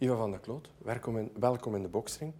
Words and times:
Ivan 0.00 0.16
van 0.16 0.30
der 0.30 0.40
Kloot, 0.40 0.70
welkom 0.78 1.18
in, 1.18 1.30
welkom 1.38 1.74
in 1.74 1.82
de 1.82 1.88
Boxring. 1.88 2.32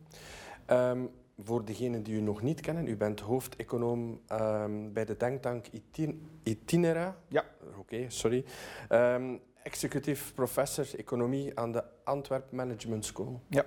Ehm, 0.67 1.07
voor 1.45 1.65
degenen 1.65 2.03
die 2.03 2.15
u 2.15 2.21
nog 2.21 2.43
niet 2.43 2.61
kennen, 2.61 2.87
u 2.87 2.97
bent 2.97 3.21
hoofdeconoom 3.21 4.21
um, 4.33 4.93
bij 4.93 5.05
de 5.05 5.17
denktank 5.17 5.67
Itin 5.67 6.29
Itinera. 6.43 7.17
Ja. 7.29 7.45
Oké, 7.79 8.11
sorry. 8.11 8.45
Um, 8.89 9.41
executief 9.63 10.35
professor 10.35 10.87
economie 10.97 11.59
aan 11.59 11.73
de 11.73 11.85
Antwerp 12.05 12.53
Management 12.53 13.05
School. 13.05 13.41
Ja. 13.49 13.65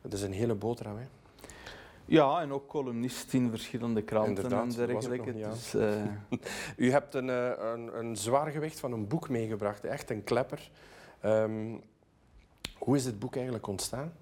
Dat 0.00 0.12
is 0.12 0.22
een 0.22 0.32
hele 0.32 0.54
boterham, 0.54 0.96
hè? 0.96 1.04
Ja, 2.04 2.40
en 2.40 2.52
ook 2.52 2.68
columnist 2.68 3.32
in 3.32 3.50
verschillende 3.50 4.02
kranten 4.02 4.34
Inderdaad, 4.34 4.76
en 4.76 4.86
dergelijke. 4.86 5.32
Dus, 5.32 5.74
uh... 5.74 6.02
U 6.86 6.90
hebt 6.90 7.14
een, 7.14 7.28
een, 7.28 7.98
een 7.98 8.16
zwaar 8.16 8.50
gewicht 8.50 8.80
van 8.80 8.92
een 8.92 9.08
boek 9.08 9.28
meegebracht, 9.28 9.84
echt 9.84 10.10
een 10.10 10.24
klepper. 10.24 10.70
Um, 11.24 11.82
hoe 12.84 12.96
is 12.96 13.04
dit 13.04 13.18
boek 13.18 13.34
eigenlijk 13.34 13.66
ontstaan? 13.66 14.12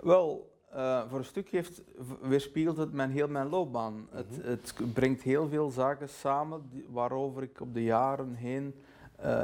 Wel, 0.00 0.52
uh, 0.74 1.02
voor 1.08 1.18
een 1.18 1.24
stuk 1.24 1.48
heeft, 1.48 1.82
weerspiegelt 2.20 2.76
het 2.76 2.92
mijn, 2.92 3.10
heel 3.10 3.28
mijn 3.28 3.48
loopbaan. 3.48 3.92
Mm 3.92 4.06
-hmm. 4.10 4.18
het, 4.18 4.74
het, 4.76 4.92
brengt 4.92 5.22
heel 5.22 5.48
veel 5.48 5.70
zaken 5.70 6.08
samen 6.08 6.62
die, 6.70 6.86
waarover 6.90 7.42
ik 7.42 7.60
op 7.60 7.74
de 7.74 7.82
jaren 7.82 8.34
heen 8.34 8.74
uh, 9.24 9.42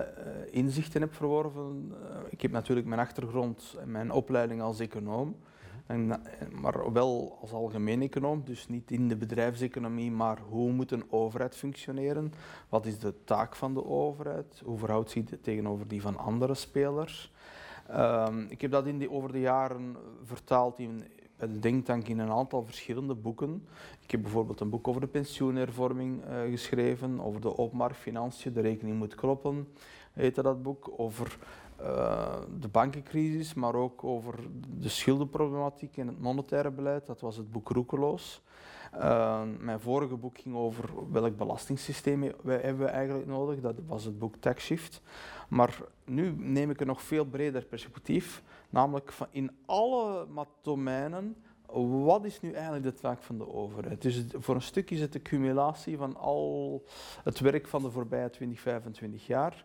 inzichten 0.50 1.00
heb 1.00 1.14
verworven. 1.14 1.94
ik 2.28 2.42
heb 2.42 2.50
natuurlijk 2.50 2.86
mijn 2.86 3.00
achtergrond 3.00 3.76
en 3.80 3.90
mijn 3.90 4.12
opleiding 4.12 4.60
als 4.62 4.80
econoom. 4.80 5.36
En, 5.86 6.22
maar 6.60 6.92
wel 6.92 7.38
als 7.40 7.52
algemeen 7.52 8.02
econoom, 8.02 8.42
dus 8.44 8.68
niet 8.68 8.90
in 8.90 9.08
de 9.08 9.16
bedrijfseconomie, 9.16 10.10
maar 10.10 10.38
hoe 10.48 10.72
moet 10.72 10.90
een 10.90 11.04
overheid 11.10 11.56
functioneren? 11.56 12.32
Wat 12.68 12.86
is 12.86 12.98
de 12.98 13.14
taak 13.24 13.56
van 13.56 13.74
de 13.74 13.84
overheid? 13.84 14.62
Hoe 14.64 14.78
verhoudt 14.78 15.10
zich 15.10 15.30
het 15.30 15.42
tegenover 15.42 15.88
die 15.88 16.00
van 16.00 16.16
andere 16.16 16.54
spelers? 16.54 17.32
Um, 17.96 18.46
ik 18.48 18.60
heb 18.60 18.70
dat 18.70 18.86
in 18.86 18.98
die, 18.98 19.10
over 19.10 19.32
de 19.32 19.40
jaren 19.40 19.96
vertaald 20.24 20.78
in, 20.78 21.04
bij 21.36 21.48
de 21.48 21.58
Denktank 21.58 22.08
in 22.08 22.18
een 22.18 22.30
aantal 22.30 22.64
verschillende 22.64 23.14
boeken. 23.14 23.66
Ik 24.00 24.10
heb 24.10 24.22
bijvoorbeeld 24.22 24.60
een 24.60 24.70
boek 24.70 24.88
over 24.88 25.00
de 25.00 25.06
pensioenhervorming 25.06 26.22
uh, 26.24 26.50
geschreven, 26.50 27.20
over 27.20 27.40
de 27.40 27.58
openbare 27.58 27.94
financiën, 27.94 28.52
de 28.52 28.60
rekening 28.60 28.98
moet 28.98 29.14
kloppen, 29.14 29.68
heette 30.12 30.42
dat 30.42 30.62
boek, 30.62 30.90
over 30.96 31.38
uh, 31.80 32.36
de 32.60 32.68
bankencrisis, 32.68 33.54
maar 33.54 33.74
ook 33.74 34.04
over 34.04 34.34
de 34.78 34.88
schuldenproblematiek 34.88 35.96
en 35.96 36.06
het 36.06 36.20
monetaire 36.20 36.70
beleid. 36.70 37.06
Dat 37.06 37.20
was 37.20 37.36
het 37.36 37.52
boek 37.52 37.68
Roekeloos. 37.68 38.42
Uh, 38.94 39.42
mijn 39.60 39.80
vorige 39.80 40.16
boek 40.16 40.38
ging 40.38 40.54
over 40.54 40.90
welk 41.10 41.36
belastingssysteem 41.36 42.22
hebben 42.44 42.78
we 42.78 42.84
eigenlijk 42.84 43.26
nodig. 43.26 43.60
Dat 43.60 43.74
was 43.86 44.04
het 44.04 44.18
boek 44.18 44.36
Tax 44.36 44.64
Shift. 44.64 45.02
Maar 45.48 45.78
nu 46.04 46.34
neem 46.36 46.70
ik 46.70 46.80
een 46.80 46.86
nog 46.86 47.02
veel 47.02 47.24
breder 47.24 47.64
perspectief, 47.64 48.42
namelijk 48.70 49.12
van 49.12 49.26
in 49.30 49.50
alle 49.66 50.26
domeinen. 50.62 51.36
Wat 52.04 52.24
is 52.24 52.40
nu 52.40 52.52
eigenlijk 52.52 52.84
de 52.84 52.94
taak 52.94 53.22
van 53.22 53.38
de 53.38 53.52
overheid? 53.52 54.02
Dus 54.02 54.14
het, 54.14 54.34
voor 54.38 54.54
een 54.54 54.62
stuk 54.62 54.90
is 54.90 55.00
het 55.00 55.12
de 55.12 55.22
cumulatie 55.22 55.96
van 55.96 56.16
al 56.16 56.84
het 57.24 57.40
werk 57.40 57.66
van 57.66 57.82
de 57.82 57.90
voorbije 57.90 58.30
20, 58.30 58.60
25 58.60 59.26
jaar. 59.26 59.64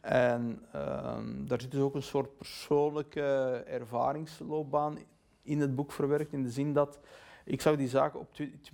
En 0.00 0.62
uh, 0.74 1.18
daar 1.38 1.60
zit 1.60 1.70
dus 1.70 1.80
ook 1.80 1.94
een 1.94 2.02
soort 2.02 2.36
persoonlijke 2.36 3.22
ervaringsloopbaan 3.66 4.98
in 5.42 5.60
het 5.60 5.74
boek 5.74 5.92
verwerkt, 5.92 6.32
in 6.32 6.42
de 6.42 6.50
zin 6.50 6.72
dat 6.72 6.98
ik 7.44 7.60
zou 7.60 7.76
die 7.76 7.88
zaken 7.88 8.20
op 8.20 8.28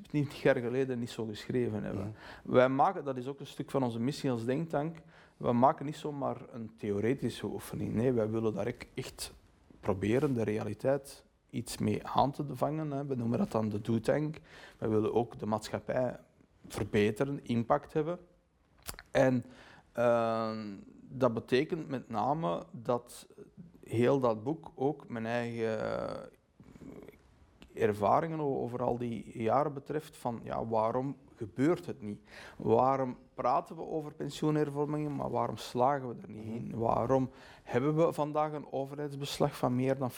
20 0.09 0.43
jaar 0.43 0.57
geleden 0.57 0.99
niet 0.99 1.11
zo 1.11 1.25
geschreven 1.25 1.83
hebben. 1.83 2.15
Wij 2.45 2.69
maken, 2.69 3.05
dat 3.05 3.17
is 3.17 3.27
ook 3.27 3.41
een 3.41 3.47
stuk 3.47 3.71
van 3.71 3.83
onze 3.83 4.01
missie 4.01 4.31
als 4.31 4.45
denktank, 4.45 4.97
we 5.41 5.53
maken 5.53 5.87
niet 5.87 5.97
zomaar 5.97 6.37
een 6.51 6.71
theoretische 6.77 7.47
oefening. 7.47 7.95
Nee, 7.95 8.13
wij 8.13 8.31
willen 8.31 8.55
daar 8.55 8.75
echt 8.95 9.33
proberen 9.81 10.35
de 10.35 10.43
realiteit 10.43 11.25
iets 11.51 11.79
mee 11.79 12.07
aan 12.07 12.31
te 12.31 12.45
vangen. 12.57 13.09
We 13.09 13.15
noemen 13.15 13.39
dat 13.39 13.51
dan 13.51 13.69
de 13.69 13.81
do-tank. 13.81 14.41
Wij 14.79 14.89
willen 14.89 15.15
ook 15.15 15.39
de 15.39 15.47
maatschappij 15.47 16.19
verbeteren, 16.69 17.45
impact 17.45 17.93
hebben. 17.93 18.19
En 19.11 19.45
uh, 19.97 20.59
dat 21.01 21.35
betekent 21.35 21.89
met 21.89 22.09
name 22.09 22.63
dat 22.71 23.27
heel 23.85 24.21
dat 24.21 24.43
boek 24.43 24.73
ook 24.75 25.09
mijn 25.09 25.27
eigen 25.27 26.31
ervaringen 27.75 28.41
over 28.41 28.83
al 28.83 28.99
die 28.99 29.43
jaren 29.43 29.75
betreft 29.75 30.17
van 30.17 30.41
ja, 30.43 30.67
waarom 30.67 31.17
gebeurt 31.37 31.87
het 31.87 32.03
niet? 32.03 32.21
Waarom 32.57 33.17
praten 33.41 33.77
we 33.77 33.83
over 33.83 34.13
pensioenhervormingen, 34.13 35.17
maar 35.17 35.31
waarom 35.31 35.57
slagen 35.57 36.09
we 36.09 36.15
er 36.23 36.31
niet 36.31 36.47
in? 36.47 36.79
Waarom 36.79 37.31
hebben 37.63 37.97
we 37.97 38.13
vandaag 38.13 38.53
een 38.53 38.73
overheidsbeslag 38.73 39.57
van 39.57 39.75
meer 39.75 39.99
dan 39.99 40.11
50% 40.11 40.15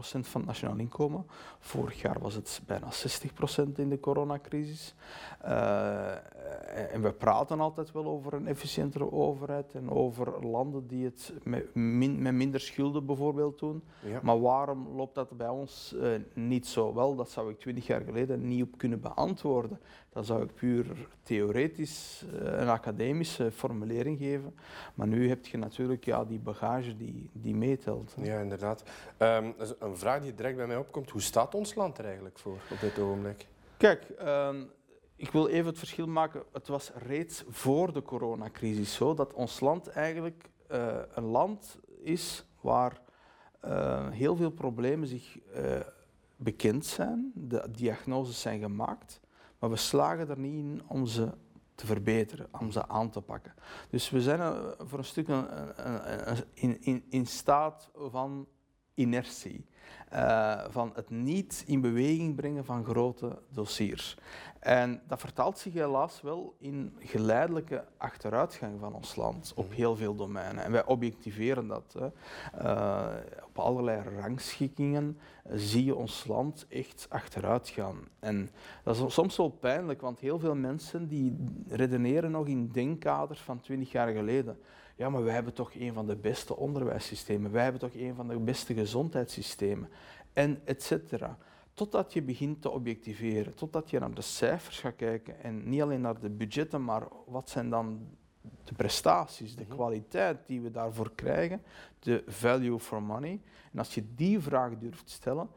van 0.00 0.40
het 0.40 0.44
nationaal 0.44 0.76
inkomen? 0.76 1.26
Vorig 1.58 2.00
jaar 2.00 2.18
was 2.20 2.34
het 2.34 2.62
bijna 2.66 2.88
60% 3.66 3.72
in 3.76 3.88
de 3.88 4.00
coronacrisis. 4.00 4.94
Uh, 5.44 6.10
en 6.92 7.02
we 7.02 7.12
praten 7.12 7.60
altijd 7.60 7.92
wel 7.92 8.06
over 8.06 8.32
een 8.32 8.46
efficiëntere 8.46 9.12
overheid 9.12 9.74
en 9.74 9.90
over 9.90 10.46
landen 10.46 10.86
die 10.86 11.04
het 11.04 11.32
met, 11.42 11.74
min, 11.74 12.22
met 12.22 12.34
minder 12.34 12.60
schulden 12.60 13.06
bijvoorbeeld 13.06 13.58
doen. 13.58 13.82
Ja. 14.02 14.20
Maar 14.22 14.40
waarom 14.40 14.88
loopt 14.96 15.14
dat 15.14 15.36
bij 15.36 15.48
ons 15.48 15.94
uh, 15.96 16.08
niet 16.34 16.66
zo 16.66 16.94
wel? 16.94 17.14
Dat 17.14 17.30
zou 17.30 17.50
ik 17.50 17.58
20 17.58 17.86
jaar 17.86 18.00
geleden 18.00 18.48
niet 18.48 18.62
op 18.62 18.78
kunnen 18.78 19.00
beantwoorden. 19.00 19.80
Dan 20.08 20.24
zou 20.24 20.42
ik 20.42 20.54
puur 20.54 21.08
theoretisch 21.22 22.24
uh, 22.34 22.65
een 22.66 22.72
academische 22.72 23.50
formulering 23.50 24.18
geven. 24.18 24.54
Maar 24.94 25.06
nu 25.06 25.28
heb 25.28 25.46
je 25.46 25.56
natuurlijk 25.56 26.04
ja, 26.04 26.24
die 26.24 26.38
bagage 26.38 26.96
die, 26.96 27.30
die 27.32 27.54
meetelt. 27.54 28.14
Ja, 28.22 28.40
inderdaad. 28.40 28.82
Um, 29.18 29.54
een 29.78 29.96
vraag 29.96 30.22
die 30.22 30.34
direct 30.34 30.56
bij 30.56 30.66
mij 30.66 30.76
opkomt. 30.76 31.10
Hoe 31.10 31.20
staat 31.20 31.54
ons 31.54 31.74
land 31.74 31.98
er 31.98 32.04
eigenlijk 32.04 32.38
voor 32.38 32.58
op 32.70 32.80
dit 32.80 32.98
ogenblik? 32.98 33.46
Kijk, 33.76 34.06
um, 34.20 34.70
ik 35.16 35.30
wil 35.30 35.48
even 35.48 35.66
het 35.66 35.78
verschil 35.78 36.06
maken. 36.06 36.42
Het 36.52 36.68
was 36.68 36.90
reeds 36.94 37.44
voor 37.48 37.92
de 37.92 38.02
coronacrisis 38.02 38.94
zo 38.94 39.14
dat 39.14 39.32
ons 39.32 39.60
land 39.60 39.88
eigenlijk 39.88 40.44
uh, 40.70 40.96
een 41.14 41.24
land 41.24 41.78
is 42.02 42.44
waar 42.60 43.00
uh, 43.64 44.10
heel 44.10 44.36
veel 44.36 44.50
problemen 44.50 45.08
zich 45.08 45.38
uh, 45.56 45.80
bekend 46.36 46.86
zijn. 46.86 47.32
De 47.34 47.68
diagnoses 47.70 48.40
zijn 48.40 48.60
gemaakt. 48.60 49.20
Maar 49.58 49.70
we 49.70 49.76
slagen 49.76 50.28
er 50.28 50.38
niet 50.38 50.64
in 50.64 50.82
om 50.86 51.06
ze 51.06 51.28
te 51.76 51.86
verbeteren, 51.86 52.48
om 52.60 52.70
ze 52.70 52.88
aan 52.88 53.10
te 53.10 53.20
pakken. 53.20 53.54
Dus 53.90 54.10
we 54.10 54.22
zijn 54.22 54.40
uh, 54.40 54.70
voor 54.78 54.98
een 54.98 55.04
stuk 55.04 55.28
in, 56.54 56.80
in, 56.80 57.04
in 57.08 57.26
staat 57.26 57.90
van 57.94 58.48
inertie. 58.94 59.66
Uh, 60.12 60.64
van 60.68 60.92
het 60.94 61.10
niet 61.10 61.64
in 61.66 61.80
beweging 61.80 62.34
brengen 62.34 62.64
van 62.64 62.84
grote 62.84 63.38
dossiers. 63.48 64.16
En 64.66 65.00
dat 65.06 65.20
vertaalt 65.20 65.58
zich 65.58 65.72
helaas 65.72 66.20
wel 66.20 66.54
in 66.58 66.96
geleidelijke 66.98 67.84
achteruitgang 67.96 68.80
van 68.80 68.94
ons 68.94 69.16
land 69.16 69.52
op 69.56 69.72
heel 69.72 69.96
veel 69.96 70.14
domeinen. 70.14 70.64
En 70.64 70.72
wij 70.72 70.84
objectiveren 70.84 71.66
dat. 71.66 71.96
Uh, 72.62 73.06
op 73.44 73.58
allerlei 73.58 74.02
rangschikkingen 74.20 75.18
zie 75.50 75.84
je 75.84 75.96
ons 75.96 76.26
land 76.26 76.66
echt 76.68 77.06
achteruit 77.08 77.68
gaan. 77.68 77.96
En 78.18 78.50
dat 78.82 78.96
is 78.96 79.14
soms 79.14 79.36
wel 79.36 79.48
pijnlijk, 79.48 80.00
want 80.00 80.20
heel 80.20 80.38
veel 80.38 80.54
mensen 80.54 81.08
die 81.08 81.36
redeneren 81.68 82.30
nog 82.30 82.46
in 82.46 82.68
denkkaders 82.68 83.40
van 83.40 83.60
20 83.60 83.92
jaar 83.92 84.12
geleden. 84.12 84.58
Ja, 84.96 85.10
maar 85.10 85.24
wij 85.24 85.34
hebben 85.34 85.52
toch 85.52 85.74
een 85.74 85.92
van 85.92 86.06
de 86.06 86.16
beste 86.16 86.56
onderwijssystemen, 86.56 87.52
wij 87.52 87.62
hebben 87.62 87.80
toch 87.80 87.94
een 87.94 88.14
van 88.14 88.28
de 88.28 88.38
beste 88.38 88.74
gezondheidssystemen, 88.74 89.88
en 90.32 90.60
et 90.64 90.82
cetera. 90.82 91.38
Totdat 91.74 92.12
je 92.12 92.22
begint 92.22 92.62
te 92.62 92.70
objectiveren, 92.70 93.54
totdat 93.54 93.90
je 93.90 93.98
naar 93.98 94.14
de 94.14 94.22
cijfers 94.22 94.78
gaat 94.78 94.96
kijken 94.96 95.42
en 95.42 95.68
niet 95.68 95.82
alleen 95.82 96.00
naar 96.00 96.20
de 96.20 96.30
budgetten, 96.30 96.84
maar 96.84 97.08
wat 97.26 97.50
zijn 97.50 97.70
dan 97.70 98.06
de 98.64 98.74
prestaties, 98.74 99.56
de 99.56 99.66
kwaliteit 99.66 100.38
die 100.46 100.60
we 100.60 100.70
daarvoor 100.70 101.12
krijgen, 101.14 101.62
de 101.98 102.24
value 102.26 102.78
for 102.78 103.02
money. 103.02 103.40
En 103.72 103.78
als 103.78 103.94
je 103.94 104.04
die 104.14 104.40
vraag 104.40 104.78
durft 104.78 105.10
stellen, 105.10 105.48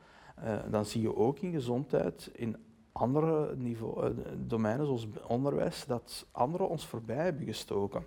uh, 0.44 0.60
dan 0.72 0.86
zie 0.86 1.02
je 1.02 1.16
ook 1.16 1.40
in 1.40 1.52
gezondheid, 1.52 2.30
in 2.34 2.58
andere 2.92 3.56
niveau, 3.56 4.10
uh, 4.10 4.16
domeinen 4.38 4.86
zoals 4.86 5.08
onderwijs, 5.28 5.86
dat 5.86 6.26
anderen 6.32 6.70
ons 6.70 6.86
voorbij 6.86 7.24
hebben 7.24 7.46
gestoken. 7.46 8.04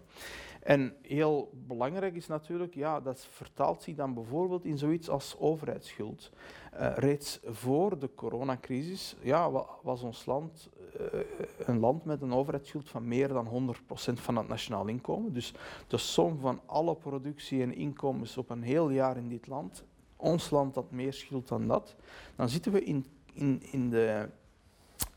En 0.63 0.95
heel 1.03 1.51
belangrijk 1.67 2.15
is 2.15 2.27
natuurlijk, 2.27 2.75
ja, 2.75 3.01
dat 3.01 3.27
vertaalt 3.31 3.83
zich 3.83 3.95
dan 3.95 4.15
bijvoorbeeld 4.15 4.65
in 4.65 4.79
zoiets 4.79 5.09
als 5.09 5.37
overheidsschuld. 5.39 6.31
Uh, 6.75 6.93
reeds 6.97 7.41
voor 7.45 7.99
de 7.99 8.15
coronacrisis 8.15 9.17
ja, 9.23 9.51
was 9.83 10.03
ons 10.03 10.27
land 10.27 10.71
uh, 11.01 11.21
een 11.67 11.79
land 11.79 12.05
met 12.05 12.23
een 12.23 12.33
overheidsschuld 12.33 12.89
van 12.89 13.09
meer 13.09 13.29
dan 13.29 13.75
100% 13.75 13.83
van 14.13 14.37
het 14.37 14.49
nationaal 14.49 14.87
inkomen. 14.87 15.33
Dus 15.33 15.55
de 15.87 15.97
som 15.97 16.39
van 16.39 16.61
alle 16.67 16.95
productie 16.95 17.63
en 17.63 17.75
inkomens 17.75 18.39
op 18.39 18.51
een 18.51 18.63
heel 18.63 18.91
jaar 18.91 19.17
in 19.17 19.29
dit 19.29 19.47
land, 19.47 19.85
ons 20.17 20.51
land 20.51 20.75
had 20.75 20.91
meer 20.91 21.13
schuld 21.13 21.49
dan 21.49 21.67
dat, 21.67 21.97
dan 22.37 22.49
zitten 22.49 22.73
we 22.73 22.85
in, 22.85 23.07
in, 23.33 23.63
in 23.71 23.91
de 23.91 24.29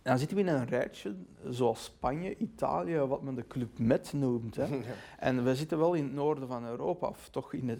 dan 0.01 0.17
zitten 0.17 0.37
we 0.37 0.43
in 0.43 0.49
een 0.49 0.67
rijtje 0.67 1.15
zoals 1.49 1.83
Spanje, 1.83 2.37
Italië, 2.37 2.97
wat 2.97 3.21
men 3.21 3.35
de 3.35 3.47
Club 3.47 3.79
Met 3.79 4.13
noemt. 4.13 4.55
Hè. 4.55 4.67
En 5.19 5.43
we 5.43 5.55
zitten 5.55 5.77
wel 5.77 5.93
in 5.93 6.03
het 6.03 6.13
noorden 6.13 6.47
van 6.47 6.65
Europa, 6.65 7.07
of 7.07 7.29
toch 7.29 7.53
in 7.53 7.67
de, 7.67 7.77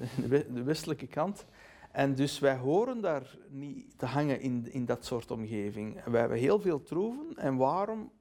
de 0.54 0.64
westelijke 0.64 1.08
kant. 1.08 1.46
En 1.92 2.16
dus 2.16 2.40
wij 2.40 2.58
horen 2.58 3.02
daar 3.02 3.38
niet 3.50 3.98
te 3.98 4.06
hangen 4.06 4.42
in, 4.42 4.68
in 4.72 4.86
dat 4.86 5.06
soort 5.06 5.32
omgeving. 5.32 6.04
Wij 6.04 6.20
hebben 6.20 6.38
heel 6.38 6.60
veel 6.60 6.84
troeven. 6.84 7.34
En 7.36 7.56
waarom? 7.56 8.12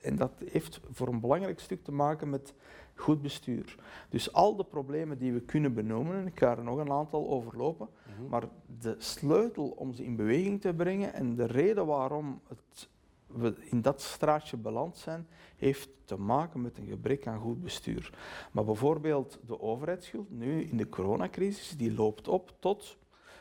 En 0.00 0.16
dat 0.16 0.32
heeft 0.44 0.80
voor 0.90 1.08
een 1.08 1.20
belangrijk 1.20 1.60
stuk 1.60 1.84
te 1.84 1.92
maken 1.92 2.30
met 2.30 2.54
goed 2.94 3.22
bestuur. 3.22 3.76
Dus 4.08 4.32
al 4.32 4.56
de 4.56 4.64
problemen 4.64 5.18
die 5.18 5.32
we 5.32 5.40
kunnen 5.40 5.74
benoemen, 5.74 6.16
en 6.16 6.26
ik 6.26 6.38
ga 6.38 6.56
er 6.56 6.64
nog 6.64 6.78
een 6.78 6.92
aantal 6.92 7.28
overlopen, 7.28 7.88
mhm. 8.06 8.28
maar 8.28 8.44
de 8.80 8.94
sleutel 8.98 9.68
om 9.68 9.92
ze 9.92 10.04
in 10.04 10.16
beweging 10.16 10.60
te 10.60 10.74
brengen 10.74 11.14
en 11.14 11.34
de 11.34 11.46
reden 11.46 11.86
waarom 11.86 12.40
het, 12.48 12.88
we 13.36 13.54
in 13.64 13.82
dat 13.82 14.00
straatje 14.00 14.56
beland 14.56 14.96
zijn, 14.96 15.26
heeft 15.56 15.88
te 16.04 16.16
maken 16.16 16.60
met 16.60 16.78
een 16.78 16.86
gebrek 16.86 17.26
aan 17.26 17.40
goed 17.40 17.62
bestuur. 17.62 18.12
Maar 18.52 18.64
bijvoorbeeld 18.64 19.38
de 19.46 19.60
overheidsschuld, 19.60 20.30
nu 20.30 20.62
in 20.62 20.76
de 20.76 20.88
coronacrisis, 20.88 21.76
die 21.76 21.94
loopt 21.94 22.28
op 22.28 22.52
tot 22.58 22.96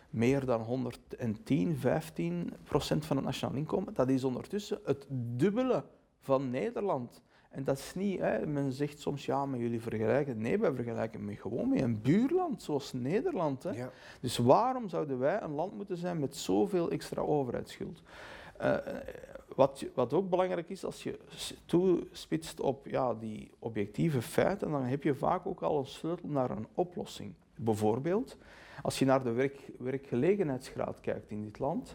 meer 0.10 0.46
dan 0.46 0.62
110, 0.62 1.78
15 1.78 2.54
procent 2.64 3.06
van 3.06 3.16
het 3.16 3.26
nationaal 3.26 3.56
inkomen. 3.56 3.94
Dat 3.94 4.10
is 4.10 4.24
ondertussen 4.24 4.80
het 4.84 5.06
dubbele 5.10 5.84
van 6.20 6.50
Nederland. 6.50 7.22
En 7.50 7.64
dat 7.64 7.78
is 7.78 7.94
niet, 7.96 8.20
hè, 8.20 8.46
men 8.46 8.72
zegt 8.72 9.00
soms 9.00 9.26
ja, 9.26 9.46
maar 9.46 9.60
jullie 9.60 9.82
vergelijken. 9.82 10.38
Nee, 10.38 10.60
wij 10.60 10.74
vergelijken 10.74 11.26
met 11.26 11.40
gewoon 11.40 11.70
met 11.70 11.82
een 11.82 12.02
buurland 12.02 12.62
zoals 12.62 12.94
Nederland. 12.94 13.64
Hè. 13.64 13.72
Ja. 13.72 13.92
Dus 14.22 14.38
waarom 14.38 14.90
zouden 14.90 15.20
wij 15.20 15.42
een 15.42 15.54
land 15.54 15.74
moeten 15.74 15.98
zijn 15.98 16.20
met 16.20 16.36
zoveel 16.36 16.92
extra 16.92 17.22
overheidsschuld? 17.22 18.02
Uh, 18.62 18.78
wat, 19.56 19.86
wat 19.94 20.14
ook 20.14 20.30
belangrijk 20.30 20.70
is, 20.70 20.86
als 20.86 21.04
je 21.04 21.20
toespitst 21.66 22.60
op 22.60 22.88
ja, 22.88 23.14
die 23.14 23.52
objectieve 23.60 24.22
feiten, 24.22 24.72
dan 24.72 24.84
heb 24.84 25.04
je 25.04 25.16
vaak 25.16 25.46
ook 25.46 25.62
al 25.62 25.80
een 25.80 25.86
sleutel 25.86 26.30
naar 26.30 26.50
een 26.50 26.68
oplossing. 26.74 27.34
Bijvoorbeeld, 27.56 28.38
als 28.82 29.00
je 29.00 29.06
naar 29.06 29.24
de 29.24 29.32
werk, 29.32 29.72
werkgelegenheidsgraad 29.78 31.00
kijkt 31.00 31.32
in 31.32 31.44
dit 31.44 31.60
land, 31.60 31.94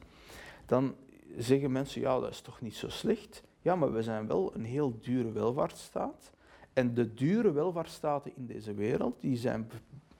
dan 0.66 0.94
zeggen 1.36 1.72
mensen, 1.72 2.00
ja, 2.00 2.20
dat 2.20 2.30
is 2.30 2.40
toch 2.40 2.60
niet 2.60 2.76
zo 2.76 2.88
slecht. 2.88 3.42
Ja, 3.62 3.76
maar 3.76 3.92
we 3.92 4.02
zijn 4.02 4.26
wel 4.26 4.54
een 4.54 4.64
heel 4.64 4.98
dure 5.00 5.32
welvaartsstaat. 5.32 6.30
En 6.72 6.94
de 6.94 7.14
dure 7.14 7.52
welvaartsstaten 7.52 8.32
in 8.36 8.46
deze 8.46 8.74
wereld, 8.74 9.20
die 9.20 9.36
zijn 9.36 9.70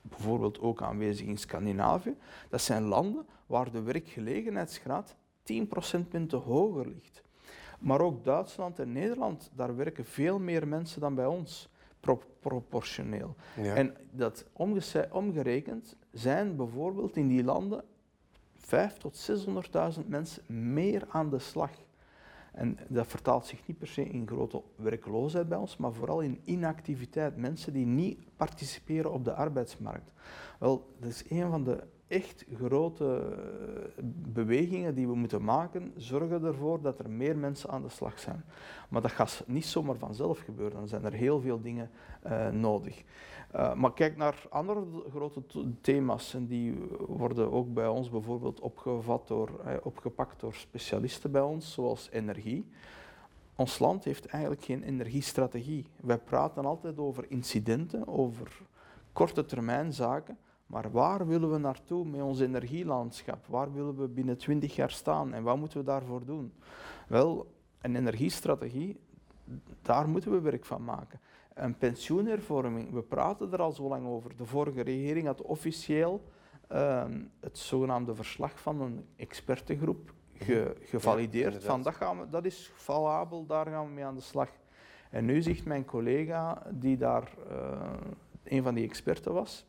bijvoorbeeld 0.02 0.61
ook 0.61 0.82
aanwezig 0.82 1.26
in 1.26 1.37
Scandinavië. 1.37 2.17
Dat 2.49 2.61
zijn 2.61 2.82
landen 2.82 3.26
waar 3.46 3.70
de 3.70 3.82
werkgelegenheidsgraad 3.82 5.17
10 5.43 5.69
procentpunten 5.69 6.38
hoger 6.38 6.87
ligt. 6.87 7.23
Maar 7.78 8.00
ook 8.00 8.25
Duitsland 8.25 8.78
en 8.78 8.92
Nederland, 8.92 9.50
daar 9.54 9.76
werken 9.76 10.04
veel 10.04 10.38
meer 10.38 10.69
mensen 10.69 11.00
dan 11.00 11.14
bij 11.14 11.26
ons, 11.26 11.69
proportioneel. 12.40 13.34
En 13.56 13.94
dat 14.10 14.46
omgerekend 15.10 15.96
zijn 16.12 16.56
bijvoorbeeld 16.56 17.16
in 17.16 17.28
die 17.28 17.44
landen 17.44 17.84
500.000 18.60 18.96
tot 18.98 19.30
600.000 20.00 20.06
mensen 20.06 20.42
meer 20.46 21.06
aan 21.08 21.30
de 21.30 21.38
slag. 21.38 21.70
En 22.52 22.78
dat 22.88 23.06
vertaalt 23.06 23.46
zich 23.46 23.66
niet 23.66 23.78
per 23.78 23.86
se 23.86 24.04
in 24.04 24.26
grote 24.26 24.62
werkloosheid 24.76 25.48
bij 25.48 25.58
ons, 25.58 25.76
maar 25.76 25.92
vooral 25.92 26.20
in 26.20 26.40
inactiviteit. 26.44 27.36
Mensen 27.36 27.72
die 27.72 27.86
niet 27.86 28.19
participeren 28.36 29.12
op 29.12 29.25
de 29.25 29.34
arbeidsmarkt. 29.34 30.12
Wel, 30.58 30.94
dat 31.00 31.10
is 31.10 31.25
een 31.30 31.50
van 31.50 31.64
de 31.64 31.82
echt 32.08 32.44
grote 32.55 33.37
eh, 33.96 34.05
bewegingen 34.32 34.94
die 34.94 35.06
we 35.06 35.14
moeten 35.14 35.44
maken, 35.44 35.93
zorgen 35.96 36.44
ervoor 36.44 36.81
dat 36.82 36.99
er 36.99 37.10
meer 37.10 37.37
mensen 37.37 37.70
aan 37.70 37.82
de 37.82 37.88
slag 37.88 38.19
zijn. 38.19 38.44
Maar 38.88 39.02
dat 39.02 39.10
gaat 39.10 39.44
niet 39.46 39.66
zomaar 39.66 39.96
vanzelf 39.96 40.38
gebeuren, 40.38 40.78
dan 40.78 40.88
zijn 40.88 41.05
er 41.05 41.12
heel 41.12 41.40
veel 41.40 41.60
dingen 41.60 41.90
uh, 42.26 42.49
nodig. 42.49 43.02
Uh, 43.55 43.75
maar 43.75 43.93
kijk 43.93 44.16
naar 44.16 44.46
andere 44.50 44.84
grote 45.10 45.43
thema's 45.81 46.34
en 46.34 46.46
die 46.46 46.75
worden 47.06 47.52
ook 47.52 47.75
bij 47.75 47.88
ons 47.88 48.11
bijvoorbeeld 48.11 48.61
opgevat 48.61 49.28
door, 49.28 49.50
opgepakt 49.82 50.40
door 50.40 50.54
specialisten 50.54 51.31
bij 51.31 51.40
ons, 51.40 51.72
zoals 51.72 52.08
energie. 52.11 52.66
Ons 53.56 53.78
land 53.78 54.04
heeft 54.04 54.26
eigenlijk 54.26 54.64
geen 54.64 54.82
energiestrategie. 54.82 55.87
Wij 56.00 56.19
praten 56.19 56.64
altijd 56.64 56.99
over 56.99 57.25
incidenten, 57.28 58.08
over 58.08 58.61
korte 59.12 59.44
termijn 59.44 59.93
zaken, 59.93 60.38
maar 60.68 60.90
waar 60.90 61.26
willen 61.26 61.50
we 61.50 61.58
naartoe 61.58 62.04
met 62.04 62.20
ons 62.20 62.40
energielandschap? 62.40 63.46
Waar 63.46 63.72
willen 63.72 63.96
we 63.96 64.08
binnen 64.08 64.36
20 64.36 64.74
jaar 64.74 64.90
staan 64.90 65.34
en 65.34 65.42
wat 65.42 65.56
moeten 65.56 65.78
we 65.78 65.84
daarvoor 65.84 66.24
doen? 66.24 66.52
Wel, 67.06 67.54
een 67.80 67.96
energiestrategie, 67.96 69.00
daar 69.82 70.08
moeten 70.08 70.30
we 70.30 70.40
werk 70.40 70.64
van 70.64 70.84
maken. 70.84 71.20
Een 71.54 71.76
pensioenhervorming, 71.76 72.92
we 72.92 73.02
praten 73.02 73.52
er 73.52 73.62
al 73.62 73.72
zo 73.72 73.88
lang 73.88 74.06
over. 74.06 74.36
De 74.36 74.46
vorige 74.46 74.80
regering 74.80 75.26
had 75.26 75.42
officieel 75.42 76.22
ehm, 76.68 77.20
het 77.40 77.58
zogenaamde 77.58 78.14
verslag 78.14 78.60
van 78.60 78.80
een 78.80 79.04
expertengroep 79.16 80.14
gevalideerd. 80.82 81.64
van 81.64 81.82
dat, 81.82 81.94
gaan 81.94 82.18
we, 82.20 82.28
dat 82.28 82.44
is 82.44 82.70
valabel, 82.74 83.46
daar 83.46 83.66
gaan 83.66 83.86
we 83.86 83.92
mee 83.92 84.04
aan 84.04 84.14
de 84.14 84.20
slag. 84.20 84.48
En 85.10 85.24
nu 85.24 85.42
zegt 85.42 85.64
mijn 85.64 85.84
collega, 85.84 86.62
die 86.70 86.96
daar 86.96 87.34
uh, 87.50 87.90
een 88.44 88.62
van 88.62 88.74
die 88.74 88.84
experten 88.84 89.32
was, 89.32 89.66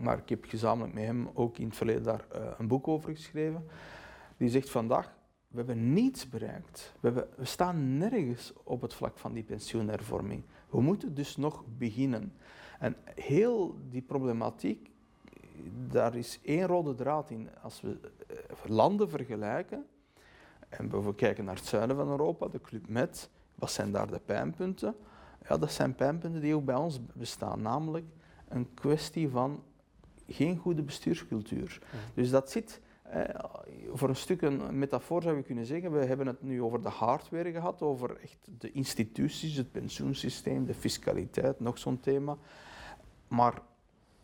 maar 0.00 0.18
ik 0.18 0.28
heb 0.28 0.44
gezamenlijk 0.44 0.94
met 0.94 1.04
hem 1.04 1.28
ook 1.34 1.58
in 1.58 1.66
het 1.66 1.76
verleden 1.76 2.02
daar 2.02 2.26
uh, 2.34 2.46
een 2.58 2.68
boek 2.68 2.88
over 2.88 3.14
geschreven. 3.14 3.66
Die 4.36 4.48
zegt 4.48 4.70
vandaag, 4.70 5.12
we 5.48 5.56
hebben 5.56 5.92
niets 5.92 6.28
bereikt. 6.28 6.94
We, 7.00 7.12
we, 7.36 7.44
staan 7.44 7.98
nergens 7.98 8.52
op 8.64 8.80
het 8.80 8.94
vlak 8.94 9.18
van 9.18 9.32
die 9.32 9.42
pensioenhervorming. 9.42 10.42
We 10.68 10.80
moeten 10.80 11.14
dus 11.14 11.36
nog 11.36 11.64
beginnen. 11.78 12.32
En 12.78 12.96
heel 13.14 13.78
die 13.90 14.02
problematiek, 14.02 14.90
daar 15.88 16.14
is 16.14 16.40
één 16.42 16.66
rode 16.66 16.94
draad 16.94 17.30
in. 17.30 17.48
Als 17.62 17.80
we 17.80 17.88
uh, 17.88 18.36
landen 18.70 19.10
vergelijken, 19.10 19.86
en 20.68 21.04
we 21.04 21.14
kijken 21.14 21.44
naar 21.44 21.54
het 21.54 21.66
zuiden 21.66 21.96
van 21.96 22.08
Europa, 22.08 22.48
de 22.48 22.60
Club 22.60 22.88
Med, 22.88 23.30
wat 23.54 23.70
zijn 23.70 23.92
daar 23.92 24.10
de 24.10 24.20
pijnpunten? 24.24 24.94
Ja, 25.48 25.58
dat 25.58 25.72
zijn 25.72 25.94
pijnpunten 25.94 26.40
die 26.40 26.54
ook 26.54 26.64
bij 26.64 26.74
ons 26.74 27.00
bestaan, 27.12 27.62
namelijk 27.62 28.06
een 28.48 28.74
kwestie 28.74 29.28
van 29.28 29.62
geen 30.30 30.56
goede 30.56 30.82
bestuurscultuur. 30.82 31.82
Dus 32.14 32.30
dat 32.30 32.50
zit, 32.50 32.80
eh, 33.02 33.24
voor 33.92 34.08
een 34.08 34.16
stuk 34.16 34.42
een 34.42 34.78
metafoor 34.78 35.22
zou 35.22 35.36
je 35.36 35.42
kunnen 35.42 35.66
zeggen, 35.66 35.92
we 35.92 36.04
hebben 36.04 36.26
het 36.26 36.42
nu 36.42 36.62
over 36.62 36.82
de 36.82 36.88
hardware 36.88 37.52
gehad, 37.52 37.82
over 37.82 38.16
echt 38.22 38.48
de 38.58 38.72
instituties, 38.72 39.56
het 39.56 39.72
pensioensysteem, 39.72 40.66
de 40.66 40.74
fiscaliteit, 40.74 41.60
nog 41.60 41.78
zo'n 41.78 42.00
thema. 42.00 42.36
Maar 43.28 43.62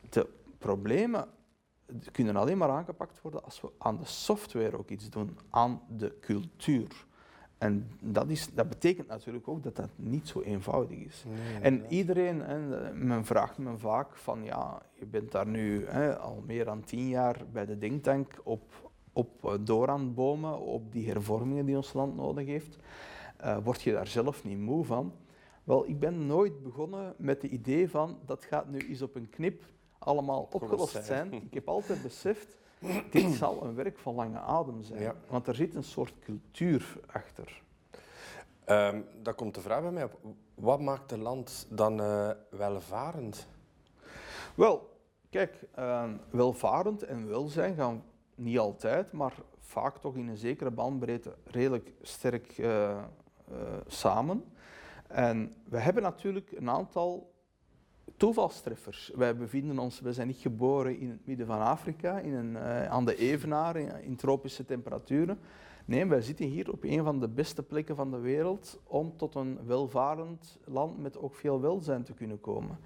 de 0.08 0.28
problemen 0.58 1.28
kunnen 2.12 2.36
alleen 2.36 2.58
maar 2.58 2.70
aangepakt 2.70 3.20
worden 3.20 3.44
als 3.44 3.60
we 3.60 3.68
aan 3.78 3.96
de 3.96 4.04
software 4.04 4.78
ook 4.78 4.90
iets 4.90 5.10
doen, 5.10 5.38
aan 5.50 5.82
de 5.88 6.16
cultuur. 6.20 7.05
En 7.58 7.90
dat, 8.00 8.28
is, 8.28 8.54
dat 8.54 8.68
betekent 8.68 9.08
natuurlijk 9.08 9.48
ook 9.48 9.62
dat 9.62 9.76
dat 9.76 9.90
niet 9.96 10.28
zo 10.28 10.40
eenvoudig 10.40 10.98
is. 10.98 11.24
en 11.62 11.84
iedereen, 11.88 12.40
hè, 12.40 12.92
men 12.94 13.24
vraagt 13.24 13.58
me 13.58 13.78
vaak 13.78 14.16
van 14.16 14.44
ja, 14.44 14.82
je 14.94 15.06
bent 15.06 15.32
daar 15.32 15.46
nu 15.46 15.86
hè, 15.86 16.18
al 16.18 16.42
meer 16.46 16.64
dan 16.64 16.84
tien 16.84 17.08
jaar 17.08 17.42
bij 17.52 17.66
de 17.66 17.78
denktank 17.78 18.40
op, 18.44 18.92
op 19.12 19.44
eh, 19.44 19.54
door 19.60 19.88
aan 19.88 20.14
bomen, 20.14 20.60
op 20.60 20.92
die 20.92 21.08
hervormingen 21.08 21.66
die 21.66 21.76
ons 21.76 21.92
land 21.92 22.16
nodig 22.16 22.46
heeft. 22.46 22.78
Uh, 23.44 23.58
word 23.64 23.82
je 23.82 23.92
daar 23.92 24.06
zelf 24.06 24.44
niet 24.44 24.58
moe 24.58 24.84
van? 24.84 25.12
Wel, 25.64 25.88
ik 25.88 25.98
ben 25.98 26.26
nooit 26.26 26.62
begonnen 26.62 27.14
met 27.18 27.42
het 27.42 27.50
idee 27.50 27.90
van 27.90 28.18
dat 28.26 28.44
gaat 28.44 28.68
nu 28.68 28.78
eens 28.78 29.02
op 29.02 29.14
een 29.14 29.28
knip 29.28 29.62
allemaal 29.98 30.48
opgelost 30.52 31.04
zijn. 31.04 31.32
Ik 31.32 31.54
heb 31.54 31.68
altijd 31.68 32.02
beseft 32.02 32.56
dit 33.10 33.34
zal 33.34 33.64
een 33.64 33.74
werk 33.74 33.98
van 33.98 34.14
lange 34.14 34.38
adem 34.38 34.82
zijn, 34.82 35.12
want 35.28 35.46
er 35.46 35.54
zit 35.54 35.74
een 35.74 35.84
soort 35.84 36.14
cultuur 36.20 36.96
achter. 37.06 37.62
Um, 38.68 39.04
dat 39.22 39.34
komt 39.34 39.54
de 39.54 39.60
vraag 39.60 39.80
bij 39.80 39.90
mij 39.90 40.04
op. 40.04 40.18
Wat 40.54 40.80
maakt 40.80 41.12
een 41.12 41.22
land 41.22 41.66
dan 41.70 42.00
uh, 42.00 42.30
welvarend? 42.50 43.46
Wel, 44.54 44.98
kijk, 45.30 45.68
uh, 45.78 46.04
welvarend 46.30 47.02
en 47.02 47.28
welzijn 47.28 47.74
gaan 47.74 48.02
niet 48.34 48.58
altijd, 48.58 49.12
maar 49.12 49.34
vaak 49.58 49.98
toch 49.98 50.16
in 50.16 50.28
een 50.28 50.36
zekere 50.36 50.70
bandbreedte 50.70 51.34
redelijk 51.44 51.92
sterk 52.02 52.58
uh, 52.58 53.02
samen. 53.86 54.44
En 55.06 55.54
we 55.64 55.78
hebben 55.78 56.02
natuurlijk 56.02 56.52
een 56.52 56.70
aantal 56.70 57.34
toevalstreffers. 58.16 59.10
Wij 59.14 59.36
bevinden 59.36 59.78
ons, 59.78 60.00
we 60.00 60.12
zijn 60.12 60.26
niet 60.26 60.40
geboren 60.40 60.98
in 60.98 61.10
het 61.10 61.26
midden 61.26 61.46
van 61.46 61.60
Afrika, 61.60 62.18
in 62.18 62.32
een, 62.32 62.50
uh, 62.50 62.86
aan 62.86 63.04
de 63.04 63.16
Evenaar, 63.16 63.76
in, 63.76 64.16
tropische 64.16 64.64
temperaturen. 64.64 65.38
Nee, 65.84 66.06
wij 66.06 66.22
zitten 66.22 66.46
hier 66.46 66.72
op 66.72 66.84
een 66.84 67.04
van 67.04 67.20
de 67.20 67.28
beste 67.28 67.62
plekken 67.62 67.96
van 67.96 68.10
de 68.10 68.18
wereld 68.18 68.80
om 68.86 69.16
tot 69.16 69.34
een 69.34 69.58
welvarend 69.66 70.58
land 70.64 70.98
met 70.98 71.18
ook 71.18 71.34
veel 71.34 71.60
welzijn 71.60 72.02
te 72.02 72.12
kunnen 72.12 72.40
komen. 72.40 72.78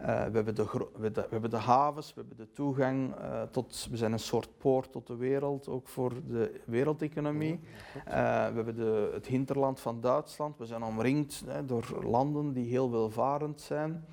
Uh, 0.00 0.06
we, 0.06 0.10
hebben 0.12 0.54
de, 0.54 0.88
we, 0.96 1.10
we, 1.10 1.26
hebben 1.30 1.50
de 1.50 1.56
havens, 1.56 2.14
we 2.14 2.20
hebben 2.20 2.36
de 2.36 2.52
toegang 2.52 3.14
uh, 3.18 3.42
tot, 3.42 3.88
we 3.90 3.96
zijn 3.96 4.12
een 4.12 4.18
soort 4.18 4.48
poort 4.58 4.92
tot 4.92 5.06
de 5.06 5.16
wereld, 5.16 5.68
ook 5.68 5.88
voor 5.88 6.12
de 6.28 6.60
wereldeconomie. 6.64 7.60
we 8.04 8.10
hebben 8.54 8.76
de, 8.76 9.10
het 9.12 9.26
hinterland 9.26 9.80
van 9.80 10.00
Duitsland, 10.00 10.58
we 10.58 10.66
zijn 10.66 10.82
omringd 10.82 11.44
door 11.66 11.98
landen 12.02 12.52
die 12.52 12.70
heel 12.70 12.90
welvarend 12.90 13.60
zijn. 13.60 14.04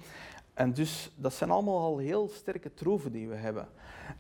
En 0.58 0.74
dus 0.74 1.12
dat 1.16 1.34
zijn 1.34 1.50
allemaal 1.50 1.80
al 1.80 1.98
heel 1.98 2.30
sterke 2.30 2.74
troeven 2.74 3.12
die 3.12 3.28
we 3.28 3.36
hebben. 3.36 3.68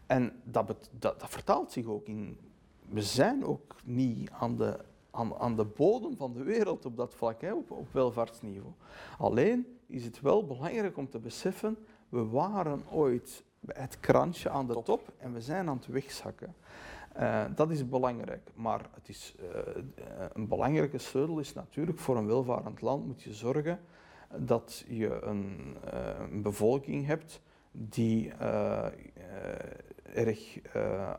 En 0.05 0.41
dat, 0.43 0.67
dat, 0.67 0.89
dat 1.19 1.29
vertaalt 1.29 1.71
zich 1.71 1.85
ook 1.85 2.07
in. 2.07 2.37
We 2.89 3.01
zijn 3.01 3.45
ook 3.45 3.75
niet 3.83 4.29
aan 4.31 4.57
de, 4.57 4.79
aan, 5.11 5.35
aan 5.35 5.55
de 5.55 5.65
bodem 5.65 6.17
van 6.17 6.33
de 6.33 6.43
wereld 6.43 6.85
op 6.85 6.97
dat 6.97 7.13
vlak, 7.13 7.41
hè, 7.41 7.53
op, 7.53 7.71
op 7.71 7.93
welvaartsniveau. 7.93 8.73
Alleen 9.17 9.77
is 9.87 10.05
het 10.05 10.21
wel 10.21 10.45
belangrijk 10.45 10.97
om 10.97 11.09
te 11.09 11.19
beseffen, 11.19 11.77
we 12.09 12.25
waren 12.25 12.83
ooit 12.91 13.43
bij 13.59 13.81
het 13.81 13.99
krantje 13.99 14.49
aan 14.49 14.67
de 14.67 14.81
top 14.83 15.13
en 15.17 15.33
we 15.33 15.41
zijn 15.41 15.69
aan 15.69 15.77
het 15.77 15.87
wegzakken. 15.87 16.55
Uh, 17.19 17.45
dat 17.55 17.71
is 17.71 17.89
belangrijk, 17.89 18.51
maar 18.55 18.89
het 18.93 19.09
is, 19.09 19.35
uh, 19.39 19.47
een 20.33 20.47
belangrijke 20.47 20.97
sleutel 20.97 21.39
is 21.39 21.53
natuurlijk 21.53 21.99
voor 21.99 22.17
een 22.17 22.27
welvarend 22.27 22.81
land 22.81 23.05
moet 23.05 23.21
je 23.21 23.33
zorgen 23.33 23.79
dat 24.35 24.85
je 24.87 25.21
een, 25.21 25.75
uh, 25.93 26.09
een 26.31 26.41
bevolking 26.41 27.05
hebt 27.05 27.41
die 27.71 28.31
erg 30.13 30.59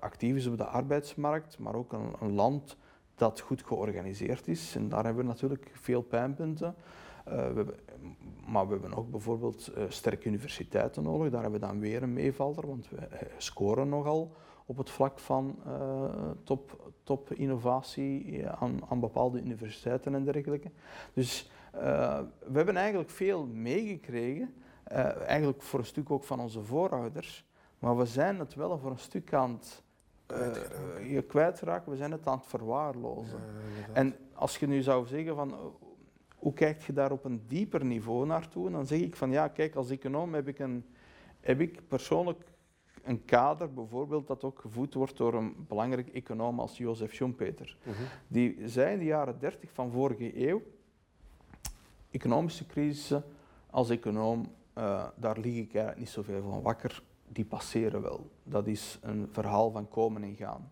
actief 0.00 0.36
is 0.36 0.46
op 0.46 0.56
de 0.56 0.64
arbeidsmarkt, 0.64 1.58
maar 1.58 1.74
ook 1.74 1.92
een, 1.92 2.14
een, 2.20 2.32
land 2.32 2.76
dat 3.14 3.40
goed 3.40 3.62
georganiseerd 3.62 4.48
is. 4.48 4.76
En 4.76 4.88
daar 4.88 5.04
hebben 5.04 5.22
we 5.22 5.28
natuurlijk 5.28 5.70
veel 5.72 6.02
pijnpunten. 6.02 6.74
we 7.24 7.30
hebben, 7.30 7.74
maar 8.46 8.66
we 8.66 8.72
hebben 8.72 8.94
ook 8.94 9.10
bijvoorbeeld 9.10 9.72
sterke 9.88 10.28
universiteiten 10.28 11.02
nodig. 11.02 11.30
Daar 11.30 11.42
hebben 11.42 11.60
we 11.60 11.66
dan 11.66 11.80
weer 11.80 12.02
een 12.02 12.12
meevaller, 12.12 12.66
want 12.66 12.88
we 12.88 13.08
scoren 13.36 13.88
nogal 13.88 14.32
op 14.66 14.76
het 14.76 14.90
vlak 14.90 15.18
van 15.18 15.58
top, 16.44 16.92
top 17.02 17.32
innovatie 17.32 18.48
aan, 18.48 18.80
aan 18.88 19.00
bepaalde 19.00 19.40
universiteiten 19.40 20.14
en 20.14 20.24
dergelijke. 20.24 20.70
Dus 21.12 21.50
uh, 21.74 22.20
we 22.46 22.56
hebben 22.56 22.76
eigenlijk 22.76 23.10
veel 23.10 23.46
meegekregen, 23.46 24.54
uh, 24.92 25.16
eigenlijk 25.16 25.62
voor 25.62 25.78
een 25.78 25.86
stuk 25.86 26.10
ook 26.10 26.24
van 26.24 26.40
onze 26.40 26.64
voorouders, 26.64 27.44
maar 27.78 27.96
we 27.96 28.06
zijn 28.06 28.38
het 28.38 28.54
wel 28.54 28.78
voor 28.78 28.90
een 28.90 28.98
stuk 28.98 29.32
aan 29.32 29.52
het 29.52 29.82
uh, 30.32 31.12
je 31.12 31.22
kwijtraken, 31.22 31.90
we 31.90 31.96
zijn 31.96 32.12
het 32.12 32.26
aan 32.26 32.38
het 32.38 32.46
verwaarlozen. 32.46 33.38
Ja, 33.38 33.94
en 33.94 34.14
als 34.32 34.58
je 34.58 34.66
nu 34.66 34.82
zou 34.82 35.06
zeggen 35.06 35.34
van 35.34 35.74
hoe 36.36 36.52
kijk 36.52 36.82
je 36.82 36.92
daar 36.92 37.12
op 37.12 37.24
een 37.24 37.42
dieper 37.46 37.84
niveau 37.84 38.26
naartoe, 38.26 38.70
dan 38.70 38.86
zeg 38.86 39.00
ik 39.00 39.16
van 39.16 39.30
ja, 39.30 39.48
kijk, 39.48 39.74
als 39.74 39.90
econoom 39.90 40.34
heb 40.34 40.48
ik, 40.48 40.58
een, 40.58 40.84
heb 41.40 41.60
ik 41.60 41.88
persoonlijk 41.88 42.44
een 43.02 43.24
kader 43.24 43.72
bijvoorbeeld 43.72 44.26
dat 44.26 44.44
ook 44.44 44.58
gevoed 44.58 44.94
wordt 44.94 45.16
door 45.16 45.34
een 45.34 45.54
belangrijk 45.68 46.08
econoom 46.08 46.60
als 46.60 46.76
Jozef 46.76 47.14
Schumpeter. 47.14 47.76
Uh 47.80 47.86
mhm. 47.86 48.02
Die 48.26 48.68
zei 48.68 48.92
in 48.92 48.98
de 48.98 49.04
jaren 49.04 49.38
30 49.38 49.72
van 49.72 49.90
vorige 49.90 50.48
eeuw, 50.48 50.62
economische 52.10 52.66
crisissen 52.66 53.24
als 53.70 53.90
econoom, 53.90 54.52
uh, 54.78 55.04
daar 55.16 55.38
lig 55.38 55.56
ik 55.56 55.74
eigenlijk 55.74 55.98
niet 55.98 56.08
zoveel 56.08 56.42
van 56.42 56.62
wakker, 56.62 57.02
die 57.28 57.44
passeren 57.44 58.02
wel. 58.02 58.30
Dat 58.42 58.66
is 58.66 58.98
een 59.02 59.28
verhaal 59.30 59.70
van 59.70 59.88
komen 59.88 60.22
en 60.22 60.36
gaan. 60.36 60.70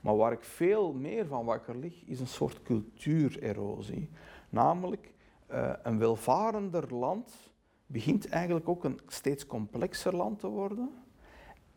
Maar 0.00 0.16
waar 0.16 0.32
ik 0.32 0.42
veel 0.42 0.92
meer 0.92 1.26
van 1.26 1.44
wakker 1.44 1.76
lig, 1.76 2.04
is 2.04 2.20
een 2.20 2.26
soort 2.26 2.62
cultuurerosie. 2.62 4.10
Namelijk, 4.48 5.12
uh, 5.50 5.72
een 5.82 5.98
welvarender 5.98 6.94
land 6.94 7.52
begint 7.86 8.28
eigenlijk 8.28 8.68
ook 8.68 8.84
een 8.84 9.00
steeds 9.06 9.46
complexer 9.46 10.16
land 10.16 10.38
te 10.38 10.48
worden. 10.48 10.90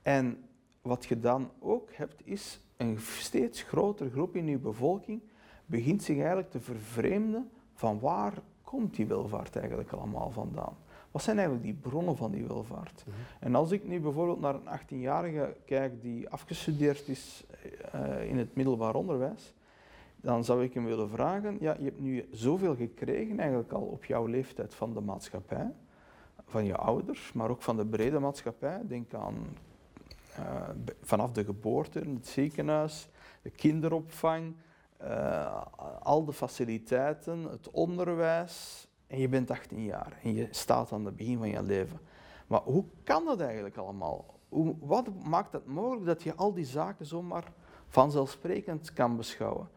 En 0.02 0.44
wat 0.82 1.06
je 1.06 1.20
dan 1.20 1.52
ook 1.60 1.94
hebt, 1.94 2.28
is 2.28 2.62
een 2.78 3.00
steeds 3.00 3.62
grotere 3.62 4.10
groep 4.10 4.36
in 4.36 4.48
je 4.48 4.58
bevolking 4.58 5.22
begint 5.66 6.04
zich 6.04 6.18
eigenlijk 6.18 6.50
te 6.50 6.60
vervreemden 6.60 7.52
van 7.74 8.00
waar 8.00 8.34
komt 8.74 8.96
die 8.96 9.08
welvaart 9.08 9.56
eigenlijk 9.56 9.92
allemaal 9.92 10.32
vandaan. 10.32 10.76
Wat 11.12 11.24
zijn 11.24 11.38
eigenlijk 11.38 11.66
die 11.66 11.78
bronnen 11.82 12.18
van 12.18 12.32
die 12.32 12.46
welvaart? 12.48 13.04
Mhm. 13.06 13.18
En 13.40 13.56
als 13.56 13.72
ik 13.72 13.88
nu 13.88 14.00
bijvoorbeeld 14.00 14.40
naar 14.40 14.56
een 14.56 14.80
18-jarige 14.80 15.56
kijk 15.66 16.02
die 16.02 16.30
afgestudeerd 16.30 17.08
is 17.08 17.44
uh, 17.96 18.30
in 18.30 18.38
het 18.38 18.56
middelbaar 18.56 18.96
onderwijs, 18.96 19.54
dan 20.16 20.44
zou 20.44 20.64
ik 20.64 20.74
hem 20.74 20.86
willen 20.86 21.10
vragen, 21.10 21.58
ja, 21.60 21.76
je 21.78 21.84
hebt 21.84 22.00
nu 22.00 22.26
zoveel 22.32 22.76
gekregen 22.76 23.40
eigenlijk 23.40 23.72
al 23.72 23.82
op 23.82 24.06
jouw 24.06 24.26
leeftijd 24.26 24.76
van 24.76 24.94
de 24.94 25.02
maatschappij, 25.02 25.72
van 26.46 26.66
je 26.66 26.76
ouders, 26.76 27.34
maar 27.34 27.50
ook 27.50 27.62
van 27.62 27.78
de 27.78 27.86
brede 27.86 28.20
maatschappij. 28.20 28.82
Denk 28.88 29.14
aan 29.14 29.36
uh, 30.40 30.70
vanaf 31.02 31.32
de 31.32 31.44
geboorte, 31.44 32.00
het 32.00 32.28
ziekenhuis, 32.28 33.10
de 33.42 33.50
kinderopvang, 33.50 34.54
uh, 35.04 35.62
al 36.00 36.26
de 36.26 36.34
faciliteiten, 36.34 37.44
het 37.44 37.72
onderwijs. 37.72 38.88
En 39.08 39.20
je 39.20 39.30
bent 39.30 39.52
18 39.52 39.84
jaar 39.84 40.20
en 40.24 40.34
je 40.34 40.48
staat 40.52 40.92
aan 40.92 41.06
het 41.06 41.16
begin 41.16 41.38
van 41.38 41.50
je 41.50 41.64
leven. 41.64 42.00
Maar 42.48 42.62
hoe 42.62 42.86
kan 43.04 43.26
dat 43.26 43.40
eigenlijk 43.40 43.78
allemaal? 43.78 44.40
Hoe, 44.50 44.76
wat 44.80 45.24
maakt 45.24 45.54
het 45.54 45.66
mogelijk 45.66 46.06
dat 46.06 46.24
je 46.24 46.36
al 46.36 46.54
die 46.54 46.66
zaken 46.66 47.06
zomaar 47.06 47.52
vanzelfsprekend 47.88 48.94
kan 48.94 49.18
beschouwen? 49.18 49.70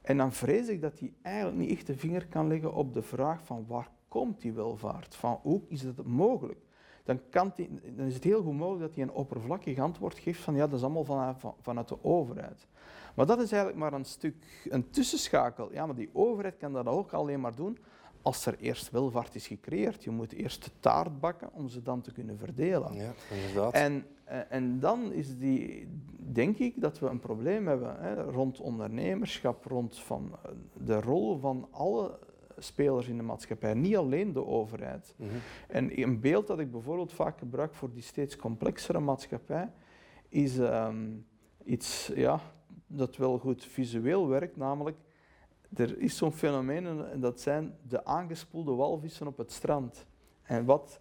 En 0.00 0.16
dan 0.16 0.32
vrees 0.32 0.68
ik 0.68 0.80
dat 0.80 0.98
hij 0.98 1.12
eigenlijk 1.22 1.56
niet 1.56 1.70
echt 1.70 1.86
de 1.86 1.96
vinger 1.96 2.26
kan 2.26 2.48
leggen 2.48 2.74
op 2.74 2.92
de 2.94 3.02
vraag 3.02 3.44
van 3.44 3.64
waar 3.66 3.90
komt 4.08 4.40
die 4.40 4.52
welvaart? 4.52 5.14
Van 5.14 5.38
hoe 5.42 5.62
is 5.68 5.82
het 5.82 6.06
mogelijk? 6.06 6.66
dan, 7.06 7.20
kan 7.30 7.52
dan 7.96 8.06
is 8.06 8.14
het 8.14 8.24
heel 8.24 8.42
goed 8.42 8.54
mogelijk 8.54 8.80
dat 8.80 8.94
hij 8.94 9.02
een 9.02 9.12
oppervlakkig 9.12 9.78
antwoord 9.78 10.18
geeft 10.18 10.40
van 10.40 10.54
ja, 10.54 10.66
dat 10.66 10.78
is 10.78 10.84
allemaal 10.84 11.36
vanuit 11.60 11.88
de 11.88 12.04
overheid. 12.04 12.66
Maar 13.16 13.26
dat 13.26 13.40
is 13.40 13.52
eigenlijk 13.52 13.80
maar 13.80 13.92
een 13.92 14.04
stuk, 14.04 14.34
een 14.68 14.90
tussenschakel. 14.90 15.72
Ja, 15.72 15.86
maar 15.86 15.94
die 15.94 16.10
overheid 16.12 16.56
kan 16.56 16.72
dat 16.72 16.86
ook 16.86 17.12
alleen 17.12 17.40
maar 17.40 17.54
doen 17.54 17.78
als 18.22 18.46
er 18.46 18.58
eerst 18.58 18.90
welvaart 18.90 19.34
is 19.34 19.46
gecreëerd. 19.46 20.04
Je 20.04 20.10
moet 20.10 20.32
eerst 20.32 20.64
de 20.64 20.70
taart 20.80 21.20
bakken 21.20 21.52
om 21.52 21.68
ze 21.68 21.82
dan 21.82 22.00
te 22.00 22.12
kunnen 22.12 22.38
verdelen. 22.38 22.94
Ja, 22.94 23.12
inderdaad. 23.30 23.72
En, 23.72 24.06
eh, 24.24 24.38
en 24.48 24.80
dan 24.80 25.12
is 25.12 25.38
die, 25.38 25.88
denk 26.16 26.58
ik 26.58 26.80
dat 26.80 26.98
we 26.98 27.06
een 27.06 27.18
probleem 27.18 27.66
hebben 27.66 28.00
hè, 28.00 28.22
rond 28.22 28.60
ondernemerschap, 28.60 29.64
rond 29.64 29.98
van 29.98 30.36
eh, 30.42 30.50
de 30.72 31.00
rol 31.00 31.38
van 31.38 31.68
alle 31.70 32.18
spelers 32.58 33.08
in 33.08 33.16
de 33.16 33.22
maatschappij, 33.22 33.74
niet 33.74 33.96
alleen 33.96 34.32
de 34.32 34.46
overheid. 34.46 35.14
Mhm. 35.16 35.30
En 35.68 36.02
een 36.02 36.20
beeld 36.20 36.46
dat 36.46 36.58
ik 36.58 36.70
bijvoorbeeld 36.70 37.12
vaak 37.12 37.38
gebruik 37.38 37.74
voor 37.74 37.92
die 37.92 38.02
steeds 38.02 38.36
complexere 38.36 39.00
maatschappij, 39.00 39.70
is 40.28 40.58
ehm, 40.58 41.06
iets 41.64 42.10
ja, 42.14 42.40
dat 42.86 43.16
wel 43.16 43.38
goed 43.38 43.64
visueel 43.64 44.28
werkt, 44.28 44.56
namelijk 44.56 44.96
er 45.74 45.98
is 45.98 46.16
zo'n 46.16 46.32
fenomeen 46.32 46.86
en 46.86 47.20
dat 47.20 47.40
zijn 47.40 47.74
de 47.88 48.04
aangespoelde 48.04 48.72
walvissen 48.72 49.26
op 49.26 49.36
het 49.36 49.52
strand. 49.52 50.06
En 50.42 50.64
wat, 50.64 51.00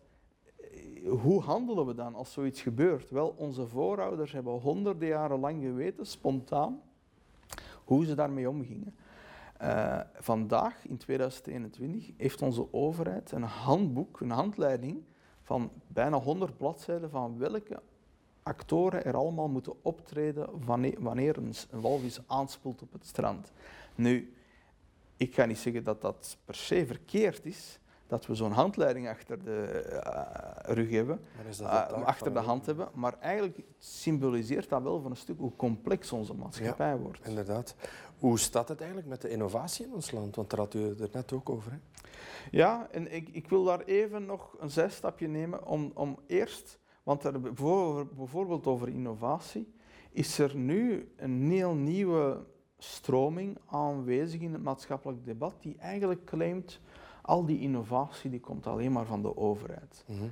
hoe 1.08 1.42
handelen 1.42 1.86
we 1.86 1.94
dan 1.94 2.16
als 2.16 2.34
zoiets 2.34 2.62
gebeurt? 2.62 3.10
Wel, 3.10 3.36
onze 3.38 3.68
voorouders 3.68 4.32
hebben 4.32 4.54
honderden 4.54 5.08
jaren 5.08 5.40
lang 5.40 5.64
geweten, 5.64 6.06
spontaan, 6.06 6.82
hoe 7.84 8.06
ze 8.06 8.16
daarmee 8.16 8.50
omgingen. 8.50 8.96
Uh, 9.62 10.00
vandaag, 10.14 10.88
in 10.88 10.98
2021, 10.98 12.12
heeft 12.18 12.42
onze 12.42 12.74
overheid 12.74 13.32
een 13.32 13.44
handboek, 13.44 14.20
een 14.20 14.30
handleiding 14.30 15.04
van 15.42 15.72
bijna 15.88 16.20
100 16.20 16.58
bladzijden 16.58 17.10
van 17.10 17.38
welke 17.38 17.82
actoren 18.46 19.06
er 19.06 19.16
allemaal 19.16 19.48
moeten 19.48 19.84
optreden 19.84 20.50
wanneer, 21.00 21.38
een, 21.38 21.54
een 21.70 21.82
walvis 21.82 22.20
aanspoelt 22.28 22.82
op 22.82 22.94
het 22.94 23.06
strand. 23.06 23.52
Nu, 23.96 24.34
ik 25.18 25.34
ga 25.34 25.46
niet 25.46 25.58
zeggen 25.58 25.84
dat 25.84 26.02
dat 26.02 26.38
per 26.46 26.56
se 26.56 26.86
verkeerd 26.86 27.46
is, 27.46 27.80
dat 28.08 28.26
we 28.26 28.36
zo'n 28.36 28.52
handleiding 28.52 29.10
achter 29.10 29.44
de 29.44 29.86
uh, 29.92 30.74
rug 30.74 30.90
hebben, 30.90 31.20
uh, 31.62 31.90
achter 32.04 32.34
de 32.34 32.40
hand 32.40 32.66
hebben, 32.66 32.90
maar 32.94 33.20
eigenlijk 33.20 33.60
symboliseert 33.78 34.70
dat 34.70 34.82
wel 34.82 35.02
van 35.02 35.12
een 35.12 35.18
stuk 35.18 35.40
hoe 35.40 35.56
complex 35.56 36.12
onze 36.12 36.34
maatschappij 36.34 36.90
ja, 36.90 36.98
wordt. 36.98 37.28
Inderdaad. 37.28 37.76
Hoe 38.20 38.40
staat 38.40 38.68
het 38.68 38.80
eigenlijk 38.80 39.10
met 39.10 39.22
de 39.22 39.30
innovatie 39.30 39.86
in 39.86 39.94
ons 39.94 40.12
land? 40.12 40.36
Want 40.36 40.50
daar 40.50 40.60
had 40.60 40.74
u 40.74 40.80
het 41.00 41.14
net 41.14 41.34
ook 41.34 41.50
over. 41.50 41.72
Hè? 41.72 41.78
Ja, 42.52 42.88
en 42.92 43.14
ik, 43.14 43.30
ik 43.30 43.50
wil 43.50 43.64
daar 43.64 43.82
even 43.82 44.26
nog 44.26 44.56
een 44.60 44.70
zijstapje 44.70 45.28
nemen 45.28 45.66
om, 45.66 45.92
om 45.94 46.20
eerst, 46.28 46.80
want 47.06 47.24
er 47.24 47.40
bijvoorbeeld 48.16 48.68
over 48.68 48.90
innovatie, 48.90 49.74
is 50.12 50.40
er 50.40 50.56
nu 50.56 51.12
een 51.16 51.52
heel 51.52 51.76
nieuwe 51.76 52.46
stroming 52.78 53.58
aanwezig 53.66 54.42
in 54.42 54.54
het 54.54 54.64
maatschappelijk 54.64 55.26
debat 55.26 55.54
die 55.60 55.78
eigenlijk 55.78 56.26
claimt 56.26 56.80
al 57.22 57.46
die 57.46 57.60
innovatie 57.60 58.30
die 58.30 58.40
komt 58.40 58.68
alleen 58.68 58.92
maar 58.92 59.06
van 59.06 59.22
de 59.22 59.38
overheid. 59.38 60.04
Mm 60.08 60.32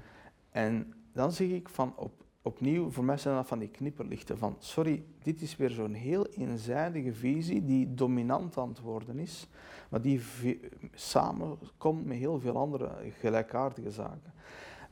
En 0.50 0.94
dan 1.14 1.32
zeg 1.32 1.48
ik 1.48 1.70
van 1.70 1.94
op, 1.96 2.12
opnieuw, 2.42 2.90
voor 2.90 3.04
mij 3.04 3.18
zijn 3.18 3.36
dat 3.36 3.48
van 3.48 3.60
die 3.60 3.70
knipperlichten 3.70 4.38
van, 4.38 4.56
sorry, 4.60 5.04
dit 5.24 5.42
is 5.42 5.56
weer 5.56 5.70
zo'n 5.70 5.94
heel 5.94 6.26
eenzijdige 6.26 7.14
visie 7.14 7.66
die 7.66 7.94
dominant 7.94 8.58
aan 8.58 8.70
het 8.70 8.80
worden 8.80 9.20
is, 9.20 9.48
maar 9.90 10.02
die 10.02 10.22
samenkomt 10.94 12.06
met 12.06 12.18
heel 12.18 12.40
veel 12.40 12.58
andere 12.58 12.92
gelijkaardige 13.20 13.92
zaken. 13.92 14.34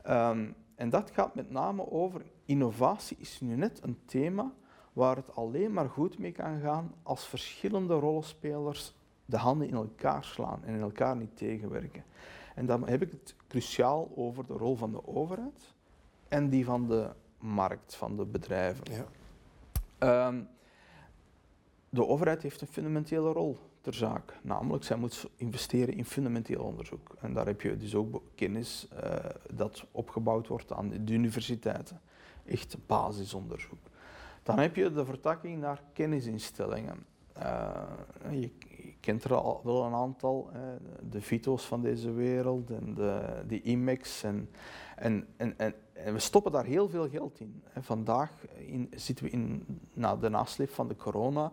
Ehm, 0.02 0.46
en 0.82 0.90
dat 0.90 1.10
gaat 1.10 1.34
met 1.34 1.50
name 1.50 1.90
over, 1.90 2.22
innovatie 2.44 3.16
is 3.20 3.40
nu 3.40 3.56
net 3.56 3.80
een 3.82 3.98
thema 4.04 4.52
waar 4.92 5.16
het 5.16 5.34
alleen 5.34 5.72
maar 5.72 5.88
goed 5.88 6.18
mee 6.18 6.32
kan 6.32 6.60
gaan 6.60 6.94
als 7.02 7.26
verschillende 7.26 7.94
rollenspelers 7.94 8.94
de 9.24 9.36
handen 9.36 9.68
in 9.68 9.74
elkaar 9.74 10.24
slaan 10.24 10.64
en 10.64 10.74
in 10.74 10.80
elkaar 10.80 11.16
niet 11.16 11.36
tegenwerken. 11.36 12.04
En 12.54 12.66
dan 12.66 12.88
heb 12.88 13.02
ik 13.02 13.10
het 13.10 13.34
cruciaal 13.48 14.10
over 14.14 14.46
de 14.46 14.52
rol 14.52 14.76
van 14.76 14.90
de 14.90 15.06
overheid 15.06 15.74
en 16.28 16.48
die 16.48 16.64
van 16.64 16.86
de 16.86 17.10
markt, 17.38 17.94
van 17.94 18.16
de 18.16 18.24
bedrijven. 18.24 18.84
Ja. 18.90 19.06
Ehm, 19.98 20.42
de 21.88 22.06
overheid 22.06 22.42
heeft 22.42 22.60
een 22.60 22.66
fundamentele 22.66 23.32
rol 23.32 23.58
ter 23.82 23.94
zaak. 23.94 24.38
Namelijk, 24.42 24.84
zij 24.84 24.96
moet 24.96 25.30
investeren 25.36 25.96
in 25.96 26.04
fundamenteel 26.04 26.62
onderzoek. 26.62 27.16
En 27.20 27.32
daar 27.32 27.46
heb 27.46 27.60
je 27.60 27.76
dus 27.76 27.94
ook 27.94 28.22
kennis 28.34 28.88
uh, 28.92 29.14
dat 29.54 29.84
opgebouwd 29.90 30.46
wordt 30.46 30.72
aan 30.72 30.88
de 30.88 31.12
universiteiten. 31.12 32.00
Echt 32.44 32.76
basisonderzoek. 32.86 33.86
Dan 34.42 34.58
heb 34.58 34.76
je 34.76 34.92
de 34.92 35.04
vertakking 35.04 35.60
naar 35.60 35.82
kennisinstellingen. 35.92 37.04
Uh, 37.38 37.82
je, 38.30 38.50
kent 39.00 39.24
er 39.24 39.34
al 39.34 39.60
wel 39.64 39.84
een 39.84 39.94
aantal, 39.94 40.50
de 41.10 41.20
Vito's 41.20 41.64
van 41.64 41.82
deze 41.82 42.12
wereld 42.12 42.70
en 42.70 42.94
de, 42.94 43.42
de 43.46 43.60
IMEX. 43.60 44.22
En, 44.22 44.50
en, 44.96 45.26
en, 45.36 45.58
en, 45.58 45.74
en, 45.92 46.12
we 46.12 46.18
stoppen 46.18 46.52
daar 46.52 46.64
heel 46.64 46.88
veel 46.88 47.08
geld 47.08 47.40
in. 47.40 47.62
Vandaag 47.80 48.30
in, 48.56 48.90
zitten 48.94 49.24
we 49.24 49.30
in 49.30 49.66
na 49.92 50.16
de 50.16 50.28
nasleep 50.28 50.70
van 50.70 50.88
de 50.88 50.96
corona 50.96 51.52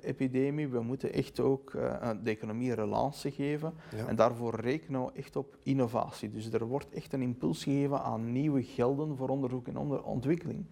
epidemie. 0.00 0.68
We 0.68 0.80
moeten 0.80 1.12
echt 1.12 1.40
ook 1.40 1.72
uh, 1.72 2.10
de 2.22 2.30
economie 2.30 2.74
relance 2.74 3.30
geven. 3.30 3.74
Ja. 3.96 4.06
En 4.06 4.16
daarvoor 4.16 4.60
rekenen 4.60 5.04
we 5.04 5.12
echt 5.12 5.36
op 5.36 5.56
innovatie. 5.62 6.30
Dus 6.30 6.52
er 6.52 6.64
wordt 6.64 6.92
echt 6.92 7.12
een 7.12 7.22
impuls 7.22 7.62
gegeven 7.62 8.02
aan 8.02 8.32
nieuwe 8.32 8.62
gelden 8.62 9.16
voor 9.16 9.28
onderzoek 9.28 9.66
en 9.66 9.76
onder 9.76 10.02
ontwikkeling. 10.02 10.66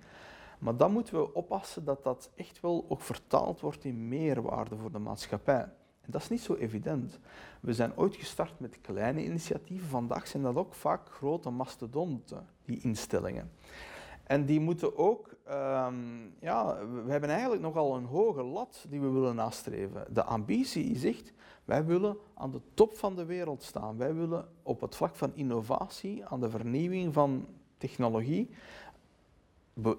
Maar 0.59 0.77
dan 0.77 0.93
moeten 0.93 1.15
we 1.15 1.35
oppassen 1.35 1.85
dat 1.85 2.03
dat 2.03 2.31
echt 2.35 2.61
wel 2.61 2.87
ook 2.89 3.01
vertaald 3.01 3.61
wordt 3.61 3.85
in 3.85 4.09
meerwaarde 4.09 4.77
voor 4.77 4.93
de 4.93 4.99
maatschappij. 4.99 5.69
En 6.01 6.11
dat 6.11 6.21
is 6.21 6.29
niet 6.29 6.41
zo 6.41 6.55
evident. 6.55 7.19
We 7.61 7.73
zijn 7.73 7.97
ooit 7.97 8.17
gestart 8.17 8.61
met 8.61 8.81
kleine 8.81 9.25
initiatieven. 9.25 9.89
Vandaag 9.89 10.27
zijn 10.27 10.43
dat 10.43 10.57
ook 10.57 10.75
vaak 10.75 11.09
grote 11.09 11.51
mastodonten, 11.51 12.47
die 12.65 12.81
instellingen. 12.81 13.51
En 14.25 14.45
die 14.45 14.61
moeten 14.61 14.99
ook, 14.99 15.37
um, 15.50 16.35
ja, 16.40 16.87
we 17.04 17.11
hebben 17.11 17.30
eigenlijk 17.30 17.62
nogal 17.62 17.97
een 17.97 18.04
hoge 18.04 18.42
lat 18.42 18.87
die 18.88 19.00
we 19.00 19.09
willen 19.09 19.35
nastreven. 19.35 20.07
De 20.11 20.25
ambitie 20.25 20.85
is 20.85 21.04
echt, 21.04 21.33
wij 21.64 21.85
willen 21.85 22.16
aan 22.35 22.50
de 22.50 22.61
top 22.75 22.97
van 22.97 23.16
de 23.16 23.25
wereld 23.25 23.62
staan. 23.62 23.97
Wij 23.97 24.14
willen 24.14 24.49
op 24.62 24.80
het 24.80 24.97
vlak 24.97 25.14
van 25.14 25.30
innovatie, 25.35 26.26
aan 26.26 26.40
de 26.40 26.50
vernieuwing 26.50 27.14
van 27.14 27.47
technologie, 27.78 28.50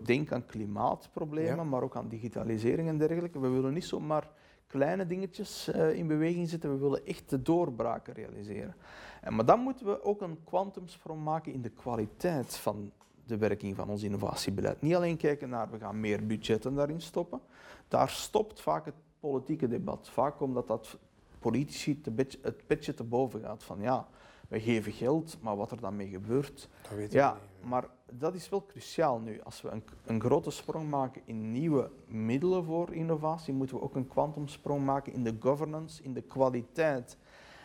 denk 0.03 0.31
aan 0.31 0.45
klimaatproblemen, 0.45 1.55
ja. 1.55 1.63
maar 1.63 1.83
ook 1.83 1.95
aan 1.95 2.07
digitalisering 2.07 2.87
en 2.87 2.97
dergelijke. 2.97 3.39
We 3.39 3.49
willen 3.49 3.73
niet 3.73 3.85
zomaar 3.85 4.29
kleine 4.67 5.07
dingetjes 5.07 5.69
uh, 5.69 5.93
in 5.93 6.07
beweging 6.07 6.49
zetten, 6.49 6.71
we 6.73 6.77
willen 6.77 7.05
echt 7.05 7.29
de 7.29 7.41
doorbraken 7.41 8.13
realiseren. 8.13 8.75
En, 9.21 9.35
maar 9.35 9.45
dan 9.45 9.59
moeten 9.59 9.85
we 9.85 10.03
ook 10.03 10.21
een 10.21 10.43
kwantumsprong 10.43 11.23
maken 11.23 11.53
in 11.53 11.61
de 11.61 11.69
kwaliteit 11.69 12.55
van 12.55 12.91
de 13.25 13.37
werking 13.37 13.75
van 13.75 13.89
ons 13.89 14.03
innovatiebeleid. 14.03 14.81
Niet 14.81 14.95
alleen 14.95 15.17
kijken 15.17 15.49
naar 15.49 15.71
we 15.71 15.79
gaan 15.79 15.99
meer 15.99 16.25
budgetten 16.25 16.75
daarin 16.75 17.01
stoppen. 17.01 17.41
Daar 17.87 18.09
stopt 18.09 18.61
vaak 18.61 18.85
het 18.85 18.95
politieke 19.19 19.67
debat. 19.67 20.09
Vaak 20.09 20.41
omdat 20.41 20.67
dat 20.67 20.97
politici 21.39 22.01
het 22.41 22.67
petje 22.67 22.93
te 22.93 23.03
boven 23.03 23.41
gaat 23.41 23.63
van 23.63 23.81
ja, 23.81 24.07
we 24.47 24.59
geven 24.59 24.91
geld, 24.91 25.37
maar 25.41 25.55
wat 25.55 25.71
er 25.71 25.81
dan 25.81 25.95
mee 25.95 26.07
gebeurt. 26.07 26.69
Dat 26.81 26.91
weet 26.91 27.11
ja, 27.11 27.33
niet. 27.33 27.69
maar 27.69 27.87
dat 28.11 28.35
is 28.35 28.49
wel 28.49 28.65
cruciaal 28.65 29.19
nu. 29.19 29.41
Als 29.41 29.61
we 29.61 29.69
een, 29.69 29.83
een, 30.05 30.21
grote 30.21 30.51
sprong 30.51 30.89
maken 30.89 31.21
in 31.25 31.51
nieuwe 31.51 31.89
middelen 32.05 32.63
voor 32.63 32.93
innovatie, 32.93 33.53
moeten 33.53 33.75
we 33.75 33.81
ook 33.81 33.95
een 33.95 34.07
kwantumsprong 34.07 34.85
maken 34.85 35.13
in 35.13 35.23
de 35.23 35.35
governance, 35.39 36.03
in 36.03 36.13
de 36.13 36.21
kwaliteit. 36.21 37.17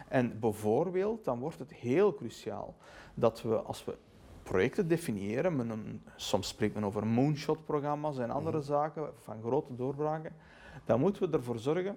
En 0.09 0.41
bijvoorbeeld, 0.41 1.25
dan 1.25 1.39
wordt 1.39 1.59
het 1.59 1.73
heel 1.73 2.15
cruciaal 2.15 2.75
dat 3.15 3.43
we, 3.43 3.57
als 3.57 3.85
we 3.85 3.97
projecten 4.47 4.89
definiëren. 4.89 5.57
Men 5.57 5.71
een, 5.71 6.03
soms 6.17 6.49
spreekt 6.49 6.75
men 6.75 6.85
over 6.85 7.07
moonshot-programma's 7.07 8.19
en 8.19 8.31
andere 8.31 8.57
Mhm. 8.57 8.67
zaken 8.67 9.09
van 9.21 9.41
grote 9.43 9.75
doorbraken. 9.75 10.33
Dan 10.85 11.01
moeten 11.01 11.31
we 11.31 11.37
ervoor 11.37 11.59
zorgen 11.59 11.97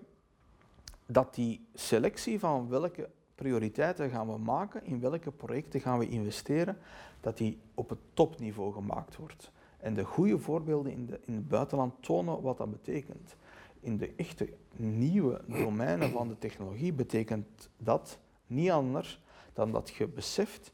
dat 1.06 1.36
die 1.36 1.68
selectie 1.74 2.40
van 2.40 2.70
welke 2.70 3.10
prioriteiten 3.36 4.10
gaan 4.10 4.28
we 4.28 4.38
maken, 4.38 4.86
in 4.86 5.00
welke 5.00 5.32
projecten 5.32 5.80
gaan 5.80 6.00
we 6.00 6.10
investeren, 6.10 6.78
dat 7.22 7.38
die 7.38 7.60
op 7.74 7.90
het 7.90 8.00
topniveau 8.14 8.74
gemaakt 8.74 9.16
wordt. 9.16 9.52
En 9.78 9.94
de 9.94 10.04
goede 10.04 10.40
voorbeelden 10.40 10.92
in, 10.92 11.06
de, 11.06 11.20
in 11.26 11.34
het 11.36 11.48
buitenland 11.48 11.94
tonen 12.00 12.42
wat 12.42 12.58
dat 12.58 12.72
betekent. 12.72 13.36
In 13.80 13.98
de 13.98 14.14
echte 14.16 14.50
nieuwe 14.76 15.42
domeinen 15.48 16.12
van 16.12 16.28
de 16.28 16.38
technologie 16.38 16.94
betekent 16.94 17.70
dat 17.78 18.18
niet 18.48 18.72
anders 18.72 19.22
dan 19.54 19.72
dat 19.72 19.90
je 19.90 20.08
beseft 20.08 20.72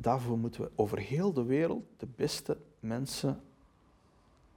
daarvoor 0.00 0.38
moeten 0.38 0.60
we 0.60 0.70
over 0.74 0.98
heel 0.98 1.32
de 1.32 1.44
wereld 1.44 1.84
de 1.96 2.08
beste 2.16 2.56
mensen 2.80 3.40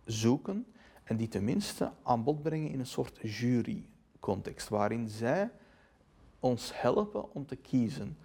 zoeken 0.06 0.66
en 1.04 1.18
die 1.18 1.28
tenminste 1.28 1.92
aan 2.04 2.24
bod 2.24 2.42
brengen 2.42 2.72
in 2.72 2.80
een 2.80 2.86
soort 2.86 3.20
jurycontext, 3.22 4.70
waarin 4.70 5.10
zij 5.10 5.50
ons 6.40 6.82
helpen 6.82 7.34
om 7.34 7.46
te 7.46 7.56
kiezen. 7.56 8.18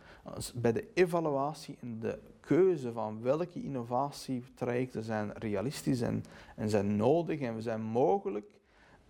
Bij 0.55 0.73
de 0.73 0.89
evaluatie 0.95 1.77
en 1.81 1.99
de 2.01 2.19
keuze 2.41 2.93
van 2.93 3.23
welke 3.23 3.63
innovatietrajecten 3.63 5.03
zijn 5.03 5.33
realistisch 5.33 6.01
en, 6.01 6.25
en 6.57 6.69
zijn 6.69 6.97
nodig 6.97 7.41
en 7.41 7.63
zijn 7.63 7.83
mogelijk, 7.83 8.51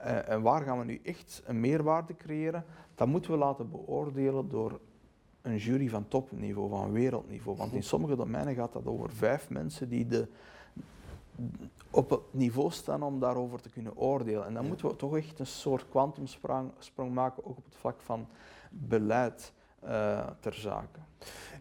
uh, 0.00 0.28
en 0.28 0.42
waar 0.42 0.62
gaan 0.62 0.78
we 0.78 0.84
nu 0.84 1.00
echt 1.02 1.42
een 1.44 1.60
meerwaarde 1.60 2.16
creëren, 2.16 2.64
dat 2.94 3.08
moeten 3.08 3.30
we 3.30 3.36
laten 3.36 3.70
beoordelen 3.70 4.48
door 4.48 4.80
een 5.46 5.56
jury 5.56 5.88
van 5.88 6.08
topniveau, 6.08 6.68
van 6.68 6.92
wereldniveau. 6.92 7.56
Want 7.56 7.72
in 7.72 7.82
sommige 7.82 8.16
domeinen 8.16 8.54
gaat 8.54 8.72
dat 8.72 8.86
over 8.86 9.10
vijf 9.10 9.50
mensen 9.50 9.88
die 9.88 10.06
de, 10.06 10.28
op 11.90 12.10
het 12.10 12.20
niveau 12.30 12.70
staan 12.70 13.02
om 13.02 13.20
daarover 13.20 13.60
te 13.60 13.70
kunnen 13.70 13.96
oordelen. 13.96 14.46
En 14.46 14.54
dan 14.54 14.66
moeten 14.66 14.88
we 14.88 14.96
toch 14.96 15.16
echt 15.16 15.38
een 15.38 15.46
soort 15.46 15.88
kwantumsprong 15.88 16.70
sprong 16.78 17.12
maken, 17.12 17.44
ook 17.44 17.56
op 17.56 17.64
het 17.64 17.76
vlak 17.76 18.00
van 18.00 18.26
beleid 18.70 19.52
uh, 19.84 20.26
ter 20.40 20.54
zake. 20.54 21.00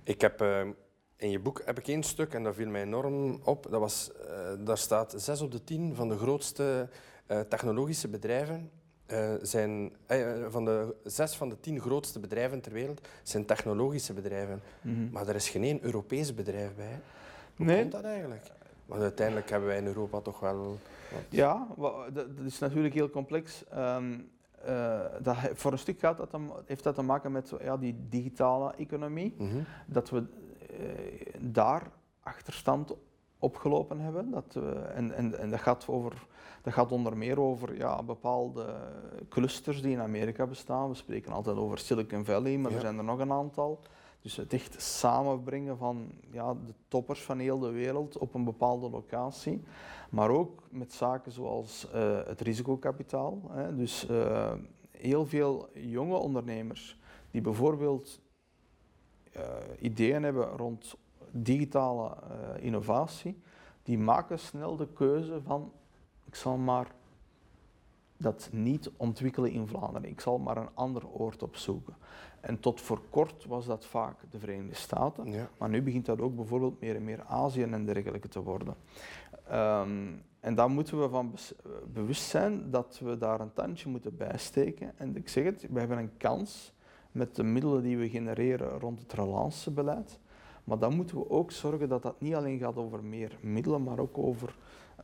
Ik 0.04 0.22
heb, 0.22 0.42
uh, 0.42 0.68
in 1.16 1.30
je 1.30 1.40
boek 1.40 1.62
heb 1.66 1.80
ik 1.80 1.88
één 1.88 2.04
stuk, 2.04 2.34
en 2.34 2.44
dat 2.44 2.56
viel 2.56 2.70
mij 2.70 2.82
enorm 2.82 3.40
op. 3.44 3.68
Dat 3.70 3.80
was, 3.80 4.12
uh, 4.30 4.66
daar 4.66 4.78
staat 4.78 5.14
zes 5.18 5.42
op 5.42 5.52
de 5.52 5.64
tien 5.64 5.96
van 5.96 6.10
de 6.10 6.18
grootste 6.18 6.90
uh, 7.28 7.40
technologische 7.40 8.08
bedrijven 8.08 8.72
uh, 9.12 9.34
zijn, 9.42 9.94
uh, 10.12 10.46
van 10.50 10.66
de 10.66 10.96
zes 11.04 11.36
van 11.36 11.50
de 11.50 11.60
tien 11.60 11.80
grootste 11.80 12.20
bedrijven 12.20 12.62
ter 12.62 12.72
wereld 12.72 13.08
zijn 13.24 13.46
technologische 13.46 14.14
bedrijven. 14.14 14.62
Mhm. 14.82 15.10
Maar 15.12 15.28
er 15.28 15.36
is 15.36 15.50
geen 15.50 15.64
één 15.64 15.84
Europees 15.84 16.34
bedrijf 16.36 16.76
bij. 16.76 17.00
Hoe 17.56 17.66
Nee. 17.66 17.80
komt 17.80 17.92
dat 17.92 18.04
eigenlijk? 18.04 18.44
Want 18.86 19.02
uiteindelijk 19.02 19.50
hebben 19.50 19.68
wij 19.70 19.78
in 19.78 19.86
Europa 19.86 20.20
toch 20.20 20.40
wel... 20.40 20.58
wat- 21.12 21.22
Ja, 21.30 21.68
dat, 22.14 22.26
is 22.46 22.60
natuurlijk 22.60 22.94
heel 22.94 23.10
complex. 23.10 23.64
Ehm, 23.70 24.20
eh, 24.66 25.00
dat, 25.22 25.36
voor 25.54 25.72
een 25.72 25.78
stuk 25.78 26.00
gaat 26.00 26.18
dat, 26.18 26.30
te- 26.30 26.62
heeft 26.66 26.84
dat 26.84 26.96
te 26.96 27.02
maken 27.02 27.32
met 27.32 27.54
ja, 27.62 27.78
die 27.78 27.96
digitale 28.10 28.74
economie. 28.78 29.36
Mhm. 29.38 29.58
Dat 29.86 30.10
we 30.10 30.24
eh, 30.80 31.34
daar 31.40 31.84
achterstand 32.24 32.94
opgelopen 33.40 34.00
hebben. 34.00 34.32
Dat 34.32 34.54
we, 34.54 34.72
en, 34.72 35.12
en, 35.12 35.40
en 35.40 35.50
dat, 35.50 35.60
gaat 35.60 35.88
over, 35.88 36.26
dat 36.62 36.74
gaat 36.74 36.92
onder 36.92 37.18
meer 37.18 37.40
over 37.40 37.78
ja, 37.78 38.04
bepaalde 38.04 38.76
clusters 39.30 39.82
die 39.82 39.92
in 39.92 40.02
Amerika 40.02 40.48
bestaan. 40.48 40.90
We 40.90 40.96
spreken 40.96 41.32
altijd 41.32 41.58
over 41.58 41.78
Silicon 41.78 42.26
Valley, 42.26 42.58
maar 42.58 42.72
Ja. 42.72 42.76
er 42.76 42.84
zijn 42.84 42.98
er 42.98 43.04
nog 43.04 43.20
een 43.20 43.32
aantal. 43.32 43.80
Dus 44.22 44.36
het 44.36 44.54
echt 44.54 44.82
samenbrengen 44.82 45.78
van 45.78 46.12
ja, 46.32 46.54
de 46.54 46.74
toppers 46.88 47.22
van 47.24 47.40
heel 47.40 47.60
de 47.60 47.72
wereld 47.72 48.18
op 48.18 48.34
een 48.34 48.44
bepaalde 48.44 48.90
locatie. 48.90 49.64
Maar 50.10 50.30
ook 50.30 50.64
met 50.70 50.94
zaken 50.94 51.32
zoals 51.32 51.92
eh, 51.92 52.20
het 52.26 52.42
risicokapitaal. 52.42 53.42
Hè. 53.52 53.76
Dus 53.76 54.08
eh, 54.08 54.54
heel 54.92 55.26
veel 55.26 55.70
jonge 55.74 56.18
ondernemers 56.18 57.00
die 57.32 57.42
bijvoorbeeld 57.42 58.22
eh, 59.32 59.44
ideeën 59.80 60.24
hebben 60.24 60.48
rond 60.48 60.96
digitale 61.32 62.10
eh, 62.10 62.64
innovatie, 62.64 63.42
die 63.84 63.98
maken 63.98 64.40
snel 64.40 64.76
de 64.76 64.88
keuze 64.94 65.42
van 65.42 65.72
ik 66.26 66.36
zal 66.36 66.58
maar 66.58 66.88
dat 68.18 68.50
niet 68.52 68.92
ontwikkelen 68.98 69.52
in 69.52 69.68
Vlaanderen. 69.68 70.10
Ik 70.10 70.20
zal 70.20 70.38
maar 70.38 70.58
een 70.58 70.70
ander 70.74 71.08
oord 71.08 71.44
opzoeken. 71.44 71.96
En 72.40 72.60
tot 72.60 72.82
voor 72.82 73.02
kort 73.10 73.46
was 73.46 73.66
dat 73.66 73.86
vaak 73.86 74.16
de 74.30 74.40
Verenigde 74.40 74.76
Staten. 74.76 75.32
Ja. 75.32 75.50
Maar 75.58 75.70
nu 75.70 75.82
begint 75.82 76.06
dat 76.06 76.22
ook 76.22 76.36
bijvoorbeeld 76.36 76.80
meer 76.80 76.96
en 76.96 77.04
meer 77.04 77.24
Azië 77.24 77.64
en 77.64 77.86
dergelijke 77.86 78.28
te 78.28 78.44
worden. 78.44 78.76
Ehm, 79.48 80.14
en 80.40 80.56
daar 80.56 80.70
moeten 80.70 81.02
we 81.02 81.10
van 81.10 81.34
bewust 81.94 82.24
zijn 82.24 82.72
dat 82.72 83.00
we 83.04 83.18
daar 83.18 83.40
een 83.40 83.54
tandje 83.54 83.90
moeten 83.90 84.18
bijsteken. 84.18 84.94
En 84.98 85.16
ik 85.16 85.30
zeg 85.30 85.44
het, 85.44 85.68
we 85.72 85.80
hebben 85.80 85.98
een 85.98 86.18
kans 86.18 86.74
met 87.12 87.36
de 87.36 87.44
middelen 87.44 87.82
die 87.82 87.98
we 87.98 88.10
genereren 88.10 88.80
rond 88.80 89.00
het 89.00 89.14
relancebeleid. 89.14 90.20
Maar 90.66 90.80
dan 90.80 90.96
moeten 90.96 91.18
we 91.18 91.30
ook 91.30 91.52
zorgen 91.52 91.90
dat 91.90 92.02
dat 92.02 92.22
niet 92.22 92.36
alleen 92.36 92.60
gaat 92.60 92.76
over 92.76 93.04
meer 93.04 93.38
middelen, 93.42 93.84
maar 93.84 94.00
ook 94.00 94.18
over 94.18 94.56